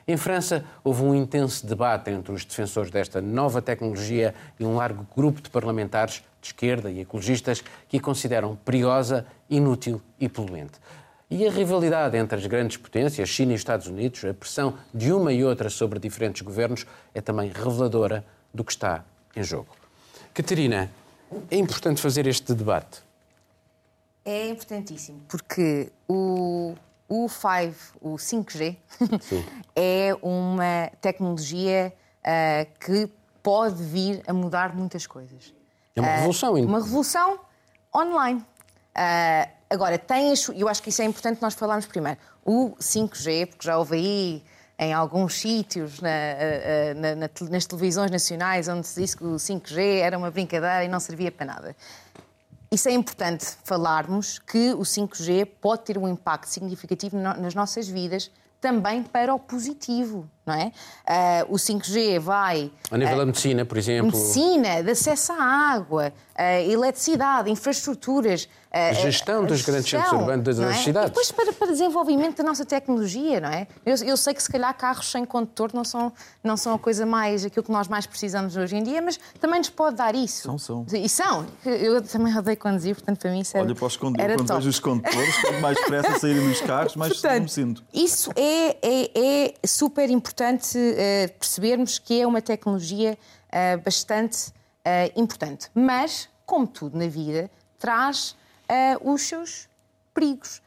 Em 0.06 0.16
França, 0.16 0.64
houve 0.82 1.02
um 1.02 1.14
intenso 1.14 1.64
debate 1.64 2.10
entre 2.10 2.32
os 2.32 2.44
defensores 2.44 2.90
desta 2.90 3.20
nova 3.20 3.62
tecnologia 3.62 4.34
e 4.58 4.64
um 4.64 4.76
largo 4.76 5.06
grupo 5.14 5.40
de 5.40 5.48
parlamentares 5.48 6.24
de 6.40 6.48
esquerda 6.48 6.90
e 6.90 7.00
ecologistas 7.00 7.62
que 7.88 7.98
a 7.98 8.00
consideram 8.00 8.56
perigosa, 8.56 9.24
inútil 9.48 10.02
e 10.18 10.28
poluente. 10.28 10.80
E 11.30 11.46
a 11.46 11.50
rivalidade 11.50 12.16
entre 12.16 12.36
as 12.36 12.46
grandes 12.46 12.76
potências, 12.76 13.28
China 13.28 13.52
e 13.52 13.54
Estados 13.54 13.86
Unidos, 13.86 14.24
a 14.24 14.34
pressão 14.34 14.74
de 14.92 15.12
uma 15.12 15.32
e 15.32 15.44
outra 15.44 15.70
sobre 15.70 15.98
diferentes 15.98 16.42
governos, 16.42 16.84
é 17.14 17.20
também 17.20 17.48
reveladora 17.48 18.24
do 18.52 18.64
que 18.64 18.72
está 18.72 19.04
em 19.34 19.42
jogo. 19.42 19.81
Catarina, 20.34 20.90
é 21.50 21.56
importante 21.56 22.00
fazer 22.00 22.26
este 22.26 22.54
debate? 22.54 23.02
É 24.24 24.48
importantíssimo, 24.48 25.20
porque 25.28 25.92
o, 26.08 26.74
o 27.06 27.28
5, 27.28 27.98
o 28.00 28.14
5G, 28.14 28.76
é 29.76 30.16
uma 30.22 30.90
tecnologia 31.02 31.92
uh, 32.20 32.78
que 32.80 33.10
pode 33.42 33.82
vir 33.82 34.22
a 34.26 34.32
mudar 34.32 34.74
muitas 34.74 35.06
coisas. 35.06 35.52
É 35.94 36.00
uma 36.00 36.10
revolução, 36.14 36.54
uh, 36.54 36.64
Uma 36.64 36.78
revolução 36.78 37.40
online. 37.94 38.40
Uh, 38.40 39.50
agora, 39.68 39.98
tem, 39.98 40.32
eu 40.56 40.66
acho 40.66 40.82
que 40.82 40.88
isso 40.88 41.02
é 41.02 41.04
importante 41.04 41.42
nós 41.42 41.52
falarmos 41.52 41.84
primeiro. 41.84 42.18
O 42.42 42.74
5G, 42.80 43.48
porque 43.48 43.66
já 43.66 43.76
houve 43.76 43.96
aí 43.96 44.44
em 44.78 44.92
alguns 44.92 45.35
sítios 45.35 46.00
na, 46.00 46.11
na, 46.96 47.14
na, 47.14 47.30
nas 47.50 47.66
televisões 47.66 48.11
nacionais 48.11 48.68
onde 48.68 48.87
se 48.87 49.00
disse 49.00 49.16
que 49.16 49.24
o 49.24 49.37
5G 49.37 50.00
era 50.00 50.18
uma 50.18 50.30
brincadeira 50.30 50.85
e 50.85 50.88
não 50.88 51.00
servia 51.00 51.30
para 51.30 51.46
nada. 51.46 51.76
Isso 52.70 52.88
é 52.88 52.92
importante 52.92 53.44
falarmos 53.64 54.38
que 54.38 54.72
o 54.72 54.80
5G 54.80 55.46
pode 55.61 55.82
ter 55.82 55.98
um 55.98 56.08
impacto 56.08 56.48
significativo 56.48 57.18
nas 57.18 57.54
nossas 57.54 57.87
vidas, 57.87 58.30
também 58.62 59.03
para 59.03 59.35
o 59.35 59.40
positivo, 59.40 60.31
não 60.46 60.55
é? 60.55 60.72
Uh, 61.48 61.55
o 61.55 61.57
5G 61.57 62.20
vai... 62.20 62.70
A 62.92 62.96
nível 62.96 63.14
uh, 63.14 63.18
da 63.18 63.27
medicina, 63.27 63.64
por 63.64 63.77
exemplo... 63.77 64.07
Medicina, 64.16 64.85
de 64.85 64.90
acesso 64.92 65.33
à 65.33 65.42
água, 65.42 66.12
uh, 66.38 66.70
eletricidade, 66.70 67.51
infraestruturas... 67.51 68.48
A 68.75 68.94
gestão 68.94 69.44
dos 69.44 69.61
grandes 69.61 69.90
centros 69.90 70.12
urbanos 70.12 70.44
das 70.44 70.59
é? 70.59 70.72
cidades. 70.72 71.09
E 71.09 71.11
depois 71.11 71.31
para, 71.31 71.53
para 71.53 71.66
desenvolvimento 71.66 72.38
da 72.38 72.42
nossa 72.42 72.64
tecnologia, 72.64 73.38
não 73.38 73.51
é? 73.51 73.66
Eu, 73.85 73.96
eu, 73.96 74.16
sei 74.16 74.33
que 74.33 74.42
se 74.42 74.51
calhar 74.51 74.75
carros 74.75 75.11
sem 75.11 75.27
condutor 75.27 75.72
não 75.75 75.85
são, 75.85 76.11
não 76.42 76.57
são 76.57 76.72
a 76.72 76.79
coisa 76.79 77.05
mais, 77.05 77.44
aquilo 77.44 77.62
que 77.62 77.70
nós 77.70 77.87
mais 77.87 78.07
precisamos 78.07 78.57
hoje 78.57 78.75
em 78.75 78.83
dia, 78.83 79.03
mas 79.03 79.20
também 79.38 79.59
nos 79.59 79.68
pode 79.68 79.96
dar 79.96 80.14
isso. 80.14 80.44
São, 80.44 80.57
são. 80.57 80.87
E 80.90 81.07
são. 81.07 81.44
Eu 81.66 82.01
também 82.01 82.35
odeio 82.35 82.57
conduzir, 82.57 82.94
portanto 82.94 83.18
para 83.18 83.31
mim 83.31 83.40
isso 83.40 83.55
era 83.55 83.66
Olha, 83.66 83.75
posso 83.75 83.98
conduzir, 83.98 84.27
quando 84.27 84.46
top. 84.46 84.59
vejo 84.61 84.70
os 84.70 84.81
condutores, 84.81 85.40
quanto 85.42 85.61
mais 85.61 85.77
depressa 85.77 86.18
saírem 86.18 86.48
dos 86.48 86.61
carros, 86.62 86.96
mais 86.96 87.12
portanto, 87.12 87.42
me 87.42 87.48
sinto. 87.51 87.85
Isso 87.92 88.31
é, 88.35 88.51
é, 88.82 89.10
é 89.14 89.66
super 89.66 90.10
importante 90.10 90.76
uh, 90.76 91.32
percebermos 91.38 91.98
que 91.98 92.20
é 92.20 92.26
uma 92.26 92.42
tecnologia 92.42 93.16
uh, 93.48 93.80
bastante 93.82 94.48
uh, 94.48 95.20
importante. 95.20 95.70
Mas, 95.74 96.29
como 96.44 96.66
tudo 96.66 96.98
na 96.98 97.06
vida, 97.06 97.50
traz 97.79 98.37
os 99.02 99.20
seus 99.20 99.68
perigos. 100.14 100.62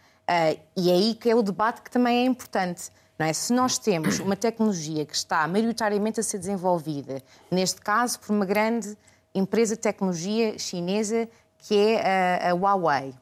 E 0.75 0.91
é 0.91 0.93
aí 0.93 1.15
que 1.15 1.27
é 1.27 1.35
o 1.35 1.41
debate 1.41 1.81
que 1.81 1.89
também 1.89 2.19
é 2.19 2.25
importante. 2.25 2.91
É? 3.17 3.33
Se 3.33 3.51
nós 3.51 3.79
temos 3.79 4.19
uma 4.19 4.35
tecnologia 4.35 5.03
que 5.05 5.15
está 5.15 5.47
maioritariamente 5.47 6.19
a 6.19 6.23
ser 6.23 6.37
desenvolvida, 6.37 7.23
neste 7.49 7.81
caso 7.81 8.19
por 8.19 8.31
uma 8.31 8.45
grande 8.45 8.95
empresa 9.33 9.75
de 9.75 9.81
tecnologia 9.81 10.59
chinesa 10.59 11.27
que 11.57 11.75
é 11.75 12.43
a, 12.45 12.51
a 12.51 12.53
Huawei, 12.53 13.15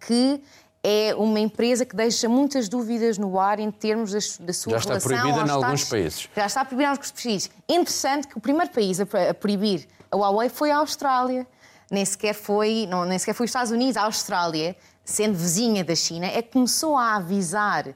que 0.00 0.42
é 0.86 1.14
uma 1.14 1.40
empresa 1.40 1.86
que 1.86 1.96
deixa 1.96 2.28
muitas 2.28 2.68
dúvidas 2.68 3.16
no 3.16 3.40
ar 3.40 3.58
em 3.58 3.70
termos 3.70 4.12
da, 4.12 4.18
da 4.44 4.52
sua 4.52 4.78
já 4.78 4.78
relação 4.78 4.96
está 4.96 5.00
proibida 5.00 5.46
em 5.46 5.50
alguns 5.50 5.84
países. 5.84 6.28
Já 6.36 6.46
está 6.46 6.62
proibida 6.62 6.88
em 6.88 6.90
alguns 6.90 7.10
países. 7.10 7.50
Interessante 7.66 8.28
que 8.28 8.36
o 8.36 8.40
primeiro 8.40 8.70
país 8.70 9.00
a, 9.00 9.04
a 9.30 9.32
proibir 9.32 9.88
a 10.10 10.16
Huawei 10.16 10.50
foi 10.50 10.70
à 10.70 10.76
Austrália. 10.76 11.46
Nem 11.90 12.04
sequer 12.04 12.34
foi, 12.34 12.86
não, 12.86 13.06
nem 13.06 13.18
sequer 13.18 13.32
foi 13.32 13.44
os 13.44 13.50
Estados 13.50 13.72
Unidos, 13.72 13.96
a 13.96 14.02
Austrália, 14.02 14.76
sendo 15.02 15.34
vizinha 15.38 15.82
da 15.82 15.94
China, 15.94 16.26
é 16.26 16.42
que 16.42 16.52
começou 16.52 16.98
a 16.98 17.16
avisar 17.16 17.88
uh, 17.88 17.94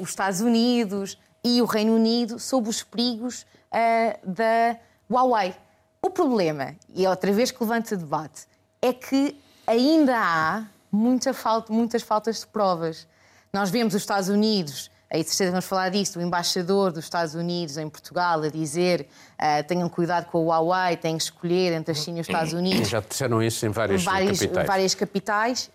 os 0.00 0.10
Estados 0.10 0.40
Unidos 0.40 1.18
e 1.42 1.60
o 1.60 1.64
Reino 1.64 1.94
Unido 1.94 2.38
sobre 2.38 2.70
os 2.70 2.84
perigos 2.84 3.42
uh, 3.72 4.30
da 4.30 4.76
Huawei. 5.10 5.56
O 6.00 6.10
problema, 6.10 6.76
e 6.94 7.04
é 7.04 7.10
outra 7.10 7.32
vez 7.32 7.50
que 7.50 7.60
levanta 7.60 7.96
debate, 7.96 8.46
é 8.80 8.92
que 8.92 9.40
ainda 9.66 10.16
há 10.16 10.64
muita 10.90 11.32
falta, 11.34 11.72
muitas 11.72 12.02
faltas 12.02 12.40
de 12.40 12.46
provas. 12.46 13.06
Nós 13.52 13.70
vemos 13.70 13.94
os 13.94 14.02
Estados 14.02 14.28
Unidos 14.28 14.90
aí 15.10 15.22
certeza 15.22 15.50
vamos 15.50 15.64
falar 15.64 15.88
disto, 15.88 16.18
o 16.18 16.22
embaixador 16.22 16.92
dos 16.92 17.04
Estados 17.04 17.34
Unidos 17.34 17.76
em 17.78 17.88
Portugal 17.88 18.42
a 18.42 18.48
dizer 18.48 19.08
uh, 19.34 19.66
tenham 19.66 19.88
cuidado 19.88 20.26
com 20.26 20.38
o 20.38 20.46
Huawei, 20.48 20.96
têm 20.96 21.16
que 21.16 21.22
escolher 21.22 21.72
entre 21.72 21.92
a 21.92 21.94
China 21.94 22.18
e 22.18 22.20
os 22.20 22.28
Estados 22.28 22.52
Unidos. 22.52 22.88
Já 22.88 23.00
disseram 23.00 23.42
isso 23.42 23.64
em 23.64 23.70
várias, 23.70 24.02
várias 24.02 24.40
capitais. 24.40 24.66
Várias 24.66 24.94
capitais 24.94 25.70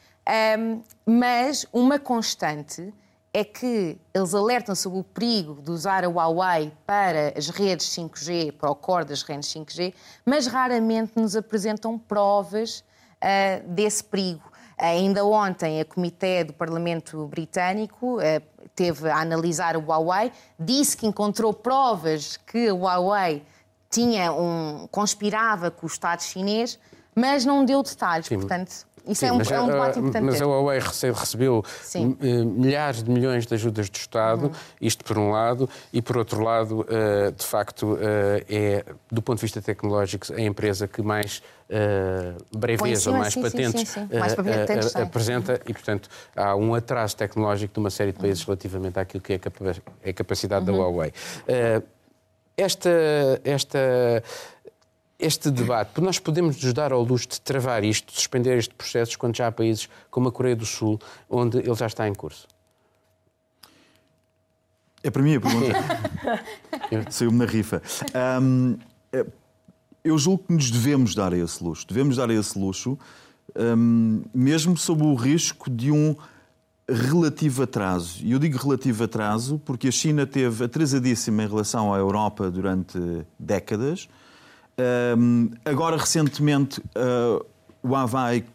um, 0.60 0.82
mas 1.06 1.66
uma 1.74 1.98
constante 1.98 2.94
é 3.34 3.44
que 3.44 3.98
eles 4.14 4.34
alertam 4.34 4.76
sobre 4.76 5.00
o 5.00 5.04
perigo 5.04 5.62
de 5.62 5.72
usar 5.72 6.04
a 6.04 6.08
Huawei 6.08 6.72
para 6.86 7.34
as 7.36 7.50
redes 7.50 7.88
5G, 7.88 8.52
para 8.52 8.70
o 8.70 8.76
core 8.76 9.06
das 9.06 9.24
redes 9.24 9.50
5G, 9.50 9.94
mas 10.26 10.48
raramente 10.48 11.14
nos 11.16 11.36
apresentam 11.36 11.98
provas 11.98 12.84
uh, 13.24 13.68
desse 13.70 14.04
perigo. 14.04 14.51
Ainda 14.82 15.24
ontem, 15.24 15.80
a 15.80 15.86
Comitê 15.86 16.44
do 16.44 16.54
Parlamento 16.54 17.28
Britânico 17.28 18.18
uh, 18.18 18.22
teve 18.76 19.08
a 19.08 19.18
analisar 19.20 19.78
o 19.78 19.80
Huawei, 19.80 20.32
disse 20.60 20.98
que 20.98 21.06
encontrou 21.06 21.54
provas 21.54 22.36
que 22.36 22.72
o 22.72 22.80
Huawei 22.80 23.44
tinha 23.92 24.34
um, 24.34 24.88
conspirava 24.90 25.70
com 25.70 25.86
o 25.86 25.88
Estado 25.88 26.24
chinês, 26.24 26.80
mas 27.16 27.46
não 27.46 27.64
deu 27.64 27.84
detalhes. 27.84 28.26
Sim. 28.26 28.40
Portanto, 28.40 28.88
isso 29.08 29.22
Sim, 29.22 29.28
é, 29.28 29.32
um, 29.32 29.42
é 29.42 29.62
um 29.62 29.68
debate 29.68 30.00
importante. 30.00 30.24
Mas 30.24 30.42
a 30.42 30.46
Huawei 30.46 30.80
recebeu 30.80 31.64
Sim. 31.82 32.18
Eh, 32.22 32.44
milhares 32.44 33.04
de 33.04 33.10
milhões 33.10 33.46
de 33.46 33.54
ajudas 33.54 33.90
do 33.90 33.96
Estado, 33.96 34.46
uhum. 34.48 34.52
isto 34.80 35.04
por 35.04 35.18
um 35.18 35.32
lado, 35.32 35.70
e 35.92 36.02
por 36.02 36.18
outro 36.18 36.44
lado, 36.44 36.86
eh, 36.90 37.32
de 37.32 37.46
facto, 37.46 37.98
eh, 38.00 38.46
é, 38.50 38.86
do 39.12 39.22
ponto 39.22 39.38
de 39.38 39.42
vista 39.42 39.62
tecnológico, 39.62 40.34
a 40.34 40.42
empresa 40.42 40.88
que 40.88 41.02
mais 41.02 41.42
breveza 42.54 43.12
ou 43.12 43.18
mais 43.18 43.34
sim, 43.34 43.42
patentes, 43.42 43.88
sim, 43.88 44.10
mais 44.20 44.36
patentes 44.36 44.94
apresenta 44.94 45.62
e, 45.66 45.72
portanto, 45.72 46.10
há 46.36 46.54
um 46.54 46.76
atraso 46.76 47.16
tecnológico 47.16 47.74
de 47.74 47.80
uma 47.80 47.90
série 47.90 48.12
de 48.12 48.20
países 48.20 48.42
uhum. 48.42 48.48
relativamente 48.48 49.00
àquilo 49.00 49.24
que 49.24 49.32
é 49.32 49.40
a 50.10 50.14
capacidade 50.14 50.70
uhum. 50.70 50.78
da 50.78 50.84
Huawei. 50.84 51.14
Esta, 52.58 52.90
esta 53.46 53.80
este 55.22 55.52
debate, 55.52 56.02
nós 56.02 56.18
podemos 56.20 56.62
nos 56.62 56.74
dar 56.74 56.92
ao 56.92 57.04
luxo 57.04 57.28
de 57.28 57.42
travar 57.42 57.84
isto, 57.84 58.12
de 58.12 58.18
suspender 58.18 58.58
este 58.58 58.74
processo, 58.74 59.18
quando 59.18 59.38
já 59.38 59.48
há 59.48 59.52
países 59.52 59.88
como 60.10 60.28
a 60.28 60.32
Coreia 60.32 60.56
do 60.56 60.66
Sul, 60.66 61.00
onde 61.30 61.60
ele 61.60 61.76
já 61.76 61.86
está 61.86 62.08
em 62.08 62.14
curso? 62.14 62.48
É 65.04 65.10
para 65.10 65.22
mim 65.22 65.36
a 65.36 65.42
pergunta. 65.42 65.76
Saiu-me 67.10 67.38
na 67.38 67.46
rifa. 67.46 67.82
Um, 68.42 68.78
é, 69.12 69.26
eu 70.04 70.18
julgo 70.18 70.44
que 70.46 70.54
nos 70.54 70.70
devemos 70.70 71.16
dar 71.16 71.34
a 71.34 71.38
esse 71.38 71.64
luxo. 71.64 71.88
Devemos 71.88 72.18
dar 72.18 72.30
a 72.30 72.34
esse 72.34 72.58
luxo, 72.58 72.98
um, 73.56 74.24
mesmo 74.34 74.78
sob 74.78 75.04
o 75.04 75.16
risco 75.16 75.70
de 75.70 75.92
um 75.92 76.16
relativo 76.88 77.64
atraso. 77.64 78.20
E 78.24 78.32
eu 78.32 78.40
digo 78.40 78.58
relativo 78.58 79.04
atraso 79.04 79.60
porque 79.66 79.88
a 79.88 79.92
China 79.92 80.26
teve 80.26 80.66
atrasadíssima 80.66 81.44
em 81.44 81.48
relação 81.48 81.94
à 81.94 81.98
Europa 81.98 82.50
durante 82.52 83.00
décadas 83.40 84.08
agora, 85.66 85.98
recentemente, 85.98 86.80
uh, 86.80 87.46
o 87.84 87.90
Huawei 87.90 88.46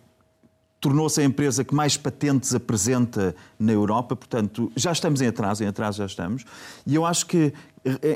tornou-se 0.80 1.20
a 1.20 1.24
empresa 1.24 1.64
que 1.64 1.74
mais 1.74 1.96
patentes 1.96 2.54
apresenta 2.54 3.34
na 3.58 3.72
Europa, 3.72 4.14
portanto, 4.14 4.70
já 4.76 4.92
estamos 4.92 5.20
em 5.20 5.26
atraso, 5.26 5.64
em 5.64 5.66
atraso 5.66 5.98
já 5.98 6.06
estamos. 6.06 6.44
E 6.86 6.94
eu 6.94 7.04
acho 7.04 7.26
que, 7.26 7.52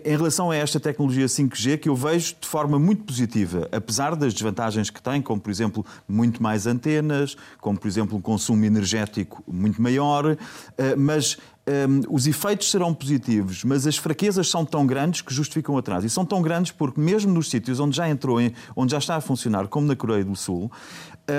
em 0.05 0.17
relação 0.17 0.51
a 0.51 0.57
esta 0.57 0.79
tecnologia 0.79 1.27
5G, 1.27 1.79
que 1.79 1.89
eu 1.89 1.97
vejo 1.97 2.37
de 2.41 2.47
forma 2.47 2.79
muito 2.79 3.03
positiva, 3.03 3.69
apesar 3.73 4.15
das 4.15 4.35
desvantagens 4.35 4.91
que 4.91 5.03
tem, 5.03 5.23
como, 5.23 5.41
por 5.41 5.51
exemplo, 5.51 5.85
muito 6.09 6.43
mais 6.43 6.67
antenas, 6.67 7.37
como, 7.61 7.79
por 7.79 7.89
exemplo, 7.89 8.17
um 8.17 8.21
consumo 8.21 8.65
energético 8.65 9.43
muito 9.49 9.81
maior, 9.81 10.37
ah, 10.79 10.97
mas 10.97 11.39
um, 11.69 12.15
os 12.15 12.27
efeitos 12.27 12.71
serão 12.71 12.93
positivos, 12.95 13.65
mas 13.65 13.87
as 13.87 13.97
fraquezas 13.97 14.49
são 14.49 14.65
tão 14.65 14.87
grandes 14.87 15.21
que 15.21 15.33
justificam 15.33 15.75
o 15.75 15.79
atraso. 15.79 16.07
E 16.07 16.11
são 16.11 16.25
tão 16.25 16.43
grandes 16.43 16.73
porque, 16.73 17.01
mesmo 17.01 17.33
nos 17.33 17.51
sítios 17.51 17.81
onde 17.81 17.97
já 17.97 18.09
entrou, 18.09 18.39
onde 18.75 18.93
já 18.93 18.99
está 18.99 19.17
a 19.17 19.21
funcionar, 19.21 19.69
como 19.69 19.87
na 19.87 19.95
Coreia 19.95 20.25
do 20.25 20.35
Sul, 20.35 20.71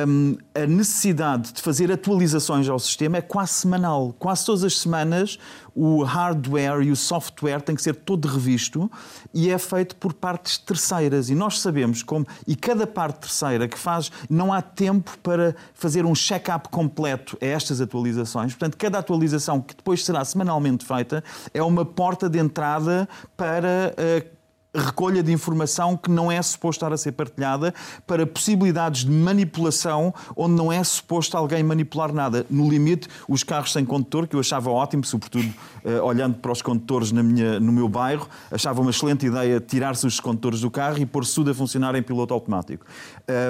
um, 0.07 0.37
a 0.55 0.65
necessidade 0.65 1.53
de 1.53 1.61
fazer 1.61 1.91
atualizações 1.91 2.67
ao 2.69 2.79
sistema 2.79 3.17
é 3.17 3.21
quase 3.21 3.53
semanal. 3.53 4.15
Quase 4.17 4.45
todas 4.45 4.63
as 4.63 4.77
semanas 4.77 5.37
o 5.73 6.03
hardware 6.03 6.81
e 6.81 6.91
o 6.91 6.95
software 6.95 7.61
têm 7.61 7.75
que 7.75 7.81
ser 7.81 7.95
todo 7.95 8.27
revisto 8.27 8.91
e 9.33 9.49
é 9.49 9.57
feito 9.57 9.95
por 9.95 10.13
partes 10.13 10.57
terceiras. 10.57 11.29
E 11.29 11.35
nós 11.35 11.59
sabemos 11.59 12.03
como, 12.03 12.25
e 12.47 12.55
cada 12.55 12.85
parte 12.85 13.19
terceira 13.19 13.67
que 13.67 13.77
faz, 13.77 14.11
não 14.29 14.51
há 14.51 14.61
tempo 14.61 15.17
para 15.23 15.55
fazer 15.73 16.05
um 16.05 16.15
check-up 16.15 16.69
completo 16.69 17.37
a 17.41 17.45
estas 17.45 17.81
atualizações. 17.81 18.53
Portanto, 18.53 18.77
cada 18.77 18.99
atualização 18.99 19.61
que 19.61 19.75
depois 19.75 20.03
será 20.03 20.23
semanalmente 20.25 20.85
feita 20.85 21.23
é 21.53 21.63
uma 21.63 21.85
porta 21.85 22.29
de 22.29 22.39
entrada 22.39 23.07
para. 23.35 23.93
Uh, 23.97 24.40
recolha 24.73 25.21
de 25.21 25.31
informação 25.31 25.97
que 25.97 26.09
não 26.09 26.31
é 26.31 26.41
suposto 26.41 26.79
estar 26.79 26.93
a 26.93 26.97
ser 26.97 27.11
partilhada 27.11 27.73
para 28.07 28.25
possibilidades 28.25 29.03
de 29.03 29.11
manipulação 29.11 30.13
onde 30.35 30.55
não 30.55 30.71
é 30.71 30.81
suposto 30.83 31.35
alguém 31.35 31.61
manipular 31.61 32.13
nada. 32.13 32.45
No 32.49 32.69
limite, 32.69 33.07
os 33.27 33.43
carros 33.43 33.73
sem 33.73 33.83
condutor, 33.83 34.27
que 34.27 34.35
eu 34.35 34.39
achava 34.39 34.69
ótimo, 34.69 35.03
sobretudo 35.03 35.47
uh, 35.83 36.03
olhando 36.03 36.35
para 36.35 36.51
os 36.51 36.61
condutores 36.61 37.11
na 37.11 37.21
minha, 37.21 37.59
no 37.59 37.71
meu 37.71 37.89
bairro, 37.89 38.27
achava 38.49 38.81
uma 38.81 38.91
excelente 38.91 39.25
ideia 39.25 39.59
tirar-se 39.59 40.07
os 40.07 40.19
condutores 40.19 40.61
do 40.61 40.71
carro 40.71 40.99
e 40.99 41.05
pôr-se 41.05 41.35
tudo 41.35 41.51
a 41.51 41.53
funcionar 41.53 41.93
em 41.95 42.01
piloto 42.01 42.33
automático, 42.33 42.85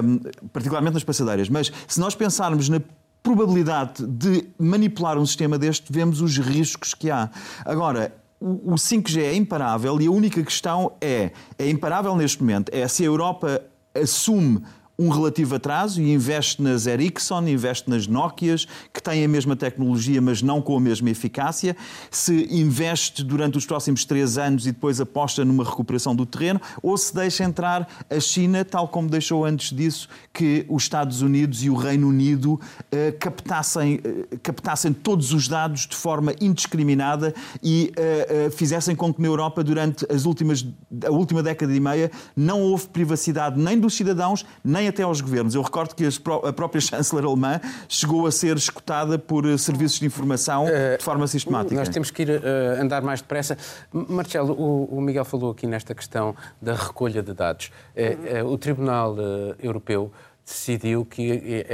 um, 0.03 0.19
particularmente 0.51 0.95
nas 0.95 1.03
passadeiras. 1.03 1.49
Mas 1.49 1.71
se 1.87 1.99
nós 1.99 2.15
pensarmos 2.15 2.67
na 2.67 2.81
probabilidade 3.21 4.05
de 4.07 4.47
manipular 4.57 5.17
um 5.17 5.25
sistema 5.25 5.57
deste, 5.57 5.91
vemos 5.93 6.21
os 6.21 6.37
riscos 6.37 6.93
que 6.93 7.11
há. 7.11 7.29
Agora, 7.63 8.11
o 8.41 8.73
5G 8.73 9.21
é 9.21 9.35
imparável 9.35 10.01
e 10.01 10.07
a 10.07 10.11
única 10.11 10.41
questão 10.41 10.93
é, 10.99 11.31
é 11.59 11.69
imparável 11.69 12.15
neste 12.15 12.41
momento, 12.41 12.71
é 12.73 12.87
se 12.87 13.03
a 13.03 13.05
Europa 13.05 13.63
assume 13.93 14.63
um 15.01 15.09
relativo 15.09 15.55
atraso 15.55 15.99
e 15.99 16.13
investe 16.13 16.61
nas 16.61 16.85
Ericsson, 16.85 17.47
investe 17.47 17.89
nas 17.89 18.05
Nokias, 18.05 18.67
que 18.93 19.01
têm 19.01 19.25
a 19.25 19.27
mesma 19.27 19.55
tecnologia, 19.55 20.21
mas 20.21 20.43
não 20.43 20.61
com 20.61 20.77
a 20.77 20.79
mesma 20.79 21.09
eficácia. 21.09 21.75
Se 22.11 22.47
investe 22.51 23.23
durante 23.23 23.57
os 23.57 23.65
próximos 23.65 24.05
três 24.05 24.37
anos 24.37 24.67
e 24.67 24.71
depois 24.71 25.01
aposta 25.01 25.43
numa 25.43 25.63
recuperação 25.63 26.15
do 26.15 26.23
terreno, 26.23 26.61
ou 26.83 26.95
se 26.95 27.15
deixa 27.15 27.43
entrar 27.43 27.87
a 28.11 28.19
China, 28.19 28.63
tal 28.63 28.87
como 28.87 29.09
deixou 29.09 29.43
antes 29.43 29.75
disso 29.75 30.07
que 30.31 30.67
os 30.69 30.83
Estados 30.83 31.23
Unidos 31.23 31.63
e 31.63 31.69
o 31.71 31.75
Reino 31.75 32.07
Unido 32.07 32.61
eh, 32.91 33.11
captassem, 33.13 33.99
eh, 34.03 34.37
captassem 34.43 34.93
todos 34.93 35.33
os 35.33 35.47
dados 35.47 35.87
de 35.87 35.95
forma 35.95 36.35
indiscriminada 36.39 37.33
e 37.63 37.91
eh, 37.95 38.51
fizessem 38.51 38.95
com 38.95 39.11
que 39.11 39.19
na 39.19 39.27
Europa, 39.27 39.63
durante 39.63 40.05
as 40.13 40.25
últimas, 40.25 40.63
a 41.03 41.09
última 41.09 41.41
década 41.41 41.73
e 41.73 41.79
meia, 41.79 42.11
não 42.35 42.61
houve 42.61 42.87
privacidade 42.87 43.59
nem 43.59 43.79
dos 43.79 43.95
cidadãos, 43.95 44.45
nem 44.63 44.90
até 44.91 45.03
aos 45.03 45.19
governos. 45.19 45.55
Eu 45.55 45.61
recordo 45.61 45.95
que 45.95 46.05
a 46.05 46.53
própria 46.53 46.79
chanceler 46.81 47.25
alemã 47.25 47.59
chegou 47.89 48.27
a 48.27 48.31
ser 48.31 48.55
escutada 48.55 49.17
por 49.17 49.45
eh, 49.45 49.57
serviços 49.57 49.99
de 49.99 50.05
informação 50.05 50.67
eh, 50.67 50.97
de 50.97 51.03
forma 51.03 51.25
sistemática. 51.27 51.75
Nós 51.75 51.89
temos 51.89 52.11
que 52.11 52.21
ir 52.21 52.29
uh, 52.29 52.81
andar 52.81 53.01
mais 53.01 53.21
depressa. 53.21 53.57
Marcelo, 53.91 54.53
o, 54.53 54.97
o, 54.97 55.01
Miguel 55.01 55.25
falou 55.25 55.51
aqui 55.51 55.65
nesta 55.65 55.95
questão 55.95 56.35
da 56.61 56.75
recolha 56.75 57.23
de 57.23 57.33
dados. 57.33 57.71
Uh, 57.95 58.45
uh, 58.45 58.51
o 58.51 58.57
Tribunal 58.57 59.15
Europeu 59.59 60.11
decidiu 60.45 61.05
que 61.05 61.65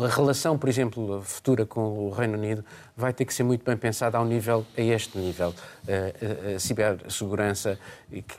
a 0.00 0.08
relação, 0.08 0.56
por 0.56 0.68
exemplo, 0.68 1.20
futura 1.22 1.66
com 1.66 2.06
o 2.06 2.10
Reino 2.10 2.38
Unido 2.38 2.64
vai 2.96 3.12
ter 3.12 3.24
que 3.24 3.34
ser 3.34 3.42
muito 3.42 3.64
bem 3.64 3.76
pensada 3.76 4.16
ao 4.16 4.24
nível, 4.24 4.64
a 4.76 4.80
este 4.80 5.18
nível. 5.18 5.52
A, 5.86 6.52
a, 6.52 6.56
a 6.56 6.58
cibersegurança, 6.58 7.78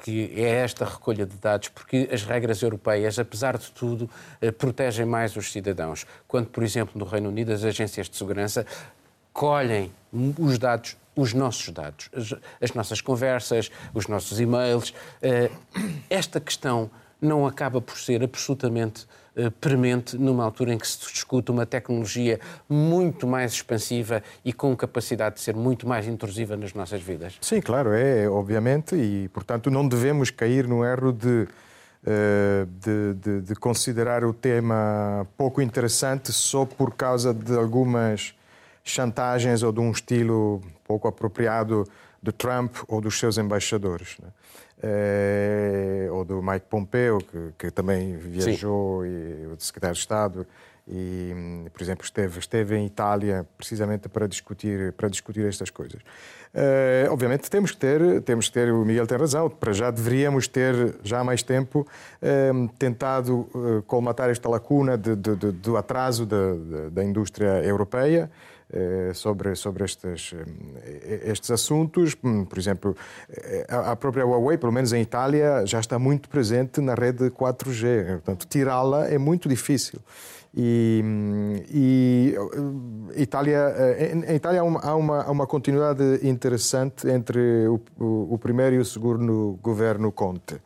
que 0.03 0.31
é 0.35 0.49
esta 0.63 0.85
recolha 0.85 1.25
de 1.25 1.35
dados, 1.35 1.69
porque 1.69 2.09
as 2.11 2.23
regras 2.23 2.61
europeias, 2.61 3.19
apesar 3.19 3.57
de 3.57 3.69
tudo, 3.71 4.09
eh, 4.41 4.51
protegem 4.51 5.05
mais 5.05 5.35
os 5.35 5.51
cidadãos. 5.51 6.05
Quando, 6.27 6.47
por 6.47 6.63
exemplo, 6.63 6.97
no 6.97 7.05
Reino 7.05 7.29
Unido, 7.29 7.51
as 7.51 7.63
agências 7.63 8.09
de 8.09 8.15
segurança 8.15 8.65
colhem 9.31 9.91
os 10.39 10.57
dados 10.57 10.97
os 11.15 11.31
nossos 11.33 11.69
dados, 11.69 12.09
as, 12.15 12.33
as, 12.59 12.73
nossas 12.73 12.99
conversas, 12.99 13.69
os 13.93 14.07
nossos 14.07 14.39
e-mails. 14.39 14.93
Eh, 15.21 15.51
esta 16.09 16.39
questão 16.39 16.89
não 17.21 17.45
acaba 17.45 17.79
por 17.79 17.97
ser 17.97 18.23
absolutamente 18.23 19.05
premente 19.59 20.17
numa 20.17 20.43
altura 20.43 20.73
em 20.73 20.77
que 20.77 20.87
se 20.87 20.99
discute 20.99 21.51
uma 21.51 21.65
tecnologia 21.65 22.39
muito 22.69 23.25
mais 23.25 23.53
expansiva 23.53 24.21
e 24.45 24.53
com 24.53 24.75
capacidade 24.75 25.35
de 25.35 25.41
ser 25.41 25.55
muito 25.55 25.87
mais 25.87 26.07
intrusiva 26.07 26.55
nas 26.55 26.73
nossas 26.73 27.01
vidas? 27.01 27.37
Sim, 27.41 27.61
claro, 27.61 27.93
é, 27.93 28.29
obviamente, 28.29 28.95
e 28.95 29.27
portanto 29.29 29.71
não 29.71 29.87
devemos 29.87 30.29
cair 30.29 30.67
no 30.67 30.85
erro 30.85 31.11
de 31.11 31.47
uh, 32.03 32.65
de, 32.65 33.13
de, 33.15 33.41
de, 33.41 33.55
considerar 33.55 34.23
o 34.23 34.33
tema 34.33 35.27
pouco 35.37 35.61
interessante 35.61 36.31
só 36.31 36.65
por 36.65 36.93
causa 36.93 37.33
de 37.33 37.55
algumas 37.55 38.35
chantagens 38.83 39.63
ou 39.63 39.71
de 39.71 39.79
um 39.79 39.91
estilo 39.91 40.61
pouco 40.83 41.07
apropriado 41.07 41.85
de 42.23 42.31
Trump 42.31 42.77
ou 42.87 43.01
dos 43.01 43.19
seus 43.19 43.37
embaixadores. 43.37 44.17
Né? 44.19 44.29
Eh, 44.81 46.07
ou 46.09 46.25
do 46.25 46.41
Mike 46.41 46.65
Pompeo, 46.69 47.19
que, 47.19 47.53
que 47.57 47.71
também 47.71 48.17
viajou, 48.17 49.03
Sim. 49.03 49.09
e 49.09 49.47
o 49.47 49.55
secretário 49.59 49.93
de 49.93 49.99
Estado, 49.99 50.47
e, 50.87 51.33
por 51.71 51.81
exemplo, 51.81 52.03
esteve, 52.03 52.39
esteve 52.39 52.75
em 52.75 52.85
Itália 52.85 53.45
precisamente 53.57 54.09
para 54.09 54.27
discutir, 54.27 54.91
para 54.93 55.07
discutir 55.07 55.45
estas 55.45 55.69
coisas. 55.69 56.01
Uh, 56.53 57.11
obviamente 57.11 57.49
temos 57.49 57.71
que 57.71 57.77
ter, 57.77 58.21
temos 58.21 58.47
que 58.47 58.53
ter, 58.53 58.71
o 58.71 58.85
Miguel 58.85 59.07
tem 59.07 59.17
razão, 59.17 59.49
para 59.49 59.71
já 59.71 59.89
deveríamos 59.89 60.47
ter 60.47 60.95
já 61.01 61.21
há 61.21 61.23
mais 61.23 61.41
tempo 61.41 61.87
uh, 62.21 62.67
tentado 62.77 63.49
uh, 63.55 63.81
colmatar 63.87 64.29
esta 64.29 64.49
lacuna 64.49 64.97
de, 64.97 65.15
de, 65.15 65.35
de, 65.35 65.51
do 65.51 65.77
atraso 65.77 66.25
da, 66.25 66.89
da 66.91 67.03
indústria 67.03 67.63
europeia. 67.63 68.29
Eh, 68.75 69.11
sobre, 69.13 69.53
sobre 69.55 69.85
estes, 69.85 70.33
eh, 70.33 71.21
estes 71.25 71.51
assuntos. 71.51 72.17
Hum, 72.23 72.43
por 72.43 72.57
exemplo, 72.57 72.97
eh, 73.29 73.67
a 73.69 73.95
própria 73.95 74.25
Huawei, 74.25 74.57
pelo 74.57 74.71
menos 74.71 74.91
em 74.93 74.99
Itália, 74.99 75.63
já 75.63 75.79
está 75.79 75.99
muito 75.99 76.27
presente 76.27 76.81
na 76.81 76.95
rede 76.95 77.29
4G. 77.29 78.13
Portanto, 78.13 78.47
tirá-la 78.49 79.07
é 79.07 79.19
muito 79.19 79.47
difícil. 79.47 79.99
E, 80.55 81.03
hum, 81.05 81.55
e 81.69 82.35
Itália, 83.15 83.75
em 84.27 84.35
Itália 84.35 84.61
há 84.61 84.63
uma, 84.63 85.21
há 85.21 85.31
uma, 85.31 85.45
continuidade 85.45 86.19
interessante 86.23 87.07
entre 87.07 87.67
o, 87.67 88.33
o 88.33 88.39
primeiro 88.39 88.75
e 88.75 88.79
o 88.79 88.85
segundo 88.85 89.59
governo 89.61 90.11
Conte. 90.11 90.59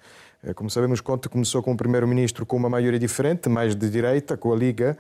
Como 0.56 0.70
sabemos, 0.70 1.02
Conte 1.02 1.28
começou 1.28 1.62
com 1.62 1.74
o 1.74 1.78
primeiro-ministro 1.78 2.46
com 2.46 2.56
uma 2.56 2.70
maioria 2.70 3.00
diferente, 3.00 3.50
mais 3.50 3.76
de 3.76 3.90
direita, 3.90 4.38
com 4.38 4.54
a 4.54 4.56
Liga, 4.56 4.98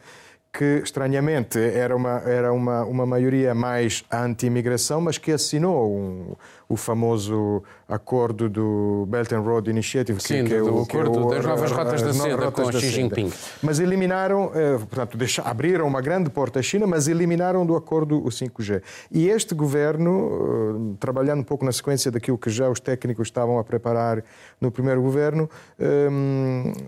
que 0.58 0.82
estranhamente 0.84 1.60
era 1.60 1.96
uma, 1.96 2.20
era 2.26 2.52
uma, 2.52 2.84
uma 2.84 3.06
maioria 3.06 3.54
mais 3.54 4.04
anti-imigração, 4.12 5.00
mas 5.00 5.20
que 5.20 5.32
assinou 5.32 5.96
um, 5.96 6.36
o 6.68 6.76
famoso 6.76 7.64
acordo 7.88 8.50
do 8.50 9.06
Belt 9.08 9.32
and 9.32 9.40
Road 9.40 9.70
Initiative. 9.70 10.22
Sim, 10.22 10.44
que, 10.44 10.56
é 10.56 10.62
o, 10.62 10.82
acordo 10.82 11.28
o, 11.28 11.30
das 11.30 11.46
novas 11.46 11.72
rotas 11.72 12.02
da 12.02 12.14
seda 12.14 12.52
com 12.52 12.72
Xi 12.72 12.90
Jinping. 12.90 13.32
Mas 13.64 13.80
eliminaram, 13.80 14.52
eh, 14.54 14.78
portanto, 14.78 15.18
abriram 15.46 15.88
uma 15.88 16.02
grande 16.02 16.30
porta 16.30 16.60
à 16.60 16.62
China, 16.62 16.86
mas 16.86 17.08
eliminaram 17.08 17.66
do 17.66 17.76
acordo 17.76 18.18
o 18.18 18.30
5G. 18.30 18.82
E 19.12 19.30
este 19.30 19.56
governo, 19.56 20.94
eh, 20.94 20.98
trabalhando 21.00 21.40
um 21.40 21.44
pouco 21.44 21.64
na 21.64 21.72
sequência 21.72 22.12
daquilo 22.12 22.38
que 22.38 22.50
já 22.50 22.70
os 22.70 22.80
técnicos 22.80 23.28
estavam 23.28 23.58
a 23.60 23.64
preparar 23.64 24.22
no 24.60 24.70
primeiro 24.70 25.02
governo, 25.02 25.50
eh, 25.80 26.10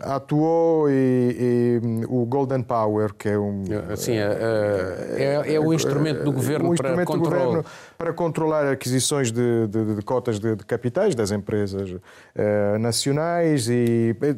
atuou 0.01 0.89
e, 0.89 1.79
e 1.81 2.05
o 2.09 2.25
Golden 2.25 2.61
Power, 2.61 3.13
que 3.13 3.29
é 3.29 3.39
um... 3.39 3.58
Assim, 3.91 4.13
é, 4.13 5.43
é, 5.45 5.53
é 5.53 5.59
o 5.59 5.73
instrumento 5.73 6.23
do 6.23 6.31
governo 6.31 6.75
para 6.75 7.05
controlar... 7.05 7.63
para 7.97 8.13
controlar 8.13 8.71
aquisições 8.71 9.31
de, 9.31 9.67
de, 9.67 9.95
de 9.95 10.01
cotas 10.01 10.39
de, 10.39 10.55
de, 10.55 10.65
capitais 10.65 11.15
das 11.15 11.31
empresas 11.31 11.95
eh, 12.35 12.77
nacionais 12.77 13.67
e 13.67 14.15
eh, 14.21 14.35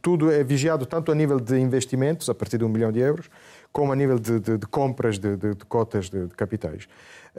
tudo 0.00 0.30
é 0.30 0.42
vigiado 0.42 0.86
tanto 0.86 1.12
a 1.12 1.14
nível 1.14 1.38
de 1.40 1.58
investimentos, 1.58 2.28
a 2.28 2.34
partir 2.34 2.58
de 2.58 2.64
um 2.64 2.68
milhão 2.68 2.90
de 2.90 3.00
euros, 3.00 3.28
como 3.72 3.92
a 3.92 3.96
nível 3.96 4.18
de, 4.18 4.40
de, 4.40 4.58
de 4.58 4.66
compras 4.66 5.18
de, 5.18 5.36
cotas 5.68 6.08
de, 6.08 6.28
capitais. 6.36 6.88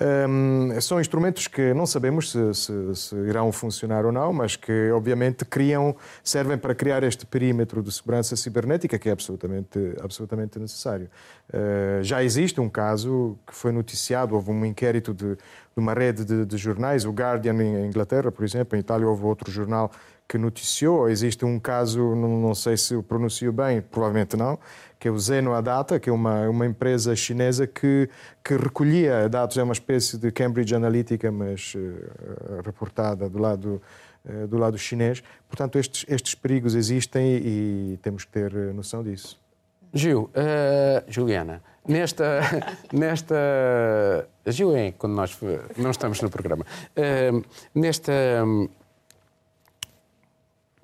Um, 0.02 0.80
são 0.80 1.02
instrumentos 1.02 1.48
que 1.48 1.74
não 1.74 1.86
sabemos 1.86 2.32
se, 2.32 2.54
se, 2.54 2.96
se, 2.96 3.16
irão 3.16 3.52
funcionar 3.52 4.06
ou 4.06 4.12
não, 4.14 4.32
mas 4.32 4.56
que 4.56 4.90
obviamente 4.92 5.44
criam, 5.44 5.94
servem 6.24 6.58
para 6.58 6.74
criar 6.74 7.04
este 7.04 7.26
perímetro 7.26 7.84
de 7.84 7.92
segurança 7.92 8.38
cibernética 8.38 8.98
que 8.98 9.10
é 9.10 9.12
absolutamente, 9.12 9.78
absolutamente 10.02 10.58
necessário. 10.58 11.10
Uh, 11.50 12.02
já 12.02 12.24
existe 12.24 12.62
um 12.62 12.70
caso 12.70 13.38
que 13.46 13.54
foi 13.54 13.74
noticiado, 13.74 14.36
houve 14.36 14.52
um 14.52 14.64
inquérito 14.64 15.14
de, 15.14 15.36
de 15.36 15.40
uma 15.76 15.94
rede 15.94 16.24
de, 16.24 16.46
de, 16.46 16.58
jornais, 16.58 17.04
o 17.04 17.12
Guardian 17.12 17.62
em 17.62 17.88
Inglaterra, 17.88 18.32
por 18.32 18.46
exemplo, 18.46 18.78
em 18.78 18.80
Itália 18.80 19.06
houve 19.06 19.26
outro 19.26 19.52
jornal 19.52 19.92
que 20.30 20.38
noticiou. 20.38 21.10
Existe 21.10 21.44
um 21.44 21.60
caso, 21.60 22.16
não, 22.16 22.54
sei 22.54 22.78
se 22.78 22.96
o 22.96 23.02
pronuncio 23.02 23.52
bem, 23.52 23.82
provavelmente 23.82 24.38
não, 24.38 24.60
que 25.00 25.08
é 25.08 25.12
o 25.12 25.18
Zenoadata, 25.18 26.00
que 26.00 26.10
é 26.10 26.14
uma, 26.14 26.50
uma 26.50 26.66
empresa 26.66 27.16
chinesa 27.16 27.66
que, 27.66 28.10
que 28.44 28.56
recolhia 28.56 29.30
dados, 29.30 29.58
é 29.58 29.64
uma 29.64 29.74
espécie 29.74 30.18
de 30.18 30.30
Cambridge 30.32 30.76
Analytica, 30.76 31.32
mas 31.32 31.74
uh, 31.76 32.62
reportada 32.66 33.30
do 33.30 33.40
lado, 33.40 33.82
uh, 34.26 34.48
do 34.48 34.58
lado 34.58 34.78
chinês. 34.78 35.24
Portanto, 35.48 35.80
estes, 35.80 36.06
estes 36.10 36.36
perigos 36.36 36.76
existem 36.76 37.38
e 37.38 38.00
temos 38.02 38.26
que 38.26 38.32
ter 38.32 38.54
noção 38.74 39.02
disso. 39.02 39.40
Gil, 39.94 40.30
uh, 40.36 41.04
Juliana, 41.08 41.64
nesta, 41.88 42.42
nesta. 42.94 44.28
Gil 44.46 44.76
é 44.76 44.92
quando 44.92 45.14
nós 45.14 45.38
não 45.78 45.92
estamos 45.92 46.22
no 46.22 46.30
programa. 46.30 46.66
Uh, 46.92 47.44
nesta 47.74 48.12
um, 48.46 48.68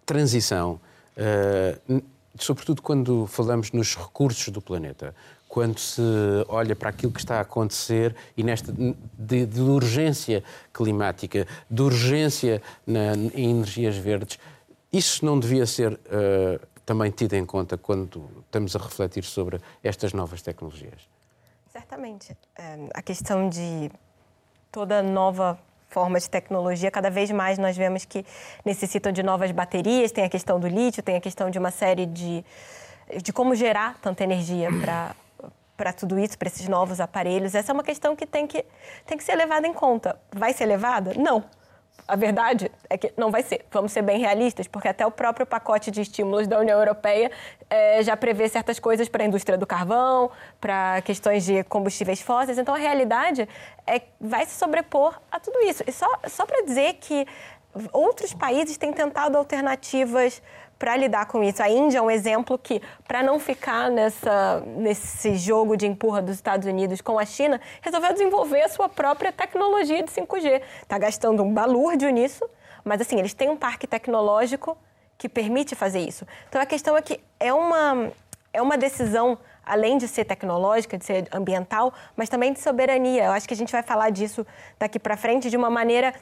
transição, 0.05 0.79
uh, 1.17 2.01
sobretudo 2.37 2.81
quando 2.81 3.25
falamos 3.27 3.71
nos 3.71 3.95
recursos 3.95 4.49
do 4.49 4.61
planeta, 4.61 5.15
quando 5.47 5.79
se 5.79 6.01
olha 6.47 6.75
para 6.75 6.89
aquilo 6.89 7.11
que 7.11 7.19
está 7.19 7.37
a 7.37 7.41
acontecer 7.41 8.15
e 8.35 8.43
nesta 8.43 8.73
de, 8.73 9.45
de 9.45 9.61
urgência 9.61 10.43
climática, 10.73 11.47
de 11.69 11.81
urgência 11.81 12.61
na, 12.85 13.13
em 13.33 13.51
energias 13.51 13.95
verdes, 13.95 14.37
isso 14.91 15.25
não 15.25 15.39
devia 15.39 15.65
ser 15.65 15.93
uh, 15.93 16.59
também 16.85 17.09
tido 17.11 17.33
em 17.33 17.45
conta 17.45 17.77
quando 17.77 18.29
estamos 18.45 18.75
a 18.75 18.79
refletir 18.79 19.23
sobre 19.23 19.59
estas 19.83 20.13
novas 20.13 20.41
tecnologias? 20.41 21.07
Certamente. 21.71 22.37
É, 22.57 22.89
a 22.93 23.01
questão 23.01 23.49
de 23.49 23.91
toda 24.71 25.01
nova 25.01 25.59
formas 25.95 26.23
de 26.23 26.29
tecnologia, 26.29 26.91
cada 26.91 27.09
vez 27.09 27.31
mais 27.31 27.57
nós 27.57 27.77
vemos 27.77 28.03
que 28.03 28.25
necessitam 28.65 29.13
de 29.13 29.23
novas 29.23 29.49
baterias, 29.51 30.11
tem 30.11 30.25
a 30.25 30.29
questão 30.29 30.59
do 30.59 30.67
lítio, 30.67 31.01
tem 31.01 31.15
a 31.15 31.21
questão 31.21 31.49
de 31.49 31.57
uma 31.57 31.71
série 31.71 32.05
de, 32.05 32.43
de 33.23 33.31
como 33.31 33.55
gerar 33.55 33.97
tanta 34.01 34.21
energia 34.21 34.67
para 34.81 35.15
para 35.77 35.91
tudo 35.91 36.17
isso, 36.17 36.37
para 36.37 36.47
esses 36.47 36.69
novos 36.69 37.01
aparelhos. 37.01 37.53
Essa 37.53 37.71
é 37.71 37.73
uma 37.73 37.83
questão 37.83 38.15
que 38.15 38.25
tem, 38.25 38.47
que 38.47 38.63
tem 39.05 39.17
que 39.17 39.23
ser 39.25 39.35
levada 39.35 39.67
em 39.67 39.73
conta. 39.73 40.17
Vai 40.33 40.53
ser 40.53 40.65
levada? 40.65 41.13
Não. 41.17 41.43
A 42.07 42.15
verdade 42.15 42.71
é 42.87 42.97
que 42.97 43.11
não 43.17 43.31
vai 43.31 43.41
ser. 43.41 43.65
Vamos 43.71 43.91
ser 43.91 44.03
bem 44.03 44.19
realistas, 44.19 44.67
porque 44.67 44.87
até 44.87 45.05
o 45.05 45.11
próprio 45.11 45.45
pacote 45.45 45.89
de 45.89 46.01
estímulos 46.01 46.47
da 46.47 46.59
União 46.59 46.77
Europeia 46.77 47.31
é, 47.67 48.03
já 48.03 48.15
prevê 48.15 48.47
certas 48.47 48.79
coisas 48.79 49.09
para 49.09 49.23
a 49.23 49.25
indústria 49.25 49.57
do 49.57 49.65
carvão, 49.65 50.29
para 50.61 51.01
questões 51.01 51.45
de 51.45 51.63
combustíveis 51.63 52.21
fósseis. 52.21 52.59
Então, 52.59 52.75
a 52.75 52.77
realidade 52.77 53.49
é 53.87 54.01
vai 54.21 54.45
se 54.45 54.53
sobrepor 54.53 55.19
a 55.31 55.39
tudo 55.39 55.59
isso. 55.61 55.83
E 55.87 55.91
só, 55.91 56.07
só 56.27 56.45
para 56.45 56.63
dizer 56.63 56.93
que 56.93 57.25
outros 57.91 58.33
países 58.33 58.77
têm 58.77 58.93
tentado 58.93 59.37
alternativas 59.37 60.41
para 60.77 60.95
lidar 60.95 61.25
com 61.27 61.43
isso. 61.43 61.61
A 61.61 61.69
Índia 61.69 61.99
é 61.99 62.01
um 62.01 62.11
exemplo 62.11 62.57
que, 62.57 62.81
para 63.07 63.23
não 63.23 63.39
ficar 63.39 63.89
nessa, 63.89 64.61
nesse 64.77 65.35
jogo 65.35 65.75
de 65.75 65.87
empurra 65.87 66.21
dos 66.21 66.35
Estados 66.35 66.67
Unidos 66.67 67.01
com 67.01 67.17
a 67.17 67.25
China, 67.25 67.59
resolveu 67.81 68.13
desenvolver 68.13 68.61
a 68.61 68.69
sua 68.69 68.89
própria 68.89 69.31
tecnologia 69.31 70.03
de 70.03 70.11
5G. 70.11 70.61
Está 70.81 70.97
gastando 70.97 71.43
um 71.43 71.53
balúrdio 71.53 72.09
nisso, 72.09 72.47
mas 72.83 73.01
assim, 73.01 73.17
eles 73.17 73.33
têm 73.33 73.49
um 73.49 73.57
parque 73.57 73.87
tecnológico 73.87 74.77
que 75.17 75.29
permite 75.29 75.75
fazer 75.75 75.99
isso. 75.99 76.25
Então 76.49 76.61
a 76.61 76.65
questão 76.65 76.97
é 76.97 77.01
que 77.01 77.19
é 77.39 77.53
uma, 77.53 78.11
é 78.51 78.61
uma 78.61 78.77
decisão 78.77 79.37
além 79.65 79.97
de 79.97 80.07
ser 80.07 80.25
tecnológica, 80.25 80.97
de 80.97 81.05
ser 81.05 81.27
ambiental, 81.31 81.91
mas 82.15 82.29
também 82.29 82.53
de 82.53 82.59
soberania. 82.59 83.25
Eu 83.25 83.31
acho 83.31 83.47
que 83.47 83.53
a 83.53 83.57
gente 83.57 83.71
vai 83.71 83.81
falar 83.81 84.11
disso 84.11 84.45
daqui 84.77 84.99
para 84.99 85.17
frente 85.17 85.49
de 85.49 85.57
uma 85.57 85.69
maneira 85.69 86.13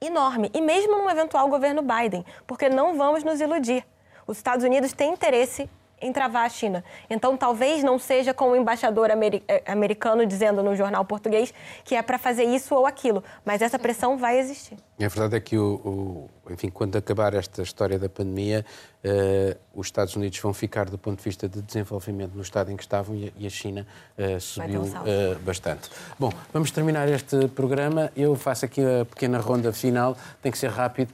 enorme, 0.00 0.50
e 0.54 0.60
mesmo 0.60 0.96
num 0.96 1.10
eventual 1.10 1.48
governo 1.48 1.82
Biden, 1.82 2.24
porque 2.46 2.68
não 2.68 2.96
vamos 2.96 3.22
nos 3.22 3.40
iludir. 3.40 3.84
Os 4.26 4.38
Estados 4.38 4.64
Unidos 4.64 4.92
têm 4.92 5.12
interesse 5.12 5.68
em 6.00 6.12
travar 6.12 6.46
a 6.46 6.48
China. 6.48 6.82
Então, 7.10 7.36
talvez 7.36 7.82
não 7.82 7.98
seja 7.98 8.32
com 8.32 8.50
o 8.50 8.56
embaixador 8.56 9.10
eh, 9.10 9.62
americano 9.66 10.24
dizendo 10.24 10.62
no 10.62 10.74
jornal 10.74 11.04
português 11.04 11.52
que 11.84 11.94
é 11.94 12.00
para 12.00 12.16
fazer 12.16 12.44
isso 12.44 12.74
ou 12.74 12.86
aquilo, 12.86 13.22
mas 13.44 13.60
essa 13.60 13.78
pressão 13.78 14.16
vai 14.16 14.38
existir. 14.38 14.78
A 14.98 15.08
verdade 15.08 15.36
é 15.36 15.40
que, 15.40 15.58
o, 15.58 15.74
o 15.84 16.30
enfim, 16.52 16.68
quando 16.70 16.96
acabar 16.96 17.34
esta 17.34 17.62
história 17.62 17.98
da 17.98 18.08
pandemia, 18.08 18.64
uh, 19.04 19.58
os 19.74 19.86
Estados 19.86 20.16
Unidos 20.16 20.38
vão 20.38 20.52
ficar 20.52 20.88
do 20.88 20.98
ponto 20.98 21.18
de 21.18 21.24
vista 21.24 21.48
de 21.48 21.62
desenvolvimento 21.62 22.32
no 22.34 22.42
estado 22.42 22.70
em 22.70 22.76
que 22.76 22.82
estavam 22.82 23.14
e, 23.14 23.32
e 23.36 23.46
a 23.46 23.50
China 23.50 23.86
uh, 24.18 24.40
subiu 24.40 24.82
uh, 24.82 25.38
bastante. 25.44 25.90
Bom, 26.18 26.32
vamos 26.52 26.70
terminar 26.70 27.08
este 27.08 27.48
programa. 27.48 28.10
Eu 28.16 28.34
faço 28.36 28.64
aqui 28.64 28.80
a 28.80 29.04
pequena 29.04 29.38
ronda 29.38 29.72
final, 29.72 30.16
tem 30.42 30.50
que 30.50 30.58
ser 30.58 30.70
rápido. 30.70 31.12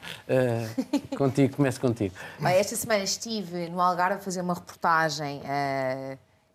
contigo, 1.16 1.57
começo 1.57 1.80
contigo. 1.80 2.14
Esta 2.43 2.76
semana 2.76 3.05
estive 3.05 3.68
no 3.68 3.80
Algarve 3.80 4.16
a 4.16 4.18
fazer 4.18 4.41
uma 4.41 4.55
reportagem 4.55 5.41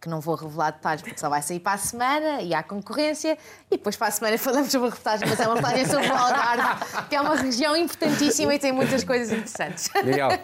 que 0.01 0.09
não 0.09 0.19
vou 0.19 0.33
revelar 0.33 0.71
detalhes 0.71 1.03
porque 1.03 1.19
só 1.19 1.29
vai 1.29 1.43
sair 1.43 1.59
para 1.59 1.73
a 1.73 1.77
semana 1.77 2.41
e 2.41 2.55
há 2.55 2.63
concorrência. 2.63 3.37
E 3.69 3.77
depois 3.77 3.95
para 3.95 4.07
a 4.07 4.11
semana 4.11 4.37
falamos 4.39 4.71
sobre 4.71 4.87
a 4.87 4.89
reportagem, 4.89 5.29
mas 5.29 5.39
é 5.39 5.47
uma 5.47 5.55
reportagem 5.55 5.85
sobre 5.85 6.07
o 6.07 6.11
Algarve, 6.11 7.07
que 7.07 7.15
é 7.15 7.21
uma 7.21 7.35
região 7.35 7.77
importantíssima 7.77 8.55
e 8.55 8.59
tem 8.59 8.71
muitas 8.71 9.03
coisas 9.03 9.31
interessantes. 9.31 9.91
Miguel. 10.03 10.29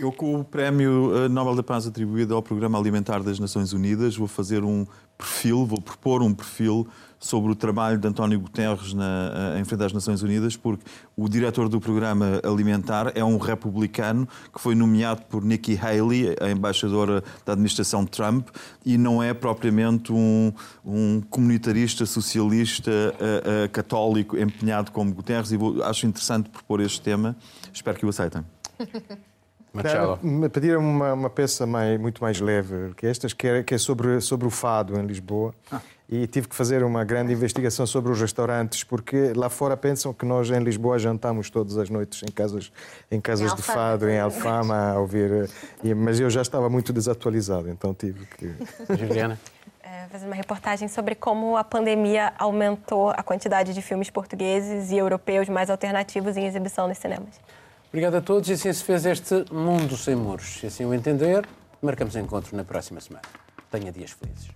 Eu, 0.00 0.10
com 0.10 0.40
o 0.40 0.44
Prémio 0.44 1.24
eh, 1.24 1.28
Nobel 1.28 1.54
da 1.54 1.62
Paz 1.62 1.86
atribuído 1.86 2.34
ao 2.34 2.42
Programa 2.42 2.76
Alimentar 2.76 3.22
das 3.22 3.38
Nações 3.38 3.72
Unidas, 3.72 4.16
vou 4.16 4.26
fazer 4.26 4.64
um 4.64 4.84
perfil, 5.16 5.64
vou 5.64 5.80
propor 5.80 6.22
um 6.22 6.34
perfil 6.34 6.86
sobre 7.26 7.50
o 7.50 7.54
trabalho 7.54 7.98
de 7.98 8.06
António 8.06 8.38
Guterres 8.40 8.94
na, 8.94 9.54
eh, 9.56 9.60
em 9.60 9.64
frente 9.64 9.84
às 9.84 9.92
Nações 9.92 10.22
Unidas, 10.22 10.56
porque 10.56 10.84
o 11.16 11.28
diretor 11.28 11.68
do 11.68 11.80
Programa 11.80 12.40
Alimentar 12.44 13.12
é 13.14 13.24
um 13.24 13.36
republicano 13.36 14.28
que 14.52 14.60
foi 14.60 14.74
nomeado 14.74 15.22
por 15.22 15.44
Nikki 15.44 15.76
Haley, 15.76 16.36
a 16.40 16.50
embaixadora 16.50 17.22
da 17.44 17.52
administração 17.52 18.06
Trump, 18.06 18.48
e 18.84 18.96
não 18.96 19.22
é 19.22 19.34
propriamente 19.34 20.12
um, 20.12 20.52
um 20.84 21.20
comunitarista 21.28 22.06
socialista 22.06 22.90
uh, 22.90 23.64
uh, 23.64 23.68
católico 23.70 24.38
empenhado 24.38 24.92
como 24.92 25.12
Guterres, 25.12 25.50
e 25.50 25.56
vou, 25.56 25.82
acho 25.82 26.06
interessante 26.06 26.48
propor 26.48 26.80
este 26.80 27.00
tema. 27.00 27.36
Espero 27.72 27.98
que 27.98 28.06
o 28.06 28.08
aceitem. 28.08 28.44
Me 30.22 30.48
pediram 30.48 30.80
uma, 30.80 31.12
uma 31.12 31.28
peça 31.28 31.66
mais, 31.66 32.00
muito 32.00 32.22
mais 32.22 32.40
leve 32.40 32.94
que 32.96 33.06
estas, 33.06 33.34
que 33.34 33.46
é, 33.46 33.62
que 33.62 33.74
é 33.74 33.78
sobre, 33.78 34.22
sobre 34.22 34.46
o 34.46 34.50
fado 34.50 34.98
em 34.98 35.04
Lisboa. 35.04 35.54
Ah. 35.70 35.80
E 36.08 36.24
tive 36.28 36.46
que 36.48 36.54
fazer 36.54 36.84
uma 36.84 37.02
grande 37.04 37.32
investigação 37.32 37.84
sobre 37.84 38.12
os 38.12 38.20
restaurantes, 38.20 38.84
porque 38.84 39.32
lá 39.34 39.48
fora 39.50 39.76
pensam 39.76 40.12
que 40.14 40.24
nós 40.24 40.48
em 40.50 40.60
Lisboa 40.60 40.98
jantamos 41.00 41.50
todas 41.50 41.76
as 41.78 41.90
noites 41.90 42.22
em 42.22 42.30
casas, 42.30 42.70
em 43.10 43.20
casas 43.20 43.50
Em 43.50 43.54
de 43.56 43.60
Alfama. 43.60 43.74
fado, 43.78 44.08
em 44.08 44.20
Alfama, 44.20 44.90
a 44.92 44.98
ouvir. 45.00 45.50
e- 45.82 45.94
Mas 45.94 46.20
eu 46.20 46.30
já 46.30 46.42
estava 46.42 46.70
muito 46.70 46.92
desatualizado, 46.92 47.68
então 47.68 47.92
tive 47.92 48.24
que. 48.26 48.54
Juliana. 48.96 49.38
É, 49.82 50.06
fazer 50.08 50.26
uma 50.26 50.34
reportagem 50.36 50.86
sobre 50.88 51.14
como 51.16 51.56
a 51.56 51.64
pandemia 51.64 52.32
aumentou 52.38 53.10
a 53.10 53.22
quantidade 53.22 53.72
de 53.74 53.82
filmes 53.82 54.08
portugueses 54.10 54.90
e 54.92 54.96
europeus 54.98 55.48
mais 55.48 55.70
alternativos 55.70 56.36
em 56.36 56.46
exibição 56.46 56.86
nos 56.88 56.98
cinemas. 56.98 57.40
Obrigado 57.88 58.14
a 58.16 58.20
todos 58.20 58.48
e 58.48 58.52
assim 58.52 58.72
se 58.72 58.82
fez 58.84 59.06
este 59.06 59.44
Mundo 59.52 59.96
Sem 59.96 60.14
Muros. 60.14 60.58
Se 60.60 60.66
assim 60.66 60.84
o 60.84 60.92
entender, 60.94 61.44
marcamos 61.82 62.14
encontro 62.16 62.56
na 62.56 62.62
próxima 62.64 63.00
semana. 63.00 63.22
Tenha 63.70 63.90
dias 63.92 64.10
felizes. 64.12 64.48